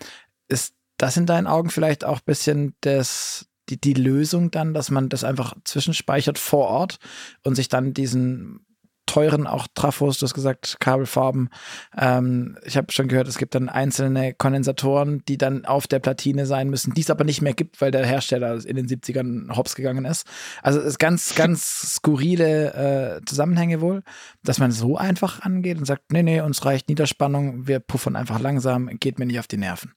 [0.48, 4.90] Ist das in deinen Augen vielleicht auch ein bisschen das, die, die Lösung dann, dass
[4.90, 6.98] man das einfach zwischenspeichert vor Ort
[7.44, 8.66] und sich dann diesen
[9.06, 11.50] teuren auch Trafos, du hast gesagt, Kabelfarben.
[11.96, 16.46] Ähm, ich habe schon gehört, es gibt dann einzelne Kondensatoren, die dann auf der Platine
[16.46, 19.74] sein müssen, die es aber nicht mehr gibt, weil der Hersteller in den 70ern hops
[19.74, 20.26] gegangen ist.
[20.62, 24.02] Also es ist ganz, ganz skurrile äh, Zusammenhänge wohl,
[24.44, 28.40] dass man so einfach angeht und sagt, nee, nee, uns reicht Niederspannung, wir puffern einfach
[28.40, 29.92] langsam, geht mir nicht auf die Nerven.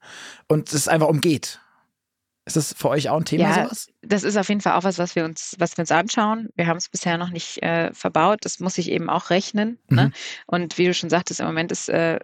[0.47, 1.59] Und es einfach umgeht.
[2.45, 3.87] Ist das für euch auch ein Thema ja, sowas?
[4.01, 6.49] Das ist auf jeden Fall auch was, was wir uns, was wir uns anschauen.
[6.55, 8.39] Wir haben es bisher noch nicht äh, verbaut.
[8.41, 9.77] Das muss sich eben auch rechnen.
[9.87, 10.03] Ne?
[10.03, 10.07] Mhm.
[10.07, 10.11] Ne?
[10.47, 12.19] Und wie du schon sagtest, im Moment ist, äh,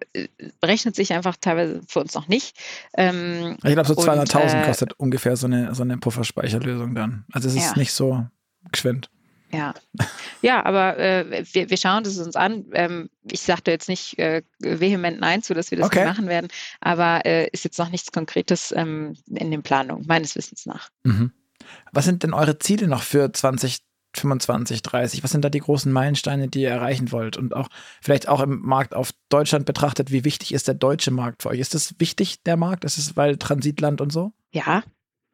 [0.60, 2.58] berechnet sich einfach teilweise für uns noch nicht.
[2.98, 7.24] Ähm, ich glaube, so 200.000 äh, kostet ungefähr so eine, so eine Pufferspeicherlösung dann.
[7.32, 7.78] Also es ist ja.
[7.78, 8.26] nicht so
[8.74, 9.10] geschwind.
[9.52, 9.74] Ja,
[10.42, 12.66] ja, aber äh, wir, wir schauen es uns an.
[12.74, 16.06] Ähm, ich sagte jetzt nicht äh, vehement Nein zu, dass wir das okay.
[16.06, 16.50] machen werden,
[16.82, 20.90] aber äh, ist jetzt noch nichts Konkretes ähm, in den Planungen, meines Wissens nach.
[21.04, 21.32] Mhm.
[21.92, 25.24] Was sind denn eure Ziele noch für 2025, 30?
[25.24, 27.38] Was sind da die großen Meilensteine, die ihr erreichen wollt?
[27.38, 27.70] Und auch
[28.02, 31.60] vielleicht auch im Markt auf Deutschland betrachtet, wie wichtig ist der deutsche Markt für euch?
[31.60, 32.86] Ist das wichtig, der Markt?
[32.86, 34.32] Ist es, weil Transitland und so?
[34.52, 34.84] Ja,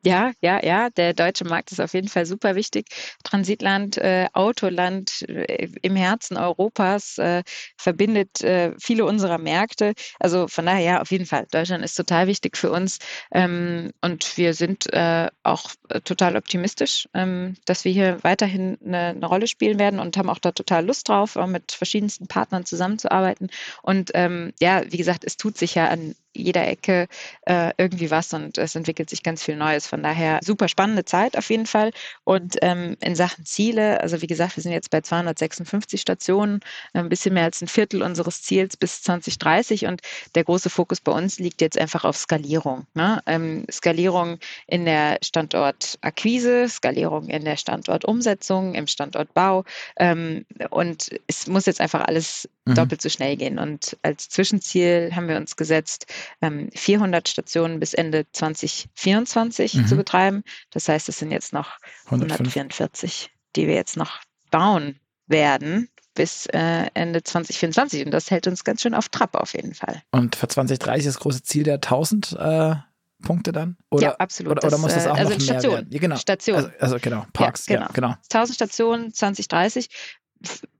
[0.05, 0.89] ja, ja, ja.
[0.91, 2.87] Der deutsche Markt ist auf jeden Fall super wichtig.
[3.23, 7.41] Transitland, äh, Autoland äh, im Herzen Europas äh,
[7.77, 9.93] verbindet äh, viele unserer Märkte.
[10.19, 11.47] Also von daher, ja, auf jeden Fall.
[11.51, 12.99] Deutschland ist total wichtig für uns.
[13.31, 19.07] Ähm, und wir sind äh, auch äh, total optimistisch, ähm, dass wir hier weiterhin eine,
[19.07, 22.65] eine, Rolle spielen werden und haben auch da total Lust drauf, auch mit verschiedensten Partnern
[22.65, 23.49] zusammenzuarbeiten.
[23.81, 27.07] Und ähm, ja, wie gesagt, es tut sich ja an jeder Ecke
[27.45, 29.87] äh, irgendwie was und es entwickelt sich ganz viel Neues.
[29.87, 31.91] Von daher super spannende Zeit auf jeden Fall.
[32.23, 36.59] Und ähm, in Sachen Ziele, also wie gesagt, wir sind jetzt bei 256 Stationen,
[36.93, 40.01] ein bisschen mehr als ein Viertel unseres Ziels bis 2030 und
[40.35, 42.85] der große Fokus bei uns liegt jetzt einfach auf Skalierung.
[42.93, 43.21] Ne?
[43.25, 49.63] Ähm, Skalierung in der Standortakquise, Skalierung in der Standortumsetzung, im Standortbau
[49.97, 52.75] ähm, und es muss jetzt einfach alles mhm.
[52.75, 53.59] doppelt so schnell gehen.
[53.59, 56.07] Und als Zwischenziel haben wir uns gesetzt,
[56.41, 59.87] 400 ähm, Stationen bis Ende 2024 mhm.
[59.87, 60.43] zu betreiben.
[60.71, 64.21] Das heißt, es sind jetzt noch 144, die wir jetzt noch
[64.51, 68.05] bauen werden bis äh, Ende 2024.
[68.05, 70.01] Und das hält uns ganz schön auf Trab auf jeden Fall.
[70.11, 72.75] Und für 2030 das große Ziel der 1000 äh,
[73.21, 73.77] Punkte dann?
[73.89, 74.51] Oder, ja, absolut.
[74.51, 75.91] Oder, oder muss das äh, auch also noch Station, mehr werden?
[75.91, 76.15] Ja, genau.
[76.15, 76.55] Station.
[76.55, 77.67] Also, also genau, Parks.
[77.67, 77.87] Ja, genau.
[77.87, 78.15] Ja, genau.
[78.31, 79.89] 1000 Stationen 2030.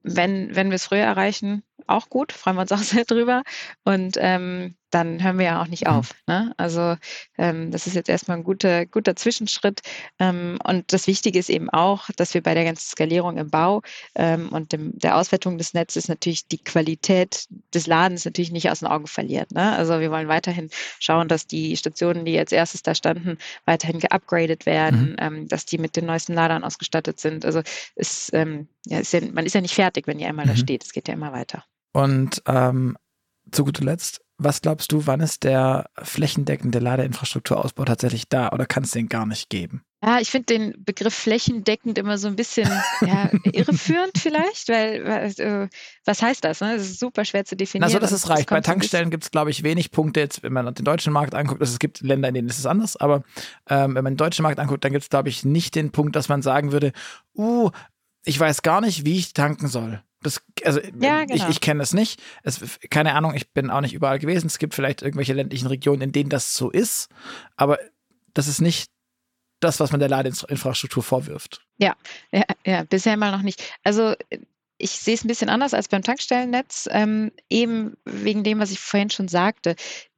[0.04, 3.44] Wenn, wenn wir es früher erreichen, auch gut, freuen wir uns auch sehr drüber.
[3.84, 5.92] Und ähm, dann hören wir ja auch nicht mhm.
[5.92, 6.16] auf.
[6.26, 6.54] Ne?
[6.56, 6.96] Also
[7.38, 9.82] ähm, das ist jetzt erstmal ein guter, guter Zwischenschritt.
[10.20, 13.82] Ähm, und das Wichtige ist eben auch, dass wir bei der ganzen Skalierung im Bau
[14.16, 18.80] ähm, und dem, der Auswertung des Netzes natürlich die Qualität des Ladens natürlich nicht aus
[18.80, 19.52] den Augen verliert.
[19.52, 19.76] Ne?
[19.76, 20.70] Also wir wollen weiterhin
[21.00, 25.16] schauen, dass die Stationen, die als erstes da standen, weiterhin geupgradet werden, mhm.
[25.20, 27.44] Ähm, dass die mit den neuesten Ladern ausgestattet sind.
[27.46, 27.62] Also
[27.96, 30.50] es, ähm, ja, ist ja, man ist ja nicht fertig, wenn die einmal mhm.
[30.50, 30.84] da steht.
[30.86, 31.66] Es geht ja immer weiter.
[31.94, 32.98] Und ähm,
[33.52, 38.84] zu guter Letzt, was glaubst du, wann ist der flächendeckende Ladeinfrastrukturausbau tatsächlich da oder kann
[38.84, 39.84] es den gar nicht geben?
[40.03, 42.70] Ja, ich finde den Begriff flächendeckend immer so ein bisschen
[43.02, 45.68] ja, irreführend vielleicht, weil äh,
[46.03, 46.62] was heißt das?
[46.62, 46.78] Ne?
[46.78, 47.86] Das ist super schwer zu definieren.
[47.86, 48.49] Also das ist reicht.
[48.49, 51.62] Bei Tankstellen gibt es, glaube ich, wenig Punkte jetzt, wenn man den deutschen Markt anguckt.
[51.62, 53.24] Also es gibt Länder, in denen ist es anders, aber
[53.68, 56.16] ähm, wenn man den deutschen Markt anguckt, dann gibt es, glaube ich, nicht den Punkt,
[56.16, 56.91] dass man sagen würde,
[57.36, 57.72] uh,
[58.26, 60.03] ich weiß gar nicht, wie ich tanken soll.
[60.26, 61.35] Das, also ja, genau.
[61.35, 62.19] ich, ich kenne das nicht.
[62.41, 64.47] Es, keine Ahnung, ich bin auch nicht überall gewesen.
[64.47, 67.10] Es gibt vielleicht irgendwelche ländlichen Regionen, in denen das so ist,
[67.56, 67.77] aber
[68.34, 68.89] das ist nicht
[69.60, 71.65] das, was man der Ladeinfrastruktur vorwirft.
[71.77, 71.95] Ja,
[72.31, 73.61] ja, ja bisher mal noch nicht.
[73.84, 74.15] Also
[74.77, 78.80] ich sehe es ein bisschen anders als beim Tankstellennetz, ähm, eben wegen dem, was ich
[78.80, 79.76] vorhin schon sagte.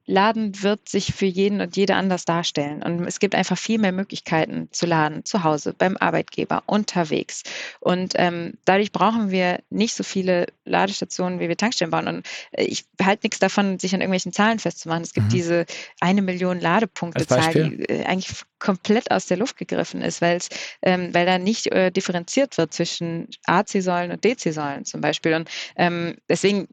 [0.09, 2.81] Laden wird sich für jeden und jede anders darstellen.
[2.81, 7.43] Und es gibt einfach viel mehr Möglichkeiten zu laden, zu Hause, beim Arbeitgeber, unterwegs.
[7.81, 12.07] Und ähm, dadurch brauchen wir nicht so viele Ladestationen, wie wir Tankstellen bauen.
[12.07, 15.03] Und äh, ich halte nichts davon, sich an irgendwelchen Zahlen festzumachen.
[15.03, 15.31] Es gibt mhm.
[15.31, 15.65] diese
[15.99, 20.47] eine Million Ladepunkte-Zahl, die äh, eigentlich komplett aus der Luft gegriffen ist, weil es,
[20.81, 25.33] ähm, weil da nicht äh, differenziert wird zwischen AC-Säulen und DC-Säulen zum Beispiel.
[25.33, 26.69] Und ähm, deswegen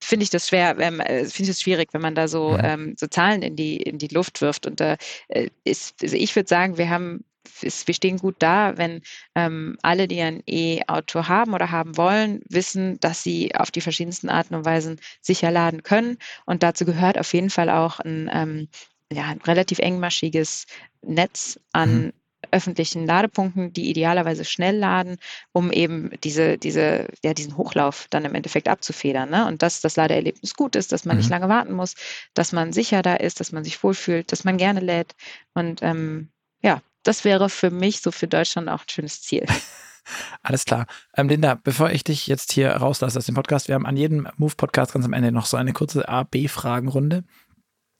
[0.00, 2.60] finde ich das schwer, ähm, äh, finde ich das schwierig, wenn man da so, mhm.
[2.62, 4.66] ähm, so Zahlen in die, in die Luft wirft.
[4.66, 4.96] Und da
[5.28, 7.24] äh, ist, also ich würde sagen, wir haben
[7.62, 9.02] ist, wir stehen gut da, wenn
[9.34, 14.28] ähm, alle, die ein E-Auto haben oder haben wollen, wissen, dass sie auf die verschiedensten
[14.28, 16.18] Arten und Weisen sicher laden können.
[16.46, 18.68] Und dazu gehört auf jeden Fall auch ein, ähm,
[19.12, 20.66] ja, ein relativ engmaschiges
[21.02, 22.12] Netz an mhm.
[22.52, 25.16] Öffentlichen Ladepunkten, die idealerweise schnell laden,
[25.52, 29.30] um eben diese, diese, ja, diesen Hochlauf dann im Endeffekt abzufedern.
[29.30, 29.46] Ne?
[29.46, 31.20] Und dass das Ladeerlebnis gut ist, dass man mhm.
[31.20, 31.94] nicht lange warten muss,
[32.34, 35.14] dass man sicher da ist, dass man sich wohlfühlt, dass man gerne lädt.
[35.54, 36.30] Und ähm,
[36.62, 39.46] ja, das wäre für mich so für Deutschland auch ein schönes Ziel.
[40.42, 40.86] Alles klar.
[41.16, 44.28] Ähm, Linda, bevor ich dich jetzt hier rauslasse aus dem Podcast, wir haben an jedem
[44.36, 47.24] Move-Podcast ganz am Ende noch so eine kurze A-B-Fragenrunde.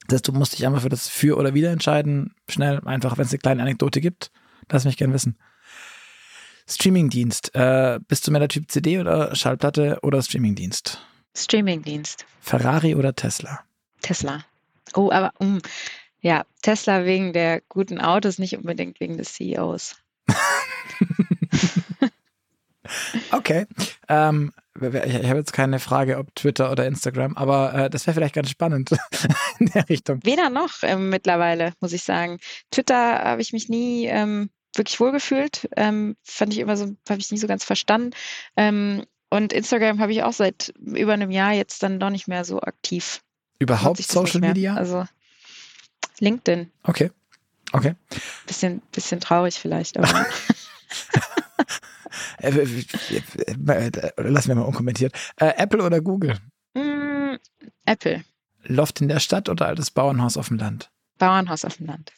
[0.07, 2.35] Das heißt, du musst dich einmal für das Für oder Wider entscheiden.
[2.49, 4.31] Schnell, einfach, wenn es eine kleine Anekdote gibt.
[4.71, 5.37] Lass mich gern wissen.
[6.67, 7.53] Streamingdienst.
[7.53, 11.05] Äh, bist du mehr der Typ CD oder Schallplatte oder Streamingdienst?
[11.35, 12.25] Streamingdienst.
[12.39, 13.59] Ferrari oder Tesla?
[14.01, 14.45] Tesla.
[14.95, 15.61] Oh, aber um,
[16.21, 19.95] ja, Tesla wegen der guten Autos, nicht unbedingt wegen des CEOs.
[23.31, 23.65] okay.
[24.07, 28.35] Ähm, ich habe jetzt keine Frage, ob Twitter oder Instagram, aber äh, das wäre vielleicht
[28.35, 28.91] ganz spannend
[29.59, 30.19] in der Richtung.
[30.23, 32.39] Weder noch ähm, mittlerweile, muss ich sagen.
[32.71, 35.69] Twitter habe ich mich nie ähm, wirklich wohlgefühlt.
[35.75, 38.11] Ähm, fand ich immer so, habe ich nie so ganz verstanden.
[38.55, 42.43] Ähm, und Instagram habe ich auch seit über einem Jahr jetzt dann doch nicht mehr
[42.43, 43.21] so aktiv.
[43.59, 44.75] Überhaupt Social Media?
[44.75, 45.05] Also
[46.19, 46.71] LinkedIn.
[46.83, 47.11] Okay.
[47.71, 47.95] Okay.
[48.45, 50.25] Bisschen, bisschen traurig vielleicht, aber.
[52.39, 55.13] Äh, äh, lassen wir mal unkommentiert.
[55.37, 56.37] Äh, Apple oder Google?
[56.73, 57.35] Mm,
[57.85, 58.23] Apple.
[58.63, 60.91] Loft in der Stadt oder altes Bauernhaus auf dem Land?
[61.17, 62.13] Bauernhaus auf dem Land.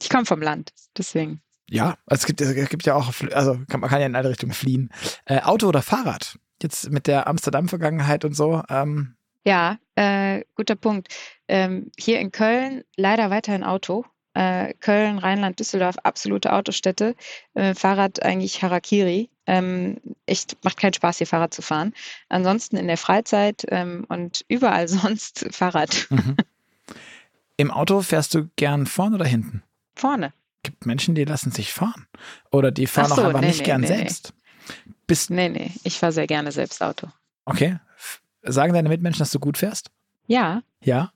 [0.00, 1.40] Ich komme vom Land, deswegen.
[1.72, 4.52] Ja, es gibt, es gibt ja auch, also kann, man kann ja in alle Richtungen
[4.52, 4.90] fliehen.
[5.24, 6.38] Äh, Auto oder Fahrrad?
[6.62, 8.62] Jetzt mit der Amsterdam-Vergangenheit und so.
[8.68, 11.08] Ähm, ja, äh, guter Punkt.
[11.48, 14.04] Ähm, hier in Köln leider weiterhin Auto.
[14.34, 17.16] Äh, Köln, Rheinland, Düsseldorf, absolute Autostädte.
[17.54, 19.30] Äh, Fahrrad eigentlich Harakiri.
[19.46, 19.96] Ähm,
[20.26, 21.94] echt macht keinen Spaß, hier Fahrrad zu fahren.
[22.28, 26.06] Ansonsten in der Freizeit ähm, und überall sonst Fahrrad.
[26.10, 26.36] Mhm.
[27.56, 29.62] Im Auto fährst du gern vorne oder hinten?
[29.94, 30.34] Vorne.
[30.62, 32.06] Gibt Menschen, die lassen sich fahren.
[32.50, 34.32] Oder die fahren so, auch einfach nee, nicht nee, gern nee, selbst.
[35.06, 37.08] Bist nee, nee, ich fahre sehr gerne selbst Auto.
[37.44, 37.78] Okay.
[38.42, 39.90] Sagen deine Mitmenschen, dass du gut fährst?
[40.26, 40.62] Ja.
[40.82, 41.12] Ja?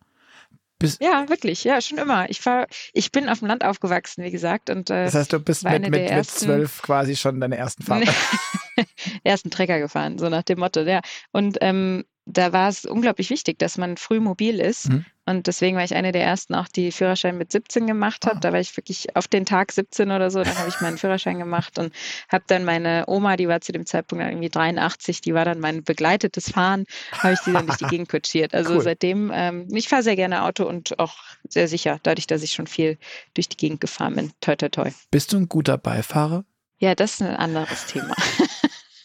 [0.79, 2.29] Bist ja, wirklich, ja, schon immer.
[2.29, 4.69] Ich fahr, ich bin auf dem Land aufgewachsen, wie gesagt.
[4.69, 8.05] Und, äh, das heißt, du bist mit, mit, mit zwölf quasi schon deine ersten Fahrer.
[9.25, 11.01] ersten Trecker gefahren, so nach dem Motto, ja.
[11.33, 14.91] Und ähm, da war es unglaublich wichtig, dass man früh mobil ist.
[14.91, 15.07] Mhm.
[15.27, 18.37] Und deswegen war ich eine der ersten, auch die Führerschein mit 17 gemacht hat.
[18.37, 18.41] Oh.
[18.41, 20.43] Da war ich wirklich auf den Tag 17 oder so.
[20.43, 21.93] Dann habe ich meinen Führerschein gemacht und
[22.29, 25.83] habe dann meine Oma, die war zu dem Zeitpunkt irgendwie 83, die war dann mein
[25.83, 28.47] begleitetes Fahren, habe ich die dann durch die Gegend kutschiert.
[28.57, 28.81] Also cool.
[28.81, 31.15] seitdem, ähm, ich fahre sehr gerne Auto und auch
[31.49, 32.97] sehr sicher, dadurch, dass ich schon viel
[33.35, 34.33] durch die Gegend gefahren bin.
[34.41, 34.91] Toi, toi, toi.
[35.11, 36.45] Bist du ein guter Beifahrer?
[36.79, 38.15] Ja, das ist ein anderes Thema.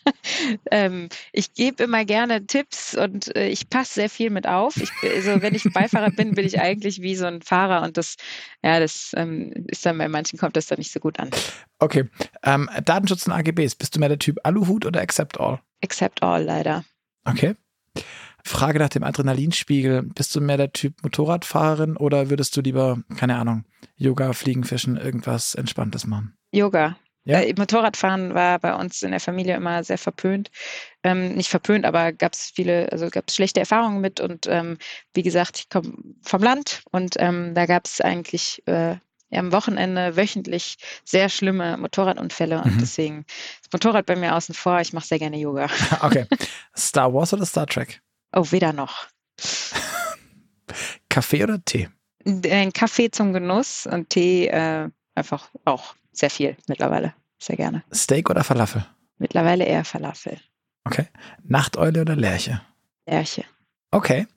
[0.72, 4.78] ähm, ich gebe immer gerne Tipps und äh, ich passe sehr viel mit auf.
[4.78, 8.15] Ich, also wenn ich Beifahrer bin, bin ich eigentlich wie so ein Fahrer und das,
[8.64, 11.30] ja, das ähm, ist dann bei manchen kommt das dann nicht so gut an.
[11.80, 12.10] Okay.
[12.44, 13.76] Ähm, Datenschutz und AGBs.
[13.76, 15.60] Bist du mehr der Typ Aluhut oder Accept All?
[15.84, 16.84] Accept All, leider.
[17.26, 17.56] Okay.
[18.44, 20.03] Frage nach dem Adrenalinspiegel.
[20.03, 23.65] Bist du mehr der Typ Motorradfahrerin oder würdest du lieber, keine Ahnung,
[23.95, 26.36] Yoga, Fliegen, Fischen, irgendwas Entspanntes machen?
[26.52, 26.98] Yoga.
[27.23, 27.39] Ja.
[27.39, 30.49] Äh, Motorradfahren war bei uns in der Familie immer sehr verpönt.
[31.03, 34.19] Ähm, nicht verpönt, aber gab es viele, also gab es schlechte Erfahrungen mit.
[34.19, 34.77] Und ähm,
[35.14, 35.93] wie gesagt, ich komme
[36.23, 38.95] vom Land und ähm, da gab es eigentlich äh,
[39.34, 42.80] am Wochenende wöchentlich sehr schlimme Motorradunfälle und mhm.
[42.80, 43.26] deswegen
[43.61, 44.81] das Motorrad bei mir außen vor.
[44.81, 45.69] Ich mache sehr gerne Yoga.
[46.02, 46.26] Okay.
[46.76, 48.02] Star Wars oder Star Trek?
[48.34, 49.07] Oh, weder noch.
[51.10, 51.89] Kaffee oder Tee?
[52.26, 57.14] Ein Kaffee zum Genuss und Tee äh, einfach auch sehr viel mittlerweile.
[57.40, 57.84] Sehr gerne.
[57.94, 58.86] Steak oder Falafel?
[59.18, 60.38] Mittlerweile eher Falafel.
[60.84, 61.08] Okay.
[61.44, 62.62] Nachteule oder Lerche?
[63.06, 63.44] Lerche.
[63.92, 64.28] Okay.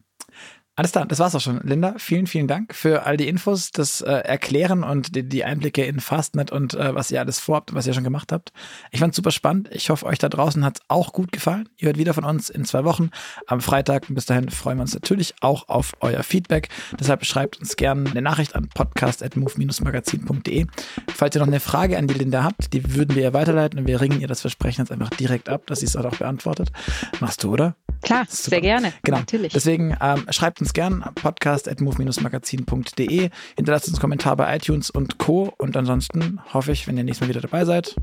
[0.77, 1.61] Alles klar, das war's auch schon.
[1.63, 5.85] Linda, vielen, vielen Dank für all die Infos, das äh, Erklären und die, die, Einblicke
[5.85, 8.53] in Fastnet und äh, was ihr alles vorhabt und was ihr schon gemacht habt.
[8.91, 9.69] Ich fand's super spannend.
[9.71, 11.69] Ich hoffe, euch da draußen hat's auch gut gefallen.
[11.77, 13.11] Ihr hört wieder von uns in zwei Wochen
[13.47, 14.07] am Freitag.
[14.09, 16.71] Bis dahin freuen wir uns natürlich auch auf euer Feedback.
[16.99, 20.67] Deshalb schreibt uns gerne eine Nachricht an podcast.move-magazin.de.
[21.15, 23.87] Falls ihr noch eine Frage an die Linda habt, die würden wir ihr weiterleiten und
[23.87, 26.73] wir ringen ihr das Versprechen jetzt einfach direkt ab, dass sie es auch beantwortet.
[27.21, 27.77] Machst du, oder?
[28.05, 28.51] Klar, Super.
[28.51, 28.93] sehr gerne.
[29.03, 29.19] Genau.
[29.19, 29.53] Natürlich.
[29.53, 33.31] Deswegen ähm, schreibt uns gern podcast.move-magazin.de.
[33.57, 35.53] Hinterlasst uns einen Kommentar bei iTunes und Co.
[35.59, 37.97] Und ansonsten hoffe ich, wenn ihr nächstes Mal wieder dabei seid.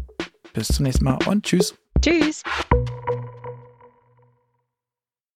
[0.54, 1.76] Bis zum nächsten Mal und tschüss.
[2.02, 2.44] Tschüss.